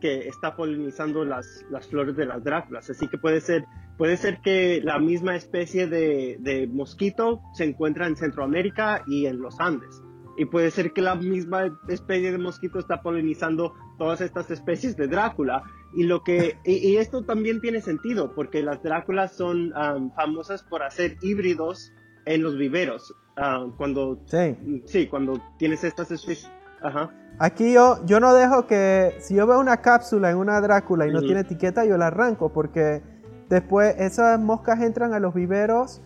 que 0.00 0.28
está 0.28 0.56
polinizando 0.56 1.24
las, 1.24 1.64
las 1.70 1.86
flores 1.88 2.16
de 2.16 2.26
las 2.26 2.42
dráculas. 2.42 2.88
Así 2.88 3.06
que 3.08 3.18
puede 3.18 3.40
ser, 3.40 3.64
puede 3.98 4.16
ser 4.16 4.40
que 4.40 4.80
la 4.82 4.98
misma 4.98 5.36
especie 5.36 5.86
de, 5.86 6.38
de 6.40 6.66
mosquito 6.66 7.42
se 7.52 7.64
encuentra 7.64 8.06
en 8.06 8.16
Centroamérica 8.16 9.04
y 9.06 9.26
en 9.26 9.40
los 9.40 9.60
Andes. 9.60 10.02
Y 10.38 10.46
puede 10.46 10.70
ser 10.70 10.92
que 10.92 11.02
la 11.02 11.16
misma 11.16 11.78
especie 11.88 12.32
de 12.32 12.38
mosquito 12.38 12.78
está 12.78 13.02
polinizando 13.02 13.74
todas 13.98 14.22
estas 14.22 14.50
especies 14.50 14.96
de 14.96 15.06
Drácula. 15.06 15.64
Y, 15.94 16.04
lo 16.04 16.22
que, 16.22 16.56
y, 16.64 16.96
esto 16.96 17.24
también 17.24 17.60
tiene 17.60 17.82
sentido, 17.82 18.32
porque 18.34 18.62
las 18.62 18.82
Dráculas 18.82 19.36
son 19.36 19.72
am, 19.74 20.12
famosas 20.14 20.62
por 20.62 20.82
hacer 20.82 21.18
híbridos 21.20 21.92
en 22.24 22.42
los 22.42 22.56
viveros. 22.56 23.12
Ah, 23.40 23.66
cuando 23.76 24.20
Sí. 24.26 24.84
Sí, 24.86 25.06
cuando 25.08 25.40
tienes 25.56 25.82
estas. 25.82 26.10
Ajá. 26.82 27.10
Aquí 27.38 27.72
yo, 27.72 28.04
yo 28.04 28.20
no 28.20 28.34
dejo 28.34 28.66
que, 28.66 29.16
si 29.20 29.34
yo 29.34 29.46
veo 29.46 29.58
una 29.58 29.78
cápsula 29.78 30.30
en 30.30 30.36
una 30.36 30.60
Drácula 30.60 31.06
y 31.06 31.10
no 31.10 31.20
tiene 31.20 31.40
etiqueta, 31.40 31.86
yo 31.86 31.96
la 31.96 32.08
arranco 32.08 32.52
porque 32.52 33.02
después 33.48 33.94
esas 33.98 34.38
moscas 34.38 34.80
entran 34.82 35.14
a 35.14 35.20
los 35.20 35.32
viveros, 35.32 36.02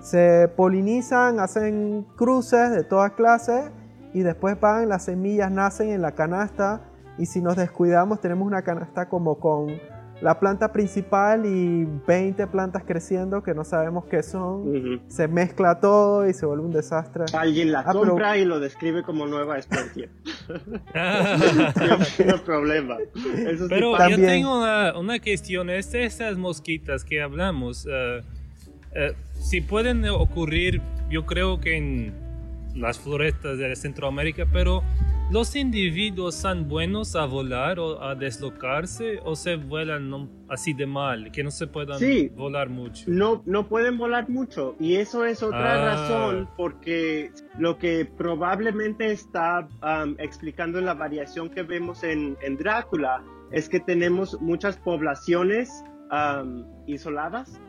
se 0.00 0.50
polinizan, 0.56 1.40
hacen 1.40 2.06
cruces 2.16 2.70
de 2.70 2.84
todas 2.84 3.12
clases 3.12 3.70
y 4.14 4.20
después 4.20 4.58
van, 4.58 4.88
las 4.88 5.04
semillas 5.04 5.50
nacen 5.50 5.90
en 5.90 6.00
la 6.00 6.12
canasta 6.12 6.80
y 7.18 7.26
si 7.26 7.42
nos 7.42 7.56
descuidamos 7.56 8.20
tenemos 8.20 8.46
una 8.46 8.62
canasta 8.62 9.10
como 9.10 9.38
con 9.38 9.78
la 10.20 10.40
planta 10.40 10.72
principal 10.72 11.46
y 11.46 11.86
20 12.06 12.46
plantas 12.48 12.82
creciendo 12.84 13.42
que 13.42 13.54
no 13.54 13.62
sabemos 13.64 14.04
qué 14.06 14.22
son. 14.22 15.00
Se 15.08 15.28
mezcla 15.28 15.78
todo 15.80 16.28
y 16.28 16.34
se 16.34 16.44
vuelve 16.44 16.64
un 16.64 16.72
desastre. 16.72 17.24
Alguien 17.32 17.70
la 17.70 17.80
Ah, 17.80 17.84
pero- 17.92 18.00
compra 18.10 18.36
y 18.36 18.44
lo 18.44 18.58
describe 18.58 19.02
como 19.04 19.26
nueva 19.26 19.58
especie. 19.58 20.08
Ah. 20.94 21.36
no 22.26 22.32
hay 22.34 22.40
problema. 22.44 22.96
Eso 23.46 23.64
sí 23.64 23.68
Pero 23.68 23.92
yo 23.92 23.96
También. 23.98 24.26
tengo 24.26 24.58
una, 24.58 24.98
una 24.98 25.18
cuestión, 25.20 25.70
es 25.70 25.94
estas 25.94 26.36
mosquitas 26.36 27.04
que 27.04 27.22
hablamos, 27.22 27.86
eh, 27.90 28.22
eh, 28.94 29.12
si 29.34 29.60
pueden 29.60 30.04
ocurrir, 30.08 30.80
yo 31.10 31.26
creo 31.26 31.60
que 31.60 31.76
en 31.76 32.12
las 32.74 32.98
florestas 32.98 33.58
de 33.58 33.74
Centroamérica, 33.76 34.46
pero 34.52 34.82
los 35.30 35.54
individuos 35.56 36.34
son 36.34 36.68
buenos 36.68 37.14
a 37.14 37.26
volar 37.26 37.78
o 37.78 38.02
a 38.02 38.14
deslocarse 38.14 39.20
o 39.24 39.36
se 39.36 39.56
vuelan 39.56 40.08
no- 40.08 40.28
así 40.48 40.72
de 40.72 40.86
mal, 40.86 41.30
que 41.32 41.44
no 41.44 41.50
se 41.50 41.66
puedan 41.66 41.98
Sí. 41.98 42.30
volar 42.34 42.70
mucho. 42.70 43.04
no, 43.08 43.42
no 43.44 43.68
pueden 43.68 43.98
volar 43.98 44.30
mucho 44.30 44.74
y 44.80 44.96
eso 44.96 45.26
es 45.26 45.42
otra 45.42 45.74
Ah. 45.74 45.84
razón 45.94 46.48
porque 46.56 47.30
lo 47.58 47.76
que 47.76 48.06
probablemente 48.06 49.12
está 49.12 49.68
explicando 50.18 50.80
la 50.80 50.94
variación 50.94 51.50
que 51.50 51.62
vemos 51.62 52.02
en, 52.04 52.36
en 52.40 52.56
Drácula 52.56 53.22
es 53.52 53.68
que 53.68 53.80
tenemos 53.80 54.40
muchas 54.40 54.78
poblaciones 54.78 55.70
isoladas, 56.86 57.60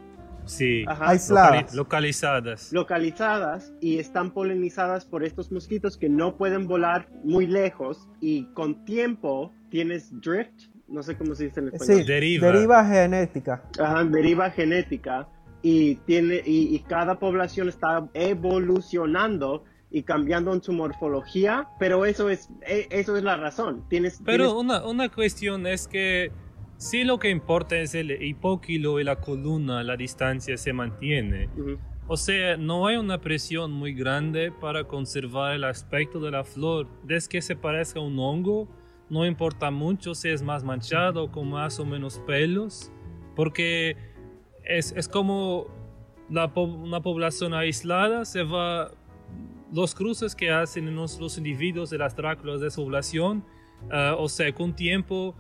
Sí, 0.46 0.84
Ajá. 0.88 1.10
Aisladas. 1.10 1.74
locali- 1.74 1.76
localizadas. 1.76 2.74
localizadas 2.74 3.74
y 3.82 4.00
están 4.00 4.32
polinizadas 4.32 5.06
por 5.06 5.24
estos 5.24 5.52
mosquitos 5.52 5.98
que 5.98 6.10
no 6.10 6.38
pueden 6.38 6.68
volar 6.68 7.08
muy 7.24 7.46
lejos 7.48 8.08
y 8.20 8.46
con 8.54 8.84
tiempo 8.86 9.52
tienes 9.70 10.10
drift, 10.22 10.70
no 10.88 11.04
sé 11.04 11.16
cómo 11.18 11.36
se 11.36 11.46
dice 11.46 11.60
en 11.60 11.68
español. 11.68 11.98
Sí, 11.98 12.04
Deriva. 12.04 12.48
deriva 12.52 12.86
genética. 12.86 13.64
Ajá, 13.80 14.04
deriva 14.06 14.50
genética 14.50 15.28
y 15.62 15.96
tiene 16.08 16.42
y, 16.46 16.74
y 16.76 16.80
cada 16.80 17.20
población 17.20 17.70
está 17.70 18.08
evolucionando 18.14 19.64
y 19.92 20.04
cambiando 20.04 20.54
en 20.54 20.62
su 20.62 20.72
morfología, 20.72 21.68
pero 21.80 22.06
eso 22.06 22.30
es 22.30 22.50
e- 22.68 22.88
eso 22.92 23.18
es 23.18 23.24
la 23.24 23.38
razón. 23.38 23.86
Tienes 23.90 24.22
Pero 24.24 24.46
tienes- 24.46 24.54
una, 24.64 24.86
una 24.86 25.10
cuestión 25.10 25.66
es 25.68 25.88
que 25.88 26.32
si 26.80 27.04
lo 27.04 27.20
que 27.20 27.30
importa 27.30 27.78
es 27.78 27.94
el 27.94 28.24
hipóquilo 28.24 29.02
y 29.02 29.04
la 29.04 29.18
columna, 29.18 29.84
la 29.84 29.98
distancia 29.98 30.56
se 30.56 30.72
mantiene. 30.72 31.50
Ujú, 31.58 31.78
O 32.08 32.16
sea, 32.16 32.56
no 32.56 32.88
hay 32.88 32.96
una 32.96 33.20
presión 33.20 33.74
muy 33.74 33.94
grande 33.94 34.50
para 34.50 34.86
conservar 34.86 35.56
el 35.56 35.66
aspecto 35.66 36.22
de 36.22 36.32
la 36.32 36.46
flor. 36.46 36.88
Desde 37.04 37.28
que 37.28 37.42
se 37.42 37.58
parezca 37.58 38.00
a 38.00 38.04
un 38.04 38.18
hongo, 38.18 38.70
no 39.10 39.26
importa 39.26 39.72
mucho 39.72 40.16
si 40.16 40.30
es 40.30 40.42
más 40.42 40.64
manchado 40.64 41.30
con 41.30 41.50
más 41.50 41.82
o 41.82 41.86
menos 41.86 42.20
pelos, 42.26 42.94
porque 43.36 43.98
es, 44.64 44.94
es 44.94 45.10
como 45.10 45.68
la 46.30 46.46
una 46.56 47.02
población 47.02 47.54
aislada 47.54 48.24
se 48.24 48.44
va 48.44 48.92
los 49.74 49.94
cruces 49.94 50.34
que 50.34 50.50
hacen 50.50 50.88
en 50.88 50.96
los, 50.96 51.20
los 51.20 51.38
individuos 51.38 51.90
de 51.90 51.98
las 51.98 52.16
dráculas 52.16 52.62
de 52.62 52.68
esa 52.68 52.82
población, 52.82 53.44
ah, 53.92 54.16
o 54.18 54.30
sea, 54.30 54.54
con 54.54 54.74
tiempo 54.74 55.36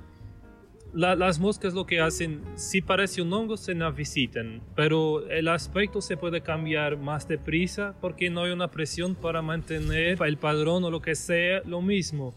la- 0.93 1.15
las 1.15 1.39
moscas 1.39 1.73
lo 1.73 1.85
que 1.85 2.01
hacen, 2.01 2.41
si 2.55 2.81
parece 2.81 3.21
un 3.21 3.31
hongo, 3.33 3.57
se 3.57 3.73
visitan, 3.91 4.61
pero 4.75 5.27
el 5.29 5.47
aspecto 5.47 6.01
se 6.01 6.17
puede 6.17 6.41
cambiar 6.41 6.97
más 6.97 7.27
deprisa 7.27 7.95
porque 8.01 8.29
no 8.29 8.43
hay 8.43 8.51
una 8.51 8.69
presión 8.71 9.15
para 9.15 9.41
mantener 9.41 10.17
el 10.21 10.37
padrón 10.37 10.83
o 10.83 10.91
lo 10.91 11.01
que 11.01 11.15
sea 11.15 11.61
lo 11.65 11.81
mismo. 11.81 12.33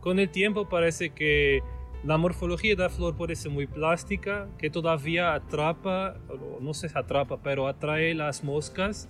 Con 0.00 0.18
el 0.18 0.28
tiempo 0.30 0.68
parece 0.68 1.10
que 1.10 1.60
la 2.04 2.16
morfología 2.16 2.76
de 2.76 2.82
la 2.82 2.88
flor 2.90 3.16
puede 3.16 3.34
ser 3.34 3.50
muy 3.50 3.66
plástica, 3.66 4.48
que 4.58 4.70
todavía 4.70 5.34
atrapa, 5.34 6.16
no 6.60 6.72
se 6.74 6.86
atrapa, 6.94 7.42
pero 7.42 7.66
atrae 7.66 8.14
las 8.14 8.44
moscas, 8.44 9.08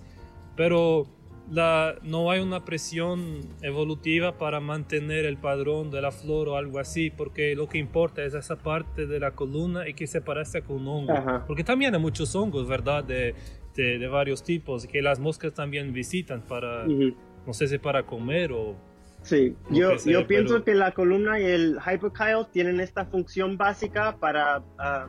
pero 0.55 1.05
la, 1.49 1.95
no 2.03 2.29
hay 2.29 2.41
una 2.41 2.65
presión 2.65 3.39
evolutiva 3.61 4.37
para 4.37 4.59
mantener 4.59 5.25
el 5.25 5.37
padrón 5.37 5.91
de 5.91 6.01
la 6.01 6.11
flor 6.11 6.49
o 6.49 6.57
algo 6.57 6.79
así, 6.79 7.09
porque 7.09 7.55
lo 7.55 7.67
que 7.67 7.77
importa 7.77 8.23
es 8.23 8.33
esa 8.33 8.57
parte 8.57 9.07
de 9.07 9.19
la 9.19 9.31
columna 9.31 9.87
y 9.87 9.93
que 9.93 10.07
se 10.07 10.21
parezca 10.21 10.61
con 10.61 10.77
un 10.77 10.87
hongo. 10.87 11.13
Ajá. 11.13 11.43
Porque 11.47 11.63
también 11.63 11.93
hay 11.95 12.01
muchos 12.01 12.35
hongos, 12.35 12.67
¿verdad? 12.67 13.03
De, 13.03 13.33
de, 13.75 13.97
de 13.97 14.07
varios 14.07 14.43
tipos, 14.43 14.87
que 14.87 15.01
las 15.01 15.19
moscas 15.19 15.53
también 15.53 15.93
visitan 15.93 16.41
para, 16.41 16.85
no 16.85 17.53
sé 17.53 17.67
si 17.67 17.77
para 17.77 18.03
comer 18.03 18.51
o... 18.51 18.75
Sí, 19.23 19.55
yo, 19.69 19.91
que 19.91 19.99
sea, 19.99 20.13
yo 20.13 20.27
pienso 20.27 20.53
pero- 20.55 20.65
que 20.65 20.73
la 20.75 20.91
columna 20.91 21.39
y 21.39 21.43
el 21.43 21.77
hypokyle 21.85 22.45
tienen 22.51 22.79
esta 22.79 23.05
función 23.05 23.57
básica 23.57 24.17
para 24.19 24.63
ah, 24.77 25.07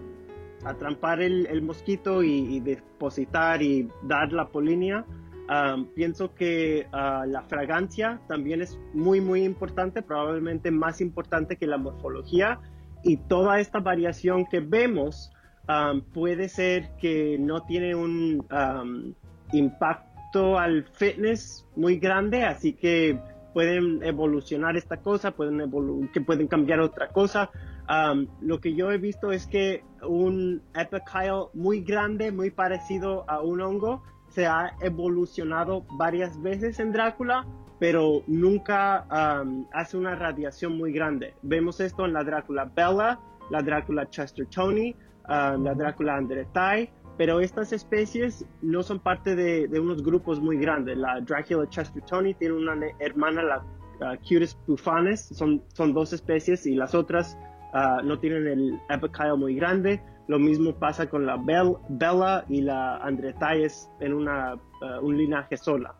atrampar 0.65 1.21
el, 1.21 1.47
el 1.47 1.63
mosquito 1.63 2.23
y, 2.25 2.57
y 2.57 2.61
depositar 2.61 3.63
y 3.63 3.89
dar 4.03 4.33
la 4.33 4.49
polinia. 4.49 5.05
Ah, 5.49 5.77
pienso 5.95 6.35
que 6.35 6.87
ah, 6.93 7.25
la 7.27 7.43
fragancia 7.43 8.21
también 8.29 8.61
es 8.61 8.79
muy, 8.93 9.21
muy 9.21 9.45
importante, 9.45 10.03
probablemente 10.03 10.71
más 10.71 11.01
importante 11.01 11.57
que 11.57 11.67
la 11.67 11.79
morfología. 11.79 12.61
Y 13.03 13.17
toda 13.17 13.59
esta 13.59 13.81
variación 13.81 14.45
que 14.45 14.61
vemos 14.61 15.33
ah, 15.67 15.95
puede 16.13 16.51
ser 16.51 16.91
que 17.01 17.39
no 17.39 17.63
tiene 17.63 17.95
un 17.95 18.45
ah, 18.51 18.85
impacto 19.53 20.59
al 20.59 20.85
fitness 20.85 21.67
muy 21.77 21.99
grande, 21.99 22.45
así 22.45 22.75
que 22.75 23.19
pueden 23.55 24.03
evolucionar 24.03 24.77
esta 24.77 24.99
cosa, 24.99 25.31
pueden 25.31 25.71
que 26.13 26.21
pueden 26.21 26.47
cambiar 26.47 26.81
otra 26.81 27.09
cosa. 27.09 27.51
Um, 27.89 28.27
lo 28.43 28.61
que 28.61 28.75
yo 28.75 28.93
he 28.93 28.99
visto 28.99 29.33
es 29.33 29.47
que 29.47 29.83
un 30.03 30.63
epicyle 30.75 31.47
muy 31.55 31.81
grande, 31.81 32.31
muy 32.31 32.51
parecido 32.51 33.25
a 33.29 33.41
un 33.41 33.63
hongo, 33.63 34.03
se 34.39 34.47
ha 34.47 34.77
evolucionado 34.81 35.85
varias 35.97 36.41
veces 36.41 36.79
en 36.79 36.93
Drácula, 36.93 37.45
pero 37.81 38.23
nunca 38.29 39.05
um, 39.11 39.67
hace 39.73 39.97
una 39.97 40.15
radiación 40.15 40.79
muy 40.79 40.93
grande. 40.93 41.35
Vemos 41.43 41.81
esto 41.81 42.07
en 42.07 42.13
la 42.13 42.23
Drácula 42.23 42.71
Bella, 42.73 43.19
la 43.51 43.63
Drácula 43.63 44.09
Chestertoni, 44.09 44.95
um, 45.29 45.65
la 45.65 45.75
Drácula 45.75 46.15
Andretai, 46.15 46.89
pero 47.17 47.41
estas 47.41 47.73
especies 47.73 48.47
no 48.63 48.85
son 48.85 49.01
parte 49.01 49.35
de, 49.35 49.67
de, 49.67 49.81
unos 49.81 50.05
grupos 50.05 50.39
muy 50.39 50.57
grandes. 50.57 50.97
La 50.97 51.21
Dracula 51.21 51.69
chestertoni 51.69 52.35
tiene 52.35 52.55
una 52.55 52.77
hermana, 53.01 53.43
la 53.43 53.59
uh, 53.59 54.17
Cutis 54.19 54.57
bufanes, 54.69 55.21
son, 55.33 55.65
son 55.75 55.93
dos 55.93 56.13
especies 56.13 56.65
y 56.65 56.77
las 56.77 56.95
otras 56.95 57.37
uh, 57.75 58.05
no 58.05 58.21
tienen 58.21 58.47
el 58.47 58.81
epicyle 58.89 59.37
muy 59.37 59.57
grande. 59.57 60.01
Lo 60.29 60.39
mismo 60.39 60.75
pasa 60.75 61.09
con 61.09 61.27
la 61.27 61.37
Bella 61.37 62.45
y 62.49 62.61
la 62.61 62.99
Andretaes 62.99 63.91
en 64.01 64.13
una, 64.13 64.55
uh, 64.55 65.05
un 65.05 65.17
linaje 65.17 65.57
sola. 65.57 65.95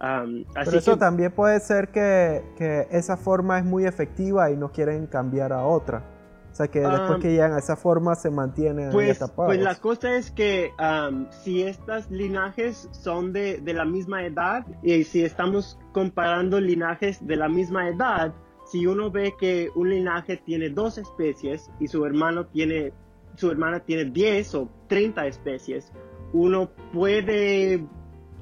Um, 0.00 0.44
Pero 0.54 0.78
eso 0.78 0.96
también 0.96 1.30
puede 1.32 1.60
ser 1.60 1.88
que, 1.90 2.42
que, 2.56 2.88
esa 2.90 3.16
forma 3.16 3.58
es 3.58 3.64
muy 3.64 3.84
efectiva 3.84 4.50
y 4.50 4.56
no 4.56 4.72
quieren 4.72 5.06
cambiar 5.06 5.52
a 5.52 5.64
otra. 5.64 6.02
O 6.50 6.54
sea 6.54 6.68
que 6.68 6.80
después 6.80 7.18
que 7.20 7.30
llegan 7.30 7.54
a 7.54 7.58
esa 7.58 7.76
forma 7.76 8.14
se 8.14 8.30
mantienen 8.30 8.90
pues, 8.90 9.18
Pues 9.34 9.58
la 9.58 9.74
cosa 9.76 10.14
es 10.16 10.30
que 10.30 10.70
um, 10.78 11.26
si 11.30 11.62
estos 11.62 12.10
linajes 12.10 12.90
son 12.92 13.32
de, 13.32 13.58
de, 13.62 13.72
la 13.72 13.86
misma 13.86 14.26
edad 14.26 14.66
y 14.82 15.02
si 15.04 15.24
estamos 15.24 15.78
comparando 15.92 16.60
linajes 16.60 17.26
de 17.26 17.36
la 17.36 17.48
misma 17.48 17.88
edad, 17.88 18.34
si 18.66 18.86
uno 18.86 19.10
ve 19.10 19.34
que 19.40 19.70
un 19.74 19.88
linaje 19.88 20.36
tiene 20.36 20.68
dos 20.68 20.98
especies 20.98 21.70
y 21.80 21.88
su 21.88 22.04
hermano 22.04 22.46
tiene 22.46 22.92
su 23.36 23.50
hermana 23.50 23.80
tiene 23.80 24.06
10 24.06 24.54
o 24.54 24.68
30 24.88 25.26
especies, 25.26 25.92
uno 26.32 26.70
puede 26.92 27.76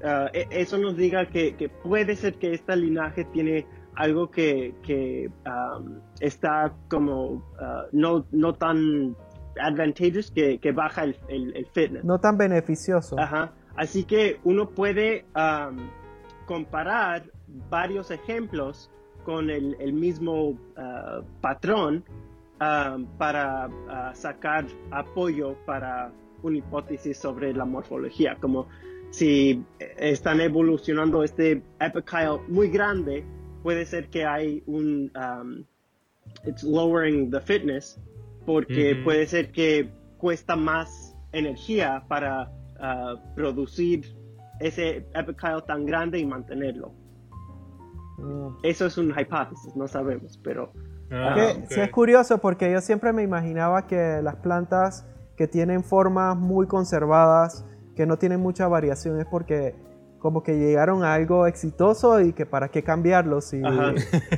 uh, 0.05 0.29
eso 0.33 0.79
nos 0.79 0.97
diga 0.97 1.27
que, 1.27 1.57
que, 1.57 1.69
puede 1.69 2.17
ser 2.17 2.35
que 2.35 2.55
este 2.55 2.77
linaje 2.77 3.25
tiene 3.25 3.67
algo 3.97 4.31
que, 4.31 4.75
que 4.83 5.31
um, 5.47 6.01
está 6.21 6.73
como 6.89 7.33
uh, 7.33 7.43
no, 7.93 8.27
no 8.31 8.55
tan 8.55 9.17
advantageous 9.61 10.31
que, 10.31 10.59
que 10.59 10.73
baja 10.73 11.05
el, 11.05 11.17
el, 11.29 11.67
fitness. 11.67 12.05
No 12.05 12.19
tan 12.19 12.39
beneficioso. 12.39 13.19
Ajá. 13.19 13.53
Así 13.77 14.05
que 14.05 14.41
uno 14.45 14.71
puede 14.71 15.27
um, 15.35 15.77
comparar 16.47 17.25
varios 17.69 18.11
ejemplos 18.11 18.91
con 19.25 19.51
el, 19.51 19.77
el 19.81 19.93
mismo 19.93 20.51
uh, 20.51 20.57
patrón 21.41 22.05
um, 22.61 23.07
para 23.19 23.69
uh, 23.69 24.15
sacar 24.15 24.67
apoyo 24.91 25.57
para 25.67 26.13
una 26.43 26.59
hipótesis 26.59 27.19
sobre 27.19 27.53
la 27.53 27.65
morfología, 27.65 28.37
como 28.41 28.67
si 29.11 29.65
están 29.97 30.41
evolucionando 30.41 31.25
este 31.25 31.63
epicyle 31.81 32.41
muy 32.49 32.69
grande 32.69 33.25
puede 33.63 33.85
ser 33.85 34.09
que 34.09 34.25
hay 34.25 34.63
un 34.67 35.11
um, 35.17 35.65
it's 36.45 36.63
lowering 36.63 37.31
the 37.31 37.41
fitness 37.41 37.99
porque 38.47 38.95
puede 39.05 39.27
ser 39.27 39.53
que 39.53 39.91
cuesta 40.19 40.57
más 40.57 41.15
energía 41.33 42.05
para 42.09 42.51
uh, 42.79 43.35
producir 43.35 44.05
ese 44.61 45.07
epicyle 45.15 45.63
tan 45.67 45.87
grande 45.87 46.19
y 46.19 46.27
mantenerlo. 46.27 46.93
Mm. 48.19 48.57
Eso 48.63 48.87
es 48.87 48.99
una 48.99 49.21
hipótesis, 49.21 49.75
no 49.77 49.87
sabemos, 49.89 50.39
pero... 50.43 50.73
Ah, 51.11 51.35
uh, 51.37 51.67
sí, 51.69 51.81
es 51.81 51.91
curioso 51.91 52.39
porque 52.39 52.71
yo 52.71 52.81
siempre 52.81 53.13
me 53.13 53.23
imaginaba 53.23 53.87
que 53.87 54.21
las 54.23 54.37
plantas 54.37 55.07
que 55.37 55.49
tienen 55.49 55.83
formas 55.83 56.37
muy 56.37 56.67
conservadas, 56.67 57.65
que 57.97 58.07
no 58.07 58.19
tienen 58.19 58.41
mucha 58.41 58.69
variación, 58.69 59.19
es 59.19 59.27
porque 59.27 59.75
como 60.19 60.43
que 60.43 60.59
llegaron 60.59 61.03
a 61.03 61.15
algo 61.15 61.47
exitoso 61.47 62.21
y 62.21 62.33
que 62.33 62.47
para 62.47 62.69
qué 62.69 62.83
cambiarlo 62.85 63.41
si, 63.41 63.61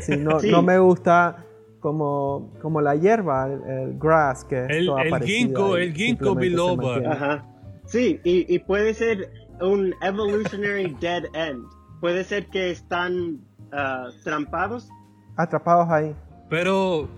si 0.01 0.17
no, 0.17 0.39
no, 0.41 0.63
me 0.63 0.79
gusta 0.79 1.45
como, 1.81 2.53
como 2.63 2.81
la 2.81 2.95
hierba, 2.95 3.49
el, 3.49 3.99
grass, 3.99 4.45
que 4.45 4.65
el, 4.67 4.89
el 4.89 5.23
ginkgo, 5.23 5.77
el 5.77 5.93
ginkgo 5.93 6.37
biloba. 6.37 6.99
Ajá. 7.05 7.45
Sí, 7.85 8.21
y, 8.23 8.55
y, 8.55 8.61
puede 8.61 8.95
ser 8.95 9.29
un 9.61 9.93
evolutionary 10.03 10.97
dead 11.01 11.25
end. 11.35 11.65
Puede 12.01 12.25
ser 12.25 12.47
que 12.47 12.71
están 12.71 13.41
uh, 13.73 14.11
trampados. 14.23 14.89
Atrapados 15.37 15.91
ahí. 15.91 16.15
Pero 16.53 17.09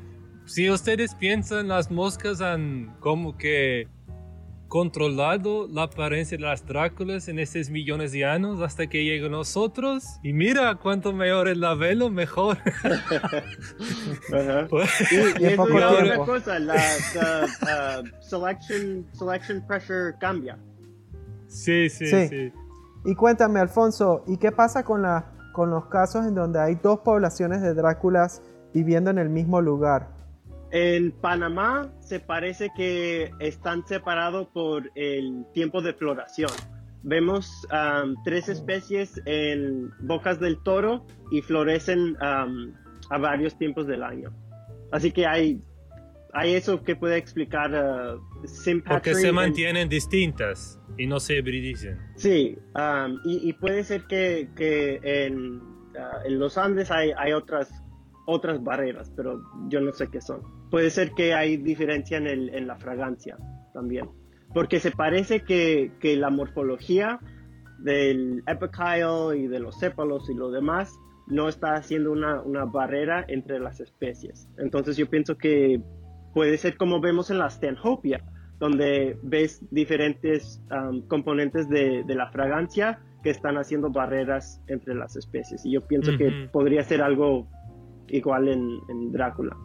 si 0.45 0.71
ustedes 0.71 1.13
piensan, 1.17 1.67
las 1.67 1.91
moscas 1.91 2.41
han 2.41 2.95
como 3.01 3.37
que 3.37 3.89
controlado 4.69 5.67
la 5.67 5.83
apariencia 5.83 6.39
de 6.39 6.45
las 6.45 6.65
Dráculas 6.65 7.27
en 7.27 7.41
estos 7.41 7.69
millones 7.69 8.13
de 8.13 8.25
años 8.25 8.61
hasta 8.61 8.87
que 8.87 9.03
llegó 9.03 9.29
nosotros. 9.29 10.05
Y 10.23 10.33
mira, 10.33 10.77
cuanto 10.77 11.13
mayor 11.13 11.49
es 11.49 11.57
la 11.57 11.75
velo, 11.75 12.11
mejor. 12.11 12.59
Pues, 14.71 14.89
y, 15.11 15.17
y, 15.43 15.59
otra 15.59 16.19
cosa, 16.19 16.61
la, 16.61 16.77
uh, 16.77 18.23
selection, 18.23 19.05
selection 19.15 19.67
pressure 19.67 20.15
cambia. 20.21 20.57
Sí, 21.49 21.91
sí, 21.91 22.07
sí, 22.29 22.53
Y 23.05 23.15
cuéntame, 23.17 23.59
Alfonso, 23.59 24.23
¿y 24.29 24.37
qué 24.37 24.53
pasa 24.53 24.85
con, 24.85 25.03
la, 25.03 25.33
con 25.53 25.71
los 25.71 25.87
casos 25.87 26.25
en 26.25 26.37
donde 26.37 26.61
hay 26.61 26.77
dos 26.77 27.01
poblaciones 27.01 27.63
de 27.63 27.75
Dráculas 27.75 28.41
viviendo 28.75 29.11
en 29.11 29.19
el 29.19 29.31
mismo 29.31 29.61
lugar? 29.63 30.09
En 30.73 31.13
Panamá 31.13 31.93
se 32.01 32.19
parece 32.19 32.71
que 32.77 33.31
están 33.39 33.87
separados 33.87 34.49
por 34.49 34.91
el 34.97 35.47
tiempo 35.55 35.81
de 35.81 35.95
floración. 35.95 36.51
Vemos 37.05 37.67
um, 37.71 38.17
tres 38.25 38.49
especies 38.49 39.21
en 39.27 39.91
Bocas 40.01 40.41
del 40.41 40.61
Toro 40.63 41.07
y 41.31 41.43
florecen 41.43 42.17
um, 42.17 42.73
a 43.11 43.19
varios 43.19 43.57
tiempos 43.59 43.87
del 43.87 44.03
año. 44.03 44.33
Así 44.91 45.13
que 45.13 45.27
hay, 45.27 45.63
hay 46.33 46.55
eso 46.55 46.83
que 46.83 46.97
puede 46.97 47.19
explicar 47.19 47.71
uh, 47.71 48.21
Porque 48.89 49.15
se 49.15 49.33
mantienen 49.33 49.89
distintas 49.89 50.81
y 50.97 51.07
no 51.07 51.21
se 51.21 51.37
hibridizan. 51.37 51.99
Sí, 52.17 52.59
um, 52.75 53.19
y, 53.25 53.53
puede 53.53 53.85
ser 53.85 54.05
que, 54.05 54.49
en, 55.03 55.59
uh, 55.59 56.27
en, 56.27 56.39
los 56.39 56.57
Andes 56.57 56.91
hay, 56.91 57.13
hay 57.19 57.33
otras, 57.33 57.71
otras 58.27 58.63
barreras, 58.63 59.13
pero 59.15 59.43
yo 59.69 59.81
no 59.81 59.93
sé 59.93 60.09
qué 60.09 60.21
son 60.21 60.43
puede 60.75 60.91
ser 60.91 61.13
que 61.13 61.35
hay 61.35 61.57
diferencia 61.57 62.19
en, 62.19 62.27
el, 62.27 62.53
en 62.53 62.67
la 62.67 62.75
fragancia 62.75 63.37
también. 63.73 64.11
Porque 64.53 64.81
se 64.81 64.91
parece 64.91 65.43
que, 65.43 65.93
que 66.01 66.17
la 66.17 66.31
morfología 66.31 67.21
del 67.79 68.43
epicyle 68.49 69.39
y 69.39 69.47
de 69.47 69.61
los 69.61 69.79
sépalos 69.79 70.29
y 70.29 70.35
lo 70.35 70.51
demás 70.51 70.93
no 71.29 71.49
está 71.49 71.75
haciendo 71.75 72.11
una, 72.11 72.43
una, 72.43 72.65
barrera 72.65 73.25
entre 73.29 73.61
las 73.61 73.79
especies. 73.79 74.49
Entonces 74.59 74.97
yo 74.97 75.09
pienso 75.09 75.39
que 75.39 75.81
puede 76.35 76.57
ser 76.59 76.77
como 76.77 77.01
vemos 77.01 77.31
en 77.31 77.39
la 77.39 77.51
Stanhopia, 77.51 78.25
donde 78.59 79.17
ves 79.23 79.63
diferentes 79.71 80.61
um, 80.73 81.03
componentes 81.03 81.69
de, 81.69 82.03
de, 82.03 82.15
la 82.17 82.33
fragancia 82.33 82.99
que 83.23 83.31
están 83.31 83.59
haciendo 83.59 83.91
barreras 83.91 84.61
entre 84.67 84.97
las 84.97 85.15
especies. 85.15 85.65
Y 85.65 85.71
yo 85.71 85.87
pienso 85.87 86.19
que 86.19 86.49
podría 86.51 86.83
ser 86.83 87.01
algo 87.01 87.47
igual 88.09 88.49
en, 88.49 88.81
en 88.89 89.13
Drácula. 89.13 89.57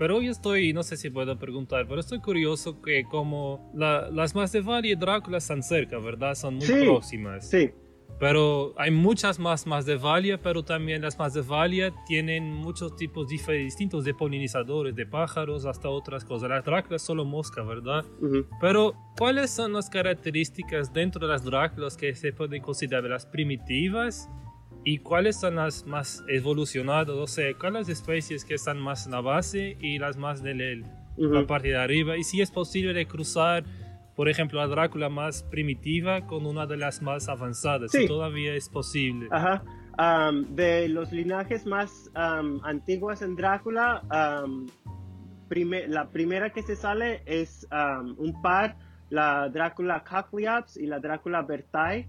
Pero 0.00 0.16
hoy 0.16 0.28
estoy, 0.28 0.72
no 0.72 0.82
sé 0.82 0.96
si 0.96 1.10
puedo 1.10 1.38
preguntar, 1.38 1.86
pero 1.86 2.00
estoy 2.00 2.20
curioso 2.20 2.80
que 2.80 3.04
como 3.04 3.70
las 3.74 4.34
más 4.34 4.50
de 4.50 4.64
y 4.84 4.94
Drácula 4.94 5.36
están 5.36 5.62
cerca, 5.62 5.98
¿verdad? 5.98 6.34
Son 6.34 6.54
muy 6.54 6.66
próximas. 6.66 7.50
Sí. 7.50 7.70
Pero 8.18 8.72
hay 8.78 8.90
muchas 8.90 9.38
más 9.38 9.66
más 9.66 9.84
de 9.84 9.96
Valle, 9.96 10.38
pero 10.38 10.62
también 10.62 11.02
las 11.02 11.18
más 11.18 11.34
de 11.34 11.42
Valle 11.42 11.92
tienen 12.06 12.50
muchos 12.50 12.96
tipos 12.96 13.28
distintos 13.28 14.06
de 14.06 14.14
polinizadores, 14.14 14.94
de 14.94 15.04
pájaros, 15.04 15.66
hasta 15.66 15.90
otras 15.90 16.24
cosas. 16.24 16.48
La 16.48 16.62
Drácula 16.62 16.96
es 16.96 17.02
solo 17.02 17.26
mosca, 17.26 17.62
¿verdad? 17.62 18.02
Pero, 18.58 18.94
¿cuáles 19.18 19.50
son 19.50 19.74
las 19.74 19.90
características 19.90 20.94
dentro 20.94 21.26
de 21.26 21.30
las 21.30 21.44
Dráculas 21.44 21.98
que 21.98 22.14
se 22.14 22.32
pueden 22.32 22.62
considerar 22.62 23.04
las 23.04 23.26
primitivas 23.26 24.30
¿Y 24.84 24.98
cuáles 24.98 25.38
son 25.38 25.56
las 25.56 25.86
más 25.86 26.24
evolucionadas? 26.28 27.10
O 27.10 27.26
sea, 27.26 27.52
¿cuáles 27.58 27.88
especies 27.88 28.44
que 28.44 28.54
están 28.54 28.78
más 28.78 29.06
en 29.06 29.12
la 29.12 29.20
base 29.20 29.76
y 29.80 29.98
las 29.98 30.16
más 30.16 30.42
de 30.42 30.82
la 31.16 31.46
parte 31.46 31.68
de 31.68 31.76
arriba? 31.76 32.16
Y 32.16 32.24
si 32.24 32.40
es 32.40 32.50
posible 32.50 33.06
cruzar, 33.06 33.64
por 34.16 34.28
ejemplo, 34.28 34.58
la 34.58 34.66
Drácula 34.66 35.08
más 35.08 35.42
primitiva 35.42 36.26
con 36.26 36.46
una 36.46 36.66
de 36.66 36.76
las 36.76 37.02
más 37.02 37.28
avanzadas. 37.28 37.92
Si 37.92 38.06
todavía 38.06 38.54
es 38.54 38.68
posible. 38.68 39.28
Ajá. 39.30 39.62
de 40.48 40.88
los 40.88 41.12
linajes 41.12 41.66
más 41.66 42.10
antiguos 42.14 43.22
en 43.22 43.36
Drácula, 43.36 44.02
la 45.88 46.08
primera 46.10 46.50
que 46.50 46.62
se 46.62 46.76
sale 46.76 47.22
es 47.26 47.66
un 48.16 48.40
par, 48.42 48.76
la 49.10 49.48
Drácula 49.48 50.04
Cochleops 50.04 50.76
y 50.76 50.86
la 50.86 51.00
Drácula 51.00 51.42
Bertai. 51.42 52.08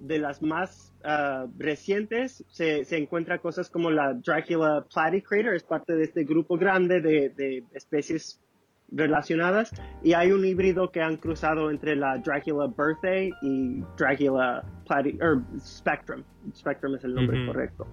De 0.00 0.18
las 0.18 0.40
más 0.42 0.92
Ah, 1.04 1.46
recientes 1.58 2.44
se, 2.48 2.84
se 2.84 2.96
encuentra 2.96 3.38
cosas 3.38 3.68
como 3.68 3.90
la 3.90 4.14
Dracula 4.14 4.86
platycrater, 4.92 5.54
es 5.54 5.64
parte 5.64 5.94
de 5.94 6.04
este 6.04 6.22
grupo 6.22 6.56
grande 6.56 7.00
de, 7.00 7.30
de, 7.30 7.64
especies 7.72 8.40
relacionadas 8.88 9.72
y 10.04 10.12
hay 10.12 10.30
un 10.30 10.44
híbrido 10.44 10.92
que 10.92 11.00
han 11.00 11.16
cruzado 11.16 11.72
entre 11.72 11.96
la 11.96 12.18
Dracula 12.18 12.68
birthday 12.68 13.32
y 13.42 13.82
Dracula 13.98 14.62
platy, 14.86 15.18
er, 15.20 15.40
spectrum. 15.58 16.22
Spectrum 16.54 16.94
es 16.94 17.04
el 17.04 17.14
nombre 17.14 17.46
correcto. 17.46 17.88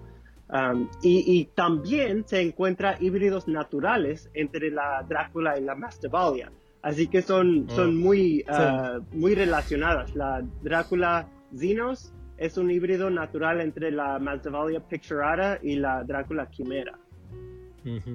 Um, 0.51 0.87
y, 1.01 1.23
y, 1.39 1.45
también 1.45 2.27
se 2.27 2.41
encuentra 2.41 2.95
híbridos 2.99 3.47
naturales 3.47 4.29
entre 4.35 4.69
la 4.71 5.03
Drácula 5.07 5.57
y 5.59 5.63
la 5.63 5.75
Masdevallia. 5.75 6.51
Así 6.81 7.07
que 7.07 7.21
son, 7.21 7.67
Oh. 7.69 7.75
son 7.75 7.97
muy, 7.97 8.43
ah, 8.47 8.99
muy 9.13 9.35
relacionadas. 9.35 10.15
La 10.15 10.41
Drácula 10.63 11.27
Xenos 11.55 12.13
es 12.37 12.57
un 12.57 12.71
híbrido 12.71 13.09
natural 13.09 13.61
entre 13.61 13.91
la 13.91 14.17
Masdevallia 14.19 14.79
picturata 14.79 15.59
y 15.61 15.75
la 15.75 16.03
Drácula 16.03 16.49
quimera. 16.49 16.97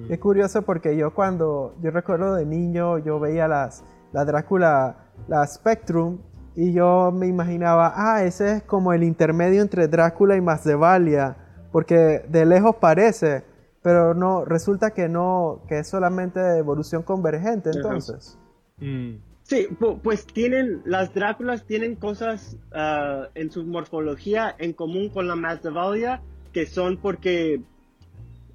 Es 0.09 0.19
curioso 0.19 0.61
porque 0.61 0.95
yo 0.95 1.13
cuando, 1.13 1.75
yo 1.81 1.91
recuerdo 1.91 2.35
de 2.35 2.45
niño, 2.45 2.99
yo 2.99 3.19
veía 3.19 3.47
las, 3.47 3.83
la 4.13 4.23
Drácula, 4.23 5.11
la 5.27 5.45
Spectrum, 5.45 6.19
y 6.55 6.71
yo 6.71 7.11
me 7.11 7.27
imaginaba, 7.27 7.93
ah, 7.95 8.23
ese 8.23 8.57
es 8.57 8.63
como 8.63 8.93
el 8.93 9.03
intermedio 9.03 9.61
entre 9.61 9.87
Drácula 9.87 10.37
y 10.37 10.41
Masdevallia, 10.41 11.35
porque 11.71 12.23
de 12.29 12.45
lejos 12.45 12.77
parece, 12.77 13.43
pero 13.81 14.13
no, 14.13 14.45
resulta 14.45 14.91
que 14.91 15.09
no, 15.09 15.63
que 15.67 15.79
es 15.79 15.89
solamente 15.89 16.39
de 16.39 16.59
evolución 16.59 17.03
convergente, 17.03 17.71
entonces. 17.73 18.39
Mm. 18.77 19.15
Sí, 19.47 19.67
pu- 19.79 19.99
pues 20.01 20.25
tienen, 20.25 20.81
las 20.85 21.13
Dráculas 21.13 21.65
tienen 21.65 21.95
cosas 21.95 22.57
ah, 22.73 23.27
en 23.35 23.51
su 23.51 23.63
morfología 23.63 24.55
en 24.57 24.73
común 24.73 25.09
con 25.09 25.27
la 25.27 25.35
Masdevallia 25.35 26.19
que 26.51 26.65
son 26.65 26.97
porque 26.97 27.61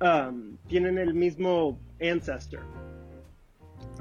um, 0.01 0.57
tienen 0.67 0.99
el 0.99 1.15
mismo 1.15 1.79
ancestor. 2.01 2.61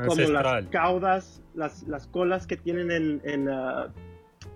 como 0.08 0.16
las 0.34 0.44
caudas, 0.72 1.42
las, 1.54 1.84
las 1.88 2.08
colas 2.08 2.48
que 2.48 2.58
tienen 2.58 2.90
en, 2.90 3.22
en, 3.24 3.50
ah, 3.50 3.94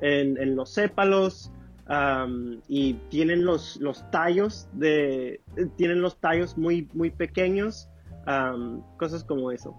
en- 0.02 0.38
en 0.38 0.56
los 0.56 0.72
sépalos 0.72 1.52
am, 1.86 2.62
y 2.68 2.94
tienen 3.10 3.46
los, 3.46 3.78
los 3.82 4.10
tallos 4.10 4.68
de 4.74 5.40
tienen 5.76 6.02
los 6.02 6.18
tallos 6.20 6.58
muy 6.58 6.88
muy 6.94 7.12
pequeños 7.12 7.90
am, 8.26 8.82
cosas 8.98 9.24
como 9.24 9.52
eso 9.52 9.76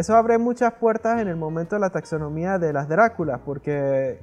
Eso 0.00 0.16
abre 0.16 0.38
muchas 0.38 0.72
puertas 0.72 1.20
en 1.20 1.28
el 1.28 1.36
momento 1.36 1.76
de 1.76 1.80
la 1.80 1.90
taxonomía 1.90 2.58
de 2.58 2.72
las 2.72 2.88
Dráculas, 2.88 3.38
porque 3.44 4.18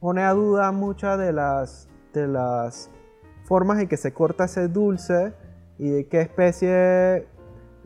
pone 0.00 0.22
a 0.24 0.32
duda 0.32 0.72
muchas 0.72 1.16
de 1.16 1.32
las, 1.32 1.88
de 2.12 2.26
las 2.26 2.90
formas 3.44 3.78
en 3.78 3.86
que 3.86 3.96
se 3.96 4.12
corta 4.12 4.46
ese 4.46 4.66
dulce 4.66 5.32
y 5.78 5.90
de 5.90 6.08
qué 6.08 6.22
especie, 6.22 7.28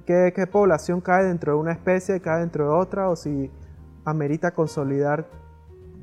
qué, 0.06 0.32
qué 0.34 0.46
población 0.46 1.02
cae 1.02 1.26
dentro 1.26 1.52
de 1.52 1.58
una 1.58 1.72
especie, 1.72 2.20
cae 2.22 2.40
dentro 2.40 2.64
de 2.64 2.70
otra, 2.70 3.10
o 3.10 3.16
si 3.16 3.50
amerita 4.06 4.52
consolidar 4.52 5.26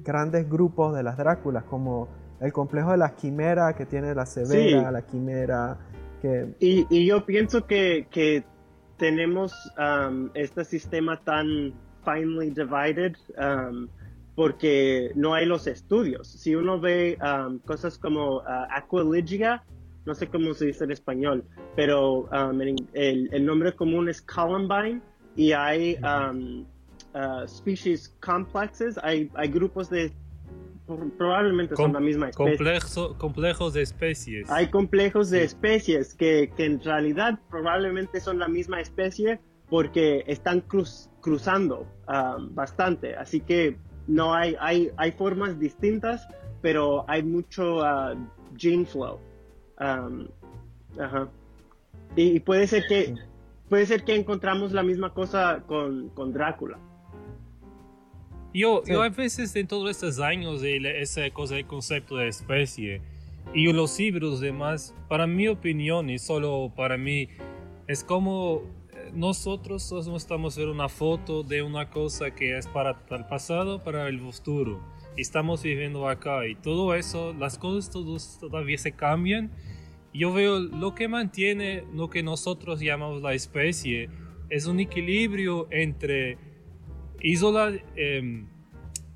grandes 0.04 0.48
grupos 0.48 0.96
de 0.96 1.02
las 1.02 1.18
Dráculas, 1.18 1.64
como 1.64 2.10
el 2.42 2.54
complejo 2.54 2.92
de 2.92 2.98
las 2.98 3.14
quimeras 3.14 3.74
que 3.74 3.88
tiene 3.88 4.14
la 4.14 4.28
severa, 4.28 4.88
Sí. 4.88 4.94
la 4.94 5.02
quimera, 5.02 5.78
que 6.22 6.54
y, 6.60 6.86
y 6.92 7.08
yo 7.08 7.26
pienso 7.26 7.66
que, 7.66 8.06
que 8.12 8.44
tenemos 8.98 9.54
am, 9.78 10.30
este 10.34 10.64
sistema 10.66 11.18
tan 11.24 11.74
finely 12.04 12.50
divided 12.52 13.16
am, 13.38 13.90
porque 14.36 15.12
no 15.16 15.34
hay 15.34 15.46
los 15.46 15.66
estudios. 15.68 16.28
Si 16.28 16.56
uno 16.56 16.80
ve 16.80 17.18
am, 17.22 17.60
cosas 17.60 17.98
como 17.98 18.42
ah, 18.48 18.68
Aquilegia, 18.72 19.64
no 20.06 20.14
sé 20.16 20.28
cómo 20.28 20.54
se 20.54 20.68
dice 20.68 20.84
en 20.86 20.92
español, 20.92 21.44
pero 21.76 22.30
en- 22.62 22.76
el, 22.94 23.30
el 23.34 23.46
nombre 23.46 23.74
común 23.74 24.08
es 24.10 24.22
Columbine 24.22 25.02
y 25.36 25.52
hay 25.52 25.98
am, 26.02 26.66
ah, 27.14 27.44
species 27.48 28.16
complexes, 28.22 28.98
hay 29.04 29.48
grupos 29.50 29.90
de 29.90 30.12
probablemente 31.18 31.76
son 31.76 31.94
la 31.94 32.00
misma 32.00 32.30
especie. 32.30 32.80
Complejos 33.18 33.74
de 33.74 33.82
especies. 33.82 34.50
Hay 34.50 34.70
complejos 34.70 35.30
de 35.30 35.40
Sí. 35.40 35.46
especies 35.46 36.14
que, 36.16 36.52
que 36.56 36.66
en 36.66 36.82
realidad 36.82 37.40
probablemente 37.50 38.20
son 38.22 38.40
la 38.40 38.48
misma 38.48 38.80
especie 38.80 39.40
porque 39.70 40.24
están 40.28 40.62
cruz- 40.62 41.10
cruzando 41.22 41.86
ah, 42.08 42.38
bastante. 42.52 43.16
Así 43.16 43.42
que 43.42 43.78
no 44.08 44.34
hay, 44.34 44.56
hay, 44.60 44.92
hay 44.98 45.12
formas 45.12 45.60
distintas, 45.60 46.28
pero 46.62 47.04
hay 47.10 47.24
mucho 47.24 47.82
ah, 47.82 48.16
gene 48.56 48.86
flow. 48.86 49.20
Um, 49.80 50.28
ajá. 51.00 51.28
Y, 52.16 52.38
y 52.38 52.40
puede 52.40 52.66
ser 52.68 52.86
que 52.88 53.14
puede 53.70 53.86
ser 53.86 54.06
que 54.06 54.16
encontramos 54.16 54.72
la 54.72 54.82
misma 54.82 55.14
cosa 55.14 55.64
con, 55.68 56.10
con 56.10 56.32
Drácula. 56.32 56.80
Yo, 58.58 58.82
Sí. 58.84 58.92
yo 58.92 59.04
a 59.04 59.10
veces 59.10 59.56
en 59.56 59.68
todos 59.68 59.92
estos 59.92 60.20
años 60.20 60.64
esa 60.64 61.30
cosa 61.30 61.54
del 61.54 61.68
concepto 61.68 62.18
de 62.18 62.28
especie 62.28 63.02
y 63.54 63.72
los 63.72 64.00
híbridos 64.00 64.40
demás, 64.40 64.96
para 65.08 65.28
mi 65.28 65.48
opinión 65.48 66.10
y 66.10 66.18
solo 66.18 66.74
para 66.76 66.98
mí, 66.98 67.30
es 67.88 68.04
como 68.04 68.64
eh, 68.92 69.12
nosotros 69.14 69.84
solo 69.84 70.18
estamos 70.18 70.58
ver 70.58 70.70
una 70.70 70.90
foto 70.90 71.44
de 71.44 71.62
una 71.62 71.92
cosa 71.92 72.32
que 72.34 72.58
es 72.58 72.66
para 72.66 73.00
el 73.12 73.26
pasado, 73.26 73.84
para 73.84 74.08
el 74.10 74.20
futuro. 74.20 74.82
Y 75.16 75.22
estamos 75.22 75.62
viviendo 75.62 76.10
acá 76.10 76.48
y 76.48 76.56
todo 76.56 76.96
eso, 76.96 77.36
las 77.38 77.60
cosas 77.60 77.92
todos 77.92 78.40
todavía 78.40 78.80
se 78.80 78.92
cambian. 78.92 79.52
Yo 80.16 80.34
veo 80.34 80.60
lo 80.60 80.96
que 80.96 81.08
mantiene 81.08 81.84
lo 81.94 82.10
que 82.10 82.24
nosotros 82.24 82.80
llamamos 82.80 83.22
la 83.22 83.36
especie 83.36 84.10
es 84.50 84.66
un 84.66 84.80
equilibrio 84.80 85.68
entre 85.70 86.47
isola, 87.22 87.72
eh, 87.96 88.44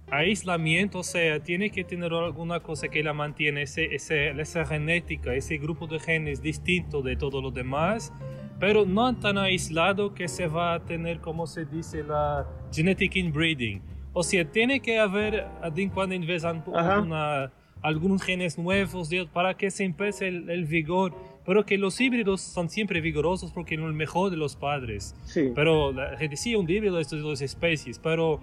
aislamiento, 0.10 1.00
o 1.00 1.04
sea, 1.04 1.42
tiene 1.42 1.70
que 1.70 1.84
tener 1.84 2.12
alguna 2.14 2.60
cosa 2.60 2.90
que 2.90 3.02
la 3.04 3.14
mantiene, 3.14 3.62
ese, 3.64 3.96
ese- 3.96 4.30
esa 4.32 4.66
genética, 4.66 5.34
ese 5.34 5.58
grupo 5.58 5.88
de 5.88 6.00
genes 6.00 6.42
distinto 6.42 7.02
de 7.02 7.16
todo 7.16 7.42
lo 7.42 7.52
demás, 7.52 8.12
pero 8.60 8.86
no 8.86 9.16
tan 9.18 9.38
aislado 9.38 10.14
que 10.14 10.28
se 10.28 10.48
va 10.48 10.74
a 10.76 10.80
tener, 10.86 11.20
como 11.20 11.48
se 11.48 11.66
dice, 11.66 12.04
la 12.04 12.46
genetic 12.74 13.16
inbreeding. 13.16 13.82
O 14.14 14.24
sea, 14.24 14.44
tiene 14.44 14.82
que 14.82 15.00
haber 15.00 15.46
de 15.74 15.90
cuando 15.90 16.14
en 16.16 16.28
vez 16.28 16.44
an- 16.44 16.64
Ajá. 16.76 17.00
una- 17.00 17.52
algunos 17.82 18.22
genes 18.22 18.58
nuevos 18.60 19.10
para 19.34 19.56
que 19.56 19.72
se 19.72 19.86
empiece 19.86 20.28
el, 20.28 20.50
el 20.50 20.66
vigor, 20.66 21.16
pero 21.46 21.66
que 21.66 21.78
los 21.78 22.00
híbridos 22.00 22.42
son 22.42 22.70
siempre 22.70 23.02
vigorosos 23.02 23.52
porque 23.52 23.76
son 23.76 23.86
el 23.86 23.94
mejor 23.94 24.30
de 24.32 24.38
los 24.38 24.56
padres. 24.56 25.16
Sí. 25.26 25.52
Pero 25.56 25.94
gente 26.18 26.36
sí, 26.38 26.56
un 26.56 26.70
híbrido 26.70 26.96
de 26.98 27.02
estas 27.02 27.22
dos 27.22 27.42
especies, 27.42 28.00
pero 28.00 28.40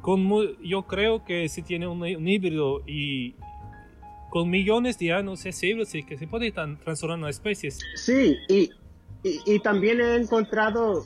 con, 0.00 0.28
yo 0.62 0.82
creo 0.86 1.24
que 1.24 1.48
si 1.48 1.62
tiene 1.62 1.86
un, 1.86 2.00
un 2.02 2.28
híbrido 2.28 2.82
y 2.86 3.34
con 4.30 4.48
millones 4.50 4.98
de 4.98 5.12
años 5.12 5.44
ese 5.46 5.68
híbrido 5.68 5.86
sí 5.86 6.02
que 6.04 6.16
se 6.18 6.26
puede 6.26 6.52
tan- 6.52 6.78
transformar 6.78 7.16
en 7.18 7.22
una 7.24 7.30
especie. 7.30 7.70
Sí, 7.70 8.36
y, 8.48 8.70
y, 9.22 9.40
y 9.46 9.58
también 9.60 10.00
he 10.00 10.16
encontrado, 10.16 11.02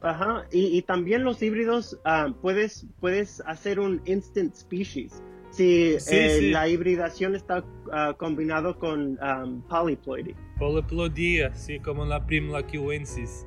ajá, 0.00 0.46
y, 0.50 0.76
y 0.78 0.82
también 0.82 1.22
los 1.22 1.42
híbridos, 1.42 1.98
ah, 2.04 2.32
puedes, 2.42 2.86
puedes 3.00 3.40
hacer 3.46 3.78
un 3.78 4.00
instant 4.06 4.54
species. 4.54 5.22
Si 5.52 5.98
Sí, 6.00 6.16
eh, 6.16 6.36
sí. 6.38 6.50
la 6.50 6.66
hibridación 6.66 7.34
está 7.34 7.62
ah, 7.92 8.14
combinado 8.18 8.78
con 8.78 9.18
um, 9.22 9.60
polyploidy. 9.68 10.34
Poliploidía, 10.58 11.54
sí, 11.54 11.78
como 11.78 12.06
la 12.06 12.24
Primula 12.24 12.62
cuensis. 12.66 13.46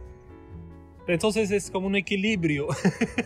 Entonces 1.07 1.49
es 1.51 1.69
como 1.71 1.87
un 1.87 1.95
equilibrio 1.95 2.67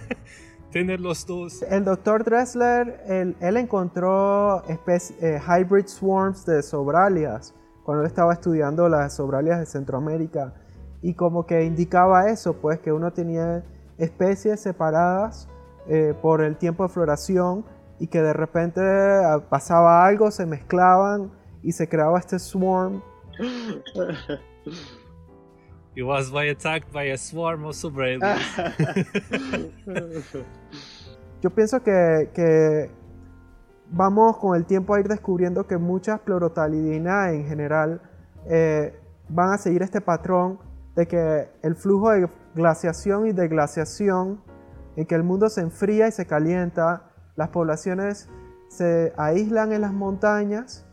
tener 0.72 1.02
los 1.02 1.26
dos. 1.26 1.62
El 1.64 1.84
doctor 1.84 2.24
Dressler, 2.24 3.02
él, 3.08 3.36
él 3.42 3.58
encontró 3.58 4.64
eh, 4.68 5.40
hybrid 5.46 5.88
swarms 5.88 6.46
de 6.46 6.64
sobralias 6.64 7.54
cuando 7.84 8.04
él 8.04 8.08
estaba 8.08 8.34
estudiando 8.34 8.88
las 8.88 9.16
sobralias 9.16 9.60
de 9.60 9.66
Centroamérica 9.66 10.54
y 11.02 11.14
como 11.14 11.46
que 11.46 11.64
indicaba 11.64 12.30
eso, 12.30 12.54
pues 12.54 12.80
que 12.80 12.92
uno 12.92 13.12
tenía 13.12 13.64
especies 13.98 14.60
separadas 14.60 15.50
eh, 15.88 16.14
por 16.22 16.42
el 16.42 16.58
tiempo 16.58 16.84
de 16.84 16.90
floración 16.90 17.66
y 18.00 18.08
que 18.08 18.22
de 18.22 18.34
repente 18.34 18.82
ah, 18.82 19.44
pasaba 19.50 20.06
algo, 20.06 20.32
se 20.32 20.46
mezclaban 20.46 21.32
y 21.62 21.74
se 21.74 21.88
creaba 21.88 22.18
este 22.20 22.40
swarm. 22.40 23.02
He 25.96 26.04
was 26.04 26.32
by 26.32 26.50
attacked 26.50 26.92
by 26.94 27.12
a 27.12 27.18
swarm 27.18 27.66
of. 27.66 27.76
Yo 31.42 31.50
pienso 31.52 31.82
que, 31.82 32.30
que 32.34 32.92
vamos 33.92 34.38
con 34.38 34.56
el 34.56 34.66
tiempo 34.66 34.94
a 34.94 35.00
ir 35.00 35.08
descubriendo 35.08 35.66
que 35.68 35.78
muchas 35.78 36.20
pleurotalidina 36.22 37.32
en 37.32 37.46
general 37.48 38.02
eh, 38.46 38.94
van 39.30 39.54
a 39.54 39.58
seguir 39.58 39.82
este 39.82 40.02
patrón 40.02 40.60
de 40.96 41.08
que 41.08 41.50
el 41.62 41.76
flujo 41.76 42.12
de 42.12 42.30
glaciación 42.56 43.28
y 43.28 43.32
deglaciación, 43.32 44.42
en 44.96 45.06
que 45.06 45.16
el 45.16 45.24
mundo 45.24 45.50
se 45.50 45.62
enfría 45.62 46.08
y 46.08 46.12
se 46.12 46.26
calienta, 46.26 47.09
las 47.40 47.50
poblaciones 47.50 48.28
se 48.68 49.14
aíslan 49.16 49.72
en 49.72 49.80
las 49.80 49.94
montañas, 49.94 50.86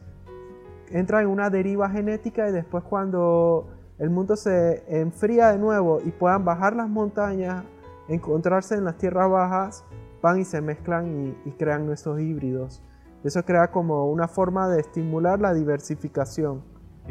entran 0.93 1.25
en 1.25 1.29
una 1.29 1.51
deriva 1.51 1.91
genética 1.91 2.49
y 2.49 2.53
después 2.53 2.85
cuando 2.85 3.69
el 3.99 4.11
mundo 4.11 4.37
se 4.37 4.85
enfría 4.89 5.51
de 5.51 5.59
nuevo 5.59 6.01
y 6.05 6.13
puedan 6.13 6.45
bajar 6.45 6.77
las 6.77 6.89
montañas, 6.89 7.65
encontrarse 8.09 8.77
en 8.77 8.85
las 8.85 8.97
tierras 8.97 9.29
bajas, 9.29 9.85
van 10.23 10.39
y 10.39 10.45
se 10.45 10.61
mezclan 10.61 11.35
y, 11.45 11.49
y 11.49 11.53
crean 11.55 11.85
nuestros 11.85 12.21
híbridos. 12.21 12.81
Eso 13.25 13.45
crea 13.45 13.73
como 13.73 14.09
una 14.09 14.29
forma 14.29 14.69
de 14.69 14.79
estimular 14.79 15.41
la 15.41 15.53
diversificación, 15.53 16.63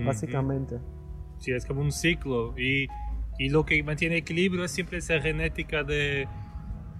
básicamente. 0.06 0.80
Sí, 1.40 1.52
es 1.52 1.66
como 1.66 1.82
un 1.82 1.92
ciclo. 1.92 2.58
Y, 2.58 2.88
y 3.38 3.50
lo 3.50 3.66
que 3.66 3.84
mantiene 3.84 4.16
equilibrio 4.16 4.64
es 4.64 4.72
siempre 4.72 5.00
esa 5.00 5.20
genética 5.20 5.84
de 5.84 6.26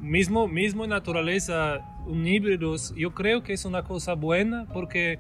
mismo, 0.06 0.48
mismo 0.48 0.86
naturaleza, 0.88 1.80
un 2.06 2.26
híbrido, 2.28 2.76
yo 2.96 3.14
creo 3.14 3.44
que 3.44 3.54
es 3.54 3.66
una 3.66 3.84
cosa 3.84 4.14
buena 4.14 4.68
porque 4.72 5.20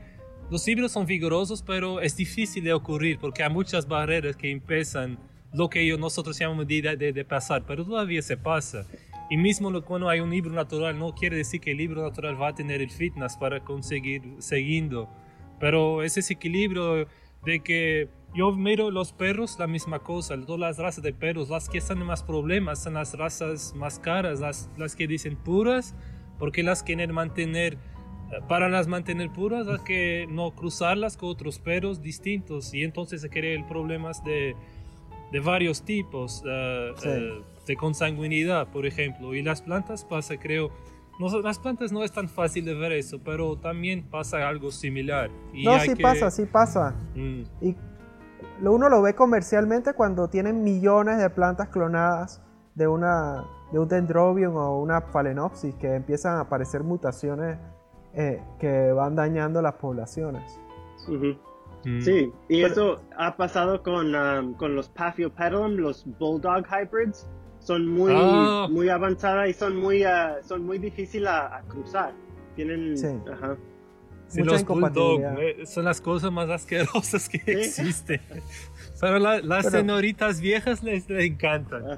los 0.49 0.67
híbridos 0.67 0.91
son 0.91 1.05
vigorosos, 1.05 1.63
pero 1.63 1.99
es 1.99 2.15
difícil 2.15 2.63
de 2.63 2.73
ocurrir 2.73 3.17
porque 3.19 3.43
hay 3.43 3.49
muchas 3.49 3.87
barreras 3.87 4.35
que 4.35 4.51
empiezan 4.51 5.17
lo 5.53 5.69
que 5.69 5.97
nosotros 5.97 6.37
llamamos 6.37 6.67
de, 6.67 6.95
de, 6.97 7.13
de 7.13 7.25
pasar, 7.25 7.63
pero 7.65 7.83
todavía 7.83 8.21
se 8.21 8.37
pasa. 8.37 8.85
Y 9.29 9.37
mismo 9.37 9.81
cuando 9.81 10.07
hay 10.07 10.19
un 10.19 10.29
libro 10.29 10.51
natural, 10.51 10.99
no 10.99 11.15
quiere 11.15 11.37
decir 11.37 11.59
que 11.59 11.71
el 11.71 11.77
libro 11.77 12.03
natural 12.03 12.39
va 12.39 12.49
a 12.49 12.55
tener 12.55 12.81
el 12.81 12.91
fitness 12.91 13.35
para 13.37 13.61
conseguir 13.61 14.21
siguiendo. 14.37 15.09
Pero 15.59 16.03
ese 16.03 16.21
equilibrio 16.31 17.07
de 17.45 17.61
que 17.61 18.09
yo 18.33 18.51
miro 18.51 18.91
los 18.91 19.13
perros, 19.13 19.57
la 19.59 19.67
misma 19.67 19.99
cosa, 19.99 20.35
todas 20.45 20.59
las 20.59 20.77
razas 20.77 21.03
de 21.03 21.13
perros, 21.13 21.49
las 21.49 21.69
que 21.69 21.77
están 21.77 21.99
en 21.99 22.07
más 22.07 22.23
problemas 22.23 22.83
son 22.83 22.95
las 22.95 23.13
razas 23.17 23.73
más 23.75 23.99
caras, 23.99 24.39
las, 24.39 24.69
las 24.77 24.95
que 24.95 25.07
dicen 25.07 25.35
puras, 25.37 25.95
porque 26.37 26.63
las 26.63 26.83
quieren 26.83 27.13
mantener, 27.13 27.75
eh, 27.75 28.41
para 28.49 28.67
las 28.67 28.87
mantener 28.87 29.31
puras, 29.31 29.67
hay 29.67 29.79
que 29.85 30.27
no 30.29 30.51
cruzarlas 30.51 31.15
con 31.15 31.29
otros 31.29 31.59
perros 31.59 32.01
distintos 32.01 32.73
y 32.73 32.83
entonces 32.83 33.21
se 33.21 33.29
crean 33.29 33.67
problemas 33.67 34.23
de, 34.25 34.55
de 35.31 35.39
varios 35.39 35.83
tipos. 35.83 36.43
Uh, 36.43 36.91
uh, 37.07 37.55
de 37.65 37.75
consanguinidad, 37.75 38.67
por 38.67 38.85
ejemplo. 38.85 39.33
Y 39.35 39.41
las 39.41 39.61
plantas 39.61 40.05
pasa, 40.05 40.37
creo, 40.37 40.71
no, 41.19 41.39
las 41.41 41.59
plantas 41.59 41.91
no 41.91 42.03
es 42.03 42.11
tan 42.11 42.27
fácil 42.27 42.65
de 42.65 42.73
ver 42.73 42.91
eso, 42.91 43.19
pero 43.23 43.57
también 43.57 44.03
pasa 44.09 44.47
algo 44.47 44.71
similar. 44.71 45.29
Y 45.53 45.65
no, 45.65 45.79
sí 45.79 45.95
pasa, 45.95 46.29
sí 46.29 46.45
pasa. 46.45 46.93
Mm. 47.15 47.43
Y 47.61 47.75
lo, 48.61 48.73
uno 48.73 48.89
lo 48.89 49.01
ve 49.01 49.15
comercialmente 49.15 49.93
cuando 49.93 50.27
tienen 50.27 50.63
millones 50.63 51.17
de 51.17 51.29
plantas 51.29 51.69
clonadas 51.69 52.41
de, 52.75 52.87
una, 52.87 53.45
de 53.71 53.79
un 53.79 53.87
dendrobium 53.87 54.55
o 54.55 54.79
una 54.81 55.01
phalaenopsis 55.01 55.75
que 55.75 55.95
empiezan 55.95 56.37
a 56.37 56.41
aparecer 56.41 56.83
mutaciones 56.83 57.57
eh, 58.13 58.41
que 58.59 58.91
van 58.91 59.15
dañando 59.15 59.61
las 59.61 59.75
poblaciones. 59.75 60.59
Mm. 61.85 62.01
Sí, 62.01 62.33
y 62.49 62.63
eso 62.63 63.01
ha 63.17 63.37
pasado 63.37 63.83
con, 63.83 64.15
um, 64.15 64.53
con 64.55 64.75
los 64.75 64.89
Paphiopedilum, 64.89 65.75
los 65.75 66.05
Bulldog 66.17 66.65
Hybrids, 66.65 67.27
son 67.65 67.87
muy, 67.87 68.13
ah. 68.15 68.67
muy 68.69 68.89
avanzadas 68.89 69.49
y 69.49 69.53
son 69.53 69.75
muy, 69.77 70.05
uh, 70.05 70.43
son 70.47 70.65
muy 70.65 70.77
difíciles 70.77 71.27
a, 71.27 71.63
cruzar. 71.67 72.13
Tienen. 72.55 72.95
Sí. 72.97 73.07
Ajá. 73.31 73.57
Sí, 74.27 74.41
los 74.43 74.63
eh, 74.63 75.65
son 75.65 75.85
las 75.85 76.01
cosas 76.01 76.31
más 76.31 76.49
asquerosas 76.49 77.29
que 77.29 77.37
existen. 77.45 78.21
Pero 78.99 79.19
las 79.19 79.69
señoritas 79.69 80.41
viejas 80.41 80.81
les, 80.83 81.09
encantan. 81.09 81.83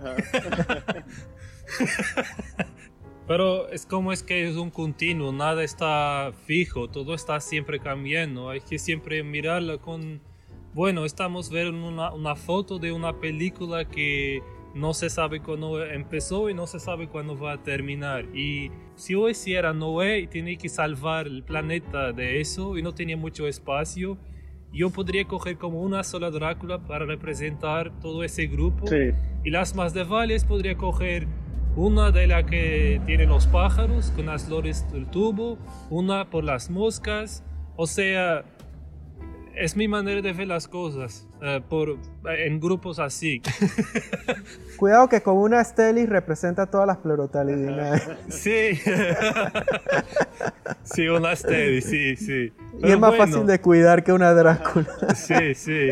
Pero 3.27 3.69
es 3.69 3.85
como 3.85 4.11
es 4.11 4.23
que 4.23 4.47
es 4.47 4.55
un 4.55 4.71
continuo, 4.71 5.31
nada 5.31 5.63
está 5.63 6.31
fijo, 6.45 6.89
todo 6.89 7.13
está 7.13 7.39
siempre 7.39 7.79
cambiando. 7.79 8.49
Hay 8.49 8.61
que 8.61 8.77
siempre 8.79 9.23
mirarla 9.23 9.77
con. 9.77 10.21
Bueno, 10.73 11.05
estamos 11.05 11.49
viendo 11.49 11.87
una, 11.87 12.13
una 12.13 12.35
foto 12.35 12.77
de 12.77 12.91
una 12.91 13.19
película 13.19 13.85
que 13.85 14.43
no 14.75 14.93
se 14.93 15.09
sabe 15.09 15.41
cuándo 15.41 15.83
empezó 15.83 16.49
y 16.49 16.53
no 16.53 16.67
se 16.67 16.79
sabe 16.79 17.07
cuándo 17.07 17.37
va 17.37 17.53
a 17.53 17.63
terminar. 17.63 18.25
Y 18.35 18.71
si 18.95 19.15
hoy 19.15 19.33
si 19.33 19.53
era 19.53 19.73
Noé 19.73 20.19
y 20.19 20.27
tenía 20.27 20.57
que 20.57 20.69
salvar 20.69 21.27
el 21.27 21.43
planeta 21.43 22.11
de 22.13 22.39
eso 22.39 22.77
y 22.77 22.81
no 22.81 22.93
tenía 22.93 23.17
mucho 23.17 23.47
espacio, 23.47 24.17
yo 24.71 24.89
podría 24.89 25.25
coger 25.25 25.57
como 25.57 25.81
una 25.81 26.03
sola 26.03 26.29
Drácula 26.29 26.79
para 26.79 27.05
representar 27.05 27.91
todo 27.99 28.23
ese 28.23 28.47
grupo. 28.47 28.85
Y 29.43 29.49
las 29.49 29.75
más 29.75 29.93
de 29.93 30.03
Vales 30.03 30.43
podría 30.45 30.77
coger 30.77 31.27
una 31.75 32.11
de 32.11 32.27
la 32.27 32.45
que 32.45 33.01
tiene 33.05 33.25
los 33.25 33.47
pájaros 33.47 34.11
con 34.11 34.25
las 34.25 34.45
flores 34.45 34.91
del 34.91 35.07
tubo, 35.09 35.57
una 35.89 36.29
por 36.29 36.43
las 36.43 36.69
moscas. 36.69 37.43
O 37.75 37.87
sea, 37.87 38.43
es 39.55 39.75
mi 39.75 39.87
manera 39.87 40.21
de 40.21 40.33
ver 40.33 40.47
las 40.47 40.67
cosas 40.67 41.26
eh, 41.41 41.61
por, 41.67 41.97
en 42.25 42.59
grupos 42.59 42.99
así. 42.99 43.41
Cuidado 44.77 45.07
que 45.07 45.21
con 45.21 45.37
una 45.37 45.63
Stelis 45.63 46.09
representa 46.09 46.65
todas 46.65 46.87
las 46.87 46.97
pleurotalidinae. 46.97 48.01
Sí. 48.29 48.71
sí, 50.83 51.07
una 51.07 51.35
Stelis, 51.35 51.85
sí, 51.85 52.15
sí. 52.15 52.53
y 52.81 52.91
es 52.91 52.99
más 52.99 53.15
fácil 53.15 53.45
de 53.45 53.61
cuidar 53.61 54.03
que 54.03 54.13
una 54.13 54.33
Drácula. 54.33 54.87
sí, 55.15 55.53
sí. 55.53 55.91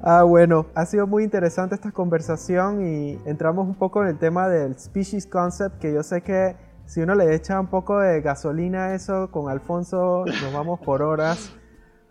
Ah, 0.00 0.22
bueno, 0.22 0.66
ha 0.74 0.86
sido 0.86 1.06
muy 1.06 1.24
interesante 1.24 1.74
esta 1.74 1.92
conversación 1.92 2.86
y 2.86 3.18
entramos 3.26 3.66
un 3.66 3.74
poco 3.74 4.02
en 4.02 4.08
el 4.08 4.18
tema 4.18 4.48
del 4.48 4.78
species 4.78 5.26
concept, 5.26 5.78
que 5.78 5.92
yo 5.92 6.02
sé 6.02 6.22
que 6.22 6.56
si 6.86 7.00
uno 7.00 7.14
le 7.14 7.34
echa 7.34 7.60
un 7.60 7.66
poco 7.66 7.98
de 7.98 8.20
gasolina 8.20 8.86
a 8.86 8.94
eso, 8.94 9.30
con 9.30 9.50
Alfonso 9.50 10.24
nos 10.26 10.52
vamos 10.52 10.80
por 10.80 11.02
horas. 11.02 11.52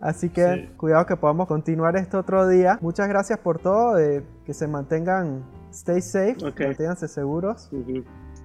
Así 0.06 0.28
que 0.28 0.70
cuidado 0.76 1.04
que 1.04 1.16
podamos 1.16 1.48
continuar 1.48 1.96
esto 1.96 2.20
otro 2.20 2.46
día. 2.46 2.78
Muchas 2.80 3.08
gracias 3.08 3.40
por 3.40 3.58
todo, 3.58 3.96
que 3.96 4.54
se 4.54 4.68
mantengan, 4.68 5.44
stay 5.72 6.00
safe, 6.00 6.36
manténganse 6.40 7.08
seguros. 7.08 7.68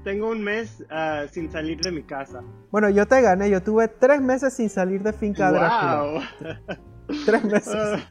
Tengo 0.04 0.32
un 0.32 0.44
mes 0.44 0.84
ah, 0.90 1.26
sin 1.32 1.52
salir 1.52 1.80
de 1.80 1.92
mi 1.92 2.02
casa. 2.02 2.42
Bueno, 2.72 2.90
yo 2.90 3.06
te 3.06 3.22
gané, 3.22 3.52
yo 3.52 3.62
tuve 3.62 3.88
tres 3.88 4.22
meses 4.22 4.56
sin 4.56 4.72
salir 4.72 5.04
de 5.04 5.14
Finca 5.14 5.52
Drácula. 5.52 6.28
tres 7.28 7.44
meses. 7.44 8.08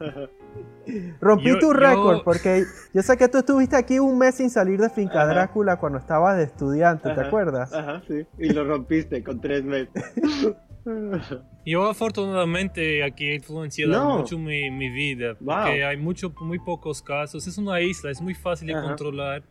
Rompí 1.21 1.59
tu 1.59 1.73
récord 1.73 2.23
porque 2.23 2.63
yo 2.95 3.03
sé 3.03 3.17
que 3.17 3.27
tú 3.27 3.39
estuviste 3.39 3.75
aquí 3.75 3.99
un 3.99 4.17
mes 4.17 4.37
sin 4.37 4.51
salir 4.51 4.81
de 4.81 4.91
Finca 4.91 5.27
Drácula 5.27 5.79
cuando 5.79 5.99
estabas 5.99 6.37
de 6.37 6.45
estudiante, 6.45 7.13
¿te 7.13 7.21
acuerdas? 7.21 7.75
Ajá, 7.75 8.01
sí. 8.07 8.25
Y 8.39 8.51
lo 8.51 8.65
rompiste 8.65 9.25
con 9.25 9.41
tres 9.41 9.65
meses. 9.65 10.05
Yo 11.67 11.89
afortunadamente 11.89 13.03
aquí 13.05 13.27
he 13.27 13.35
influenciado 13.37 14.19
mucho 14.19 14.39
mi, 14.39 14.71
mi 14.71 14.89
vida, 14.89 15.37
porque 15.39 15.85
hay 15.85 15.97
mucho, 15.97 16.33
muy 16.41 16.59
pocos 16.59 17.03
casos. 17.03 17.47
Es 17.47 17.59
una 17.59 17.81
isla, 17.81 18.11
es 18.11 18.21
muy 18.21 18.35
fácil 18.35 18.69
de 18.69 18.75
controlar. 18.75 19.43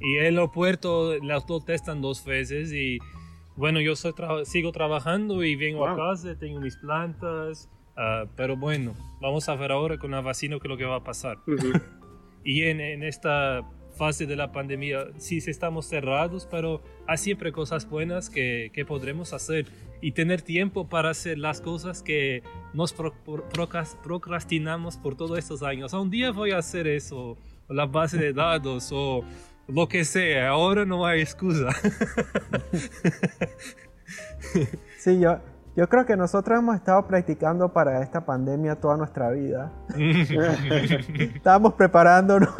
Y 0.00 0.16
el 0.16 0.36
aeropuerto 0.38 1.18
las 1.22 1.46
dos 1.46 1.64
testan 1.64 2.00
dos 2.00 2.24
veces 2.24 2.72
y 2.72 2.98
bueno, 3.56 3.80
yo 3.80 3.94
soy 3.96 4.14
sigo 4.44 4.72
trabajando 4.72 5.44
y 5.44 5.56
vengo 5.56 5.86
a 5.86 5.94
casa, 5.94 6.38
tengo 6.38 6.60
mis 6.60 6.76
plantas, 6.76 7.68
Ah, 7.96 8.24
pero 8.36 8.56
bueno, 8.56 8.94
vamos 9.20 9.48
a 9.48 9.54
ver 9.54 9.72
ahora 9.72 9.98
con 9.98 10.12
la 10.12 10.20
vacina 10.20 10.56
qué 10.58 10.66
es 10.66 10.70
lo 10.70 10.76
que 10.76 10.84
va 10.84 10.96
a 10.96 11.04
pasar. 11.04 11.38
y 12.44 12.62
en, 12.62 12.80
en, 12.80 13.02
esta 13.02 13.62
fase 13.92 14.26
de 14.26 14.36
la 14.36 14.52
pandemia, 14.52 15.08
sí 15.18 15.38
estamos 15.46 15.86
cerrados, 15.86 16.46
pero 16.50 16.82
hay 17.06 17.18
siempre 17.18 17.52
cosas 17.52 17.88
buenas 17.88 18.30
que, 18.30 18.70
que 18.72 18.84
podremos 18.84 19.32
hacer 19.32 19.66
y 20.00 20.12
tener 20.12 20.42
tiempo 20.42 20.88
para 20.88 21.10
hacer 21.10 21.38
las 21.38 21.60
cosas 21.60 22.02
que 22.02 22.42
nos 22.74 22.94
procrastinamos 24.02 24.96
por 24.96 25.16
todos 25.16 25.38
estos 25.38 25.62
años. 25.62 25.92
Un 25.92 26.10
día 26.10 26.32
voy 26.32 26.50
a 26.50 26.58
hacer 26.58 26.88
eso, 26.88 27.36
o 27.68 27.74
la 27.74 27.86
base 27.86 28.18
de 28.18 28.32
datos, 28.32 28.90
o 28.92 29.22
lo 29.68 29.88
que 29.88 30.04
sea. 30.04 30.48
Ahora 30.48 30.84
no 30.84 31.06
hay 31.06 31.20
excusa. 31.20 31.68
sí, 34.98 35.20
yo, 35.20 35.38
yo 35.76 35.88
creo 35.88 36.04
que 36.04 36.16
nosotros 36.16 36.58
hemos 36.58 36.74
estado 36.76 37.06
practicando 37.06 37.72
para 37.72 38.02
esta 38.02 38.26
pandemia 38.26 38.74
toda 38.76 38.96
nuestra 38.96 39.30
vida. 39.30 39.72
Estábamos 41.34 41.74
preparándonos. 41.74 42.50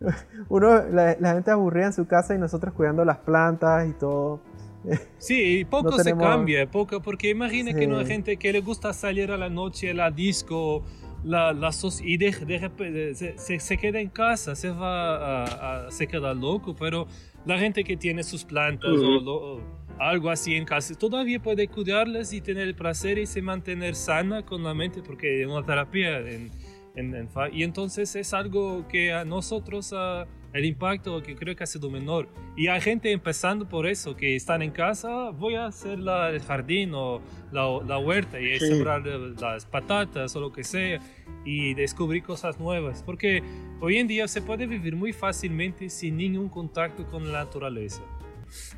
Uno, 0.48 0.82
la, 0.88 1.16
gente 1.34 1.50
aburrida 1.50 1.86
en 1.86 1.92
su 1.92 2.06
casa 2.06 2.34
y 2.34 2.38
nosotros 2.38 2.74
cuidando 2.74 3.04
las 3.04 3.18
plantas 3.18 3.88
y 3.88 3.92
todo. 3.92 4.40
Sí, 5.18 5.66
poco 5.68 5.98
se 5.98 6.16
cambia, 6.16 6.70
poco, 6.70 7.02
porque 7.02 7.30
imagina 7.30 7.74
que 7.74 7.88
no 7.88 7.98
hay 7.98 8.06
gente 8.06 8.36
que 8.36 8.52
le 8.52 8.60
gusta 8.60 8.92
salir 8.92 9.32
a 9.32 9.36
la 9.36 9.50
noche 9.50 9.90
a 9.90 9.94
la 9.94 10.10
disco, 10.12 10.84
la, 11.24 11.52
la 11.52 11.70
y 12.02 12.16
de, 12.16 13.34
se, 13.36 13.58
se, 13.58 13.76
queda 13.76 13.98
en 13.98 14.08
casa, 14.08 14.54
se 14.54 14.70
va 14.70 15.86
a, 15.86 15.90
se 15.90 16.06
queda 16.06 16.32
loco, 16.32 16.76
pero 16.78 17.08
la 17.44 17.58
gente 17.58 17.82
que 17.82 17.96
tiene 17.96 18.22
sus 18.22 18.44
plantas 18.44 18.90
o 18.92 19.60
algo 19.98 20.30
así 20.30 20.54
en 20.54 20.64
casa, 20.64 20.94
todavía 20.94 21.40
puede 21.40 21.66
cuidarlas 21.66 22.32
y 22.32 22.40
tener 22.40 22.68
el 22.68 22.74
placer 22.74 23.18
y 23.18 23.26
se 23.26 23.42
mantener 23.42 23.96
sana 23.96 24.44
con 24.44 24.62
la 24.62 24.74
mente, 24.74 25.02
porque 25.02 25.42
es 25.42 25.48
una 25.48 25.66
terapia. 25.66 26.18
En, 26.20 26.50
en, 26.98 27.28
y 27.52 27.62
entonces 27.62 28.14
es 28.16 28.34
algo 28.34 28.86
que 28.88 29.12
a 29.12 29.24
nosotros 29.24 29.94
el 30.52 30.64
impacto 30.64 31.22
que 31.22 31.36
creo 31.36 31.54
que 31.54 31.64
ha 31.64 31.66
sido 31.66 31.90
menor. 31.90 32.28
Y 32.56 32.68
hay 32.68 32.80
gente 32.80 33.12
empezando 33.12 33.68
por 33.68 33.86
eso, 33.86 34.16
que 34.16 34.34
están 34.34 34.62
en 34.62 34.70
casa, 34.70 35.30
voy 35.30 35.54
a 35.54 35.66
hacer 35.66 35.98
la, 35.98 36.30
el 36.30 36.40
jardín 36.40 36.92
o 36.94 37.20
la, 37.52 37.80
la 37.86 37.98
huerta 37.98 38.40
y 38.40 38.58
sembrar 38.58 39.06
las 39.06 39.66
patatas 39.66 40.34
o 40.36 40.40
lo 40.40 40.52
que 40.52 40.64
sea 40.64 41.00
y 41.44 41.74
descubrir 41.74 42.22
cosas 42.22 42.58
nuevas. 42.58 43.02
Porque 43.02 43.42
hoy 43.80 43.98
en 43.98 44.08
día 44.08 44.26
se 44.28 44.42
puede 44.42 44.66
vivir 44.66 44.96
muy 44.96 45.12
fácilmente 45.12 45.88
sin 45.90 46.16
ningún 46.16 46.48
contacto 46.48 47.06
con 47.06 47.30
la 47.30 47.44
naturaleza. 47.44 48.02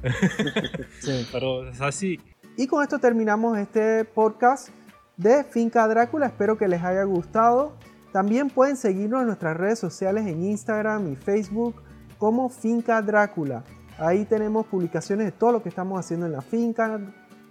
sí. 1.01 1.27
Pero 1.33 1.69
es 1.69 1.81
así. 1.81 2.21
Y 2.57 2.67
con 2.67 2.83
esto 2.83 2.99
terminamos 2.99 3.57
este 3.57 4.05
podcast 4.05 4.71
de 5.17 5.45
Finca 5.45 5.87
Drácula. 5.87 6.27
Espero 6.27 6.59
que 6.59 6.69
les 6.69 6.83
haya 6.83 7.05
gustado. 7.05 7.77
También 8.13 8.51
pueden 8.51 8.77
seguirnos 8.77 9.21
en 9.21 9.27
nuestras 9.29 9.57
redes 9.57 9.79
sociales 9.79 10.27
en 10.27 10.43
Instagram 10.43 11.13
y 11.13 11.17
Facebook 11.17 11.77
como 12.19 12.49
Finca 12.49 13.01
Drácula. 13.03 13.65
Ahí 13.99 14.25
tenemos 14.25 14.67
publicaciones 14.67 15.27
de 15.27 15.33
todo 15.33 15.53
lo 15.53 15.63
que 15.63 15.69
estamos 15.69 15.99
haciendo 16.01 16.27
en 16.27 16.33
la 16.33 16.41
finca, 16.41 17.01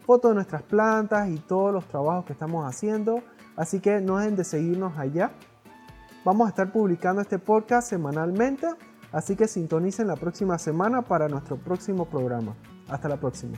fotos 0.05 0.31
de 0.31 0.35
nuestras 0.35 0.63
plantas 0.63 1.29
y 1.29 1.37
todos 1.37 1.73
los 1.73 1.85
trabajos 1.87 2.25
que 2.25 2.33
estamos 2.33 2.65
haciendo. 2.65 3.21
Así 3.55 3.79
que 3.79 4.01
no 4.01 4.17
dejen 4.17 4.35
de 4.35 4.43
seguirnos 4.43 4.97
allá. 4.97 5.31
Vamos 6.25 6.47
a 6.47 6.49
estar 6.49 6.71
publicando 6.71 7.21
este 7.21 7.39
podcast 7.39 7.89
semanalmente, 7.89 8.67
así 9.11 9.35
que 9.35 9.47
sintonicen 9.47 10.07
la 10.07 10.15
próxima 10.15 10.57
semana 10.57 11.01
para 11.01 11.29
nuestro 11.29 11.57
próximo 11.57 12.05
programa. 12.05 12.55
Hasta 12.87 13.07
la 13.07 13.17
próxima. 13.17 13.57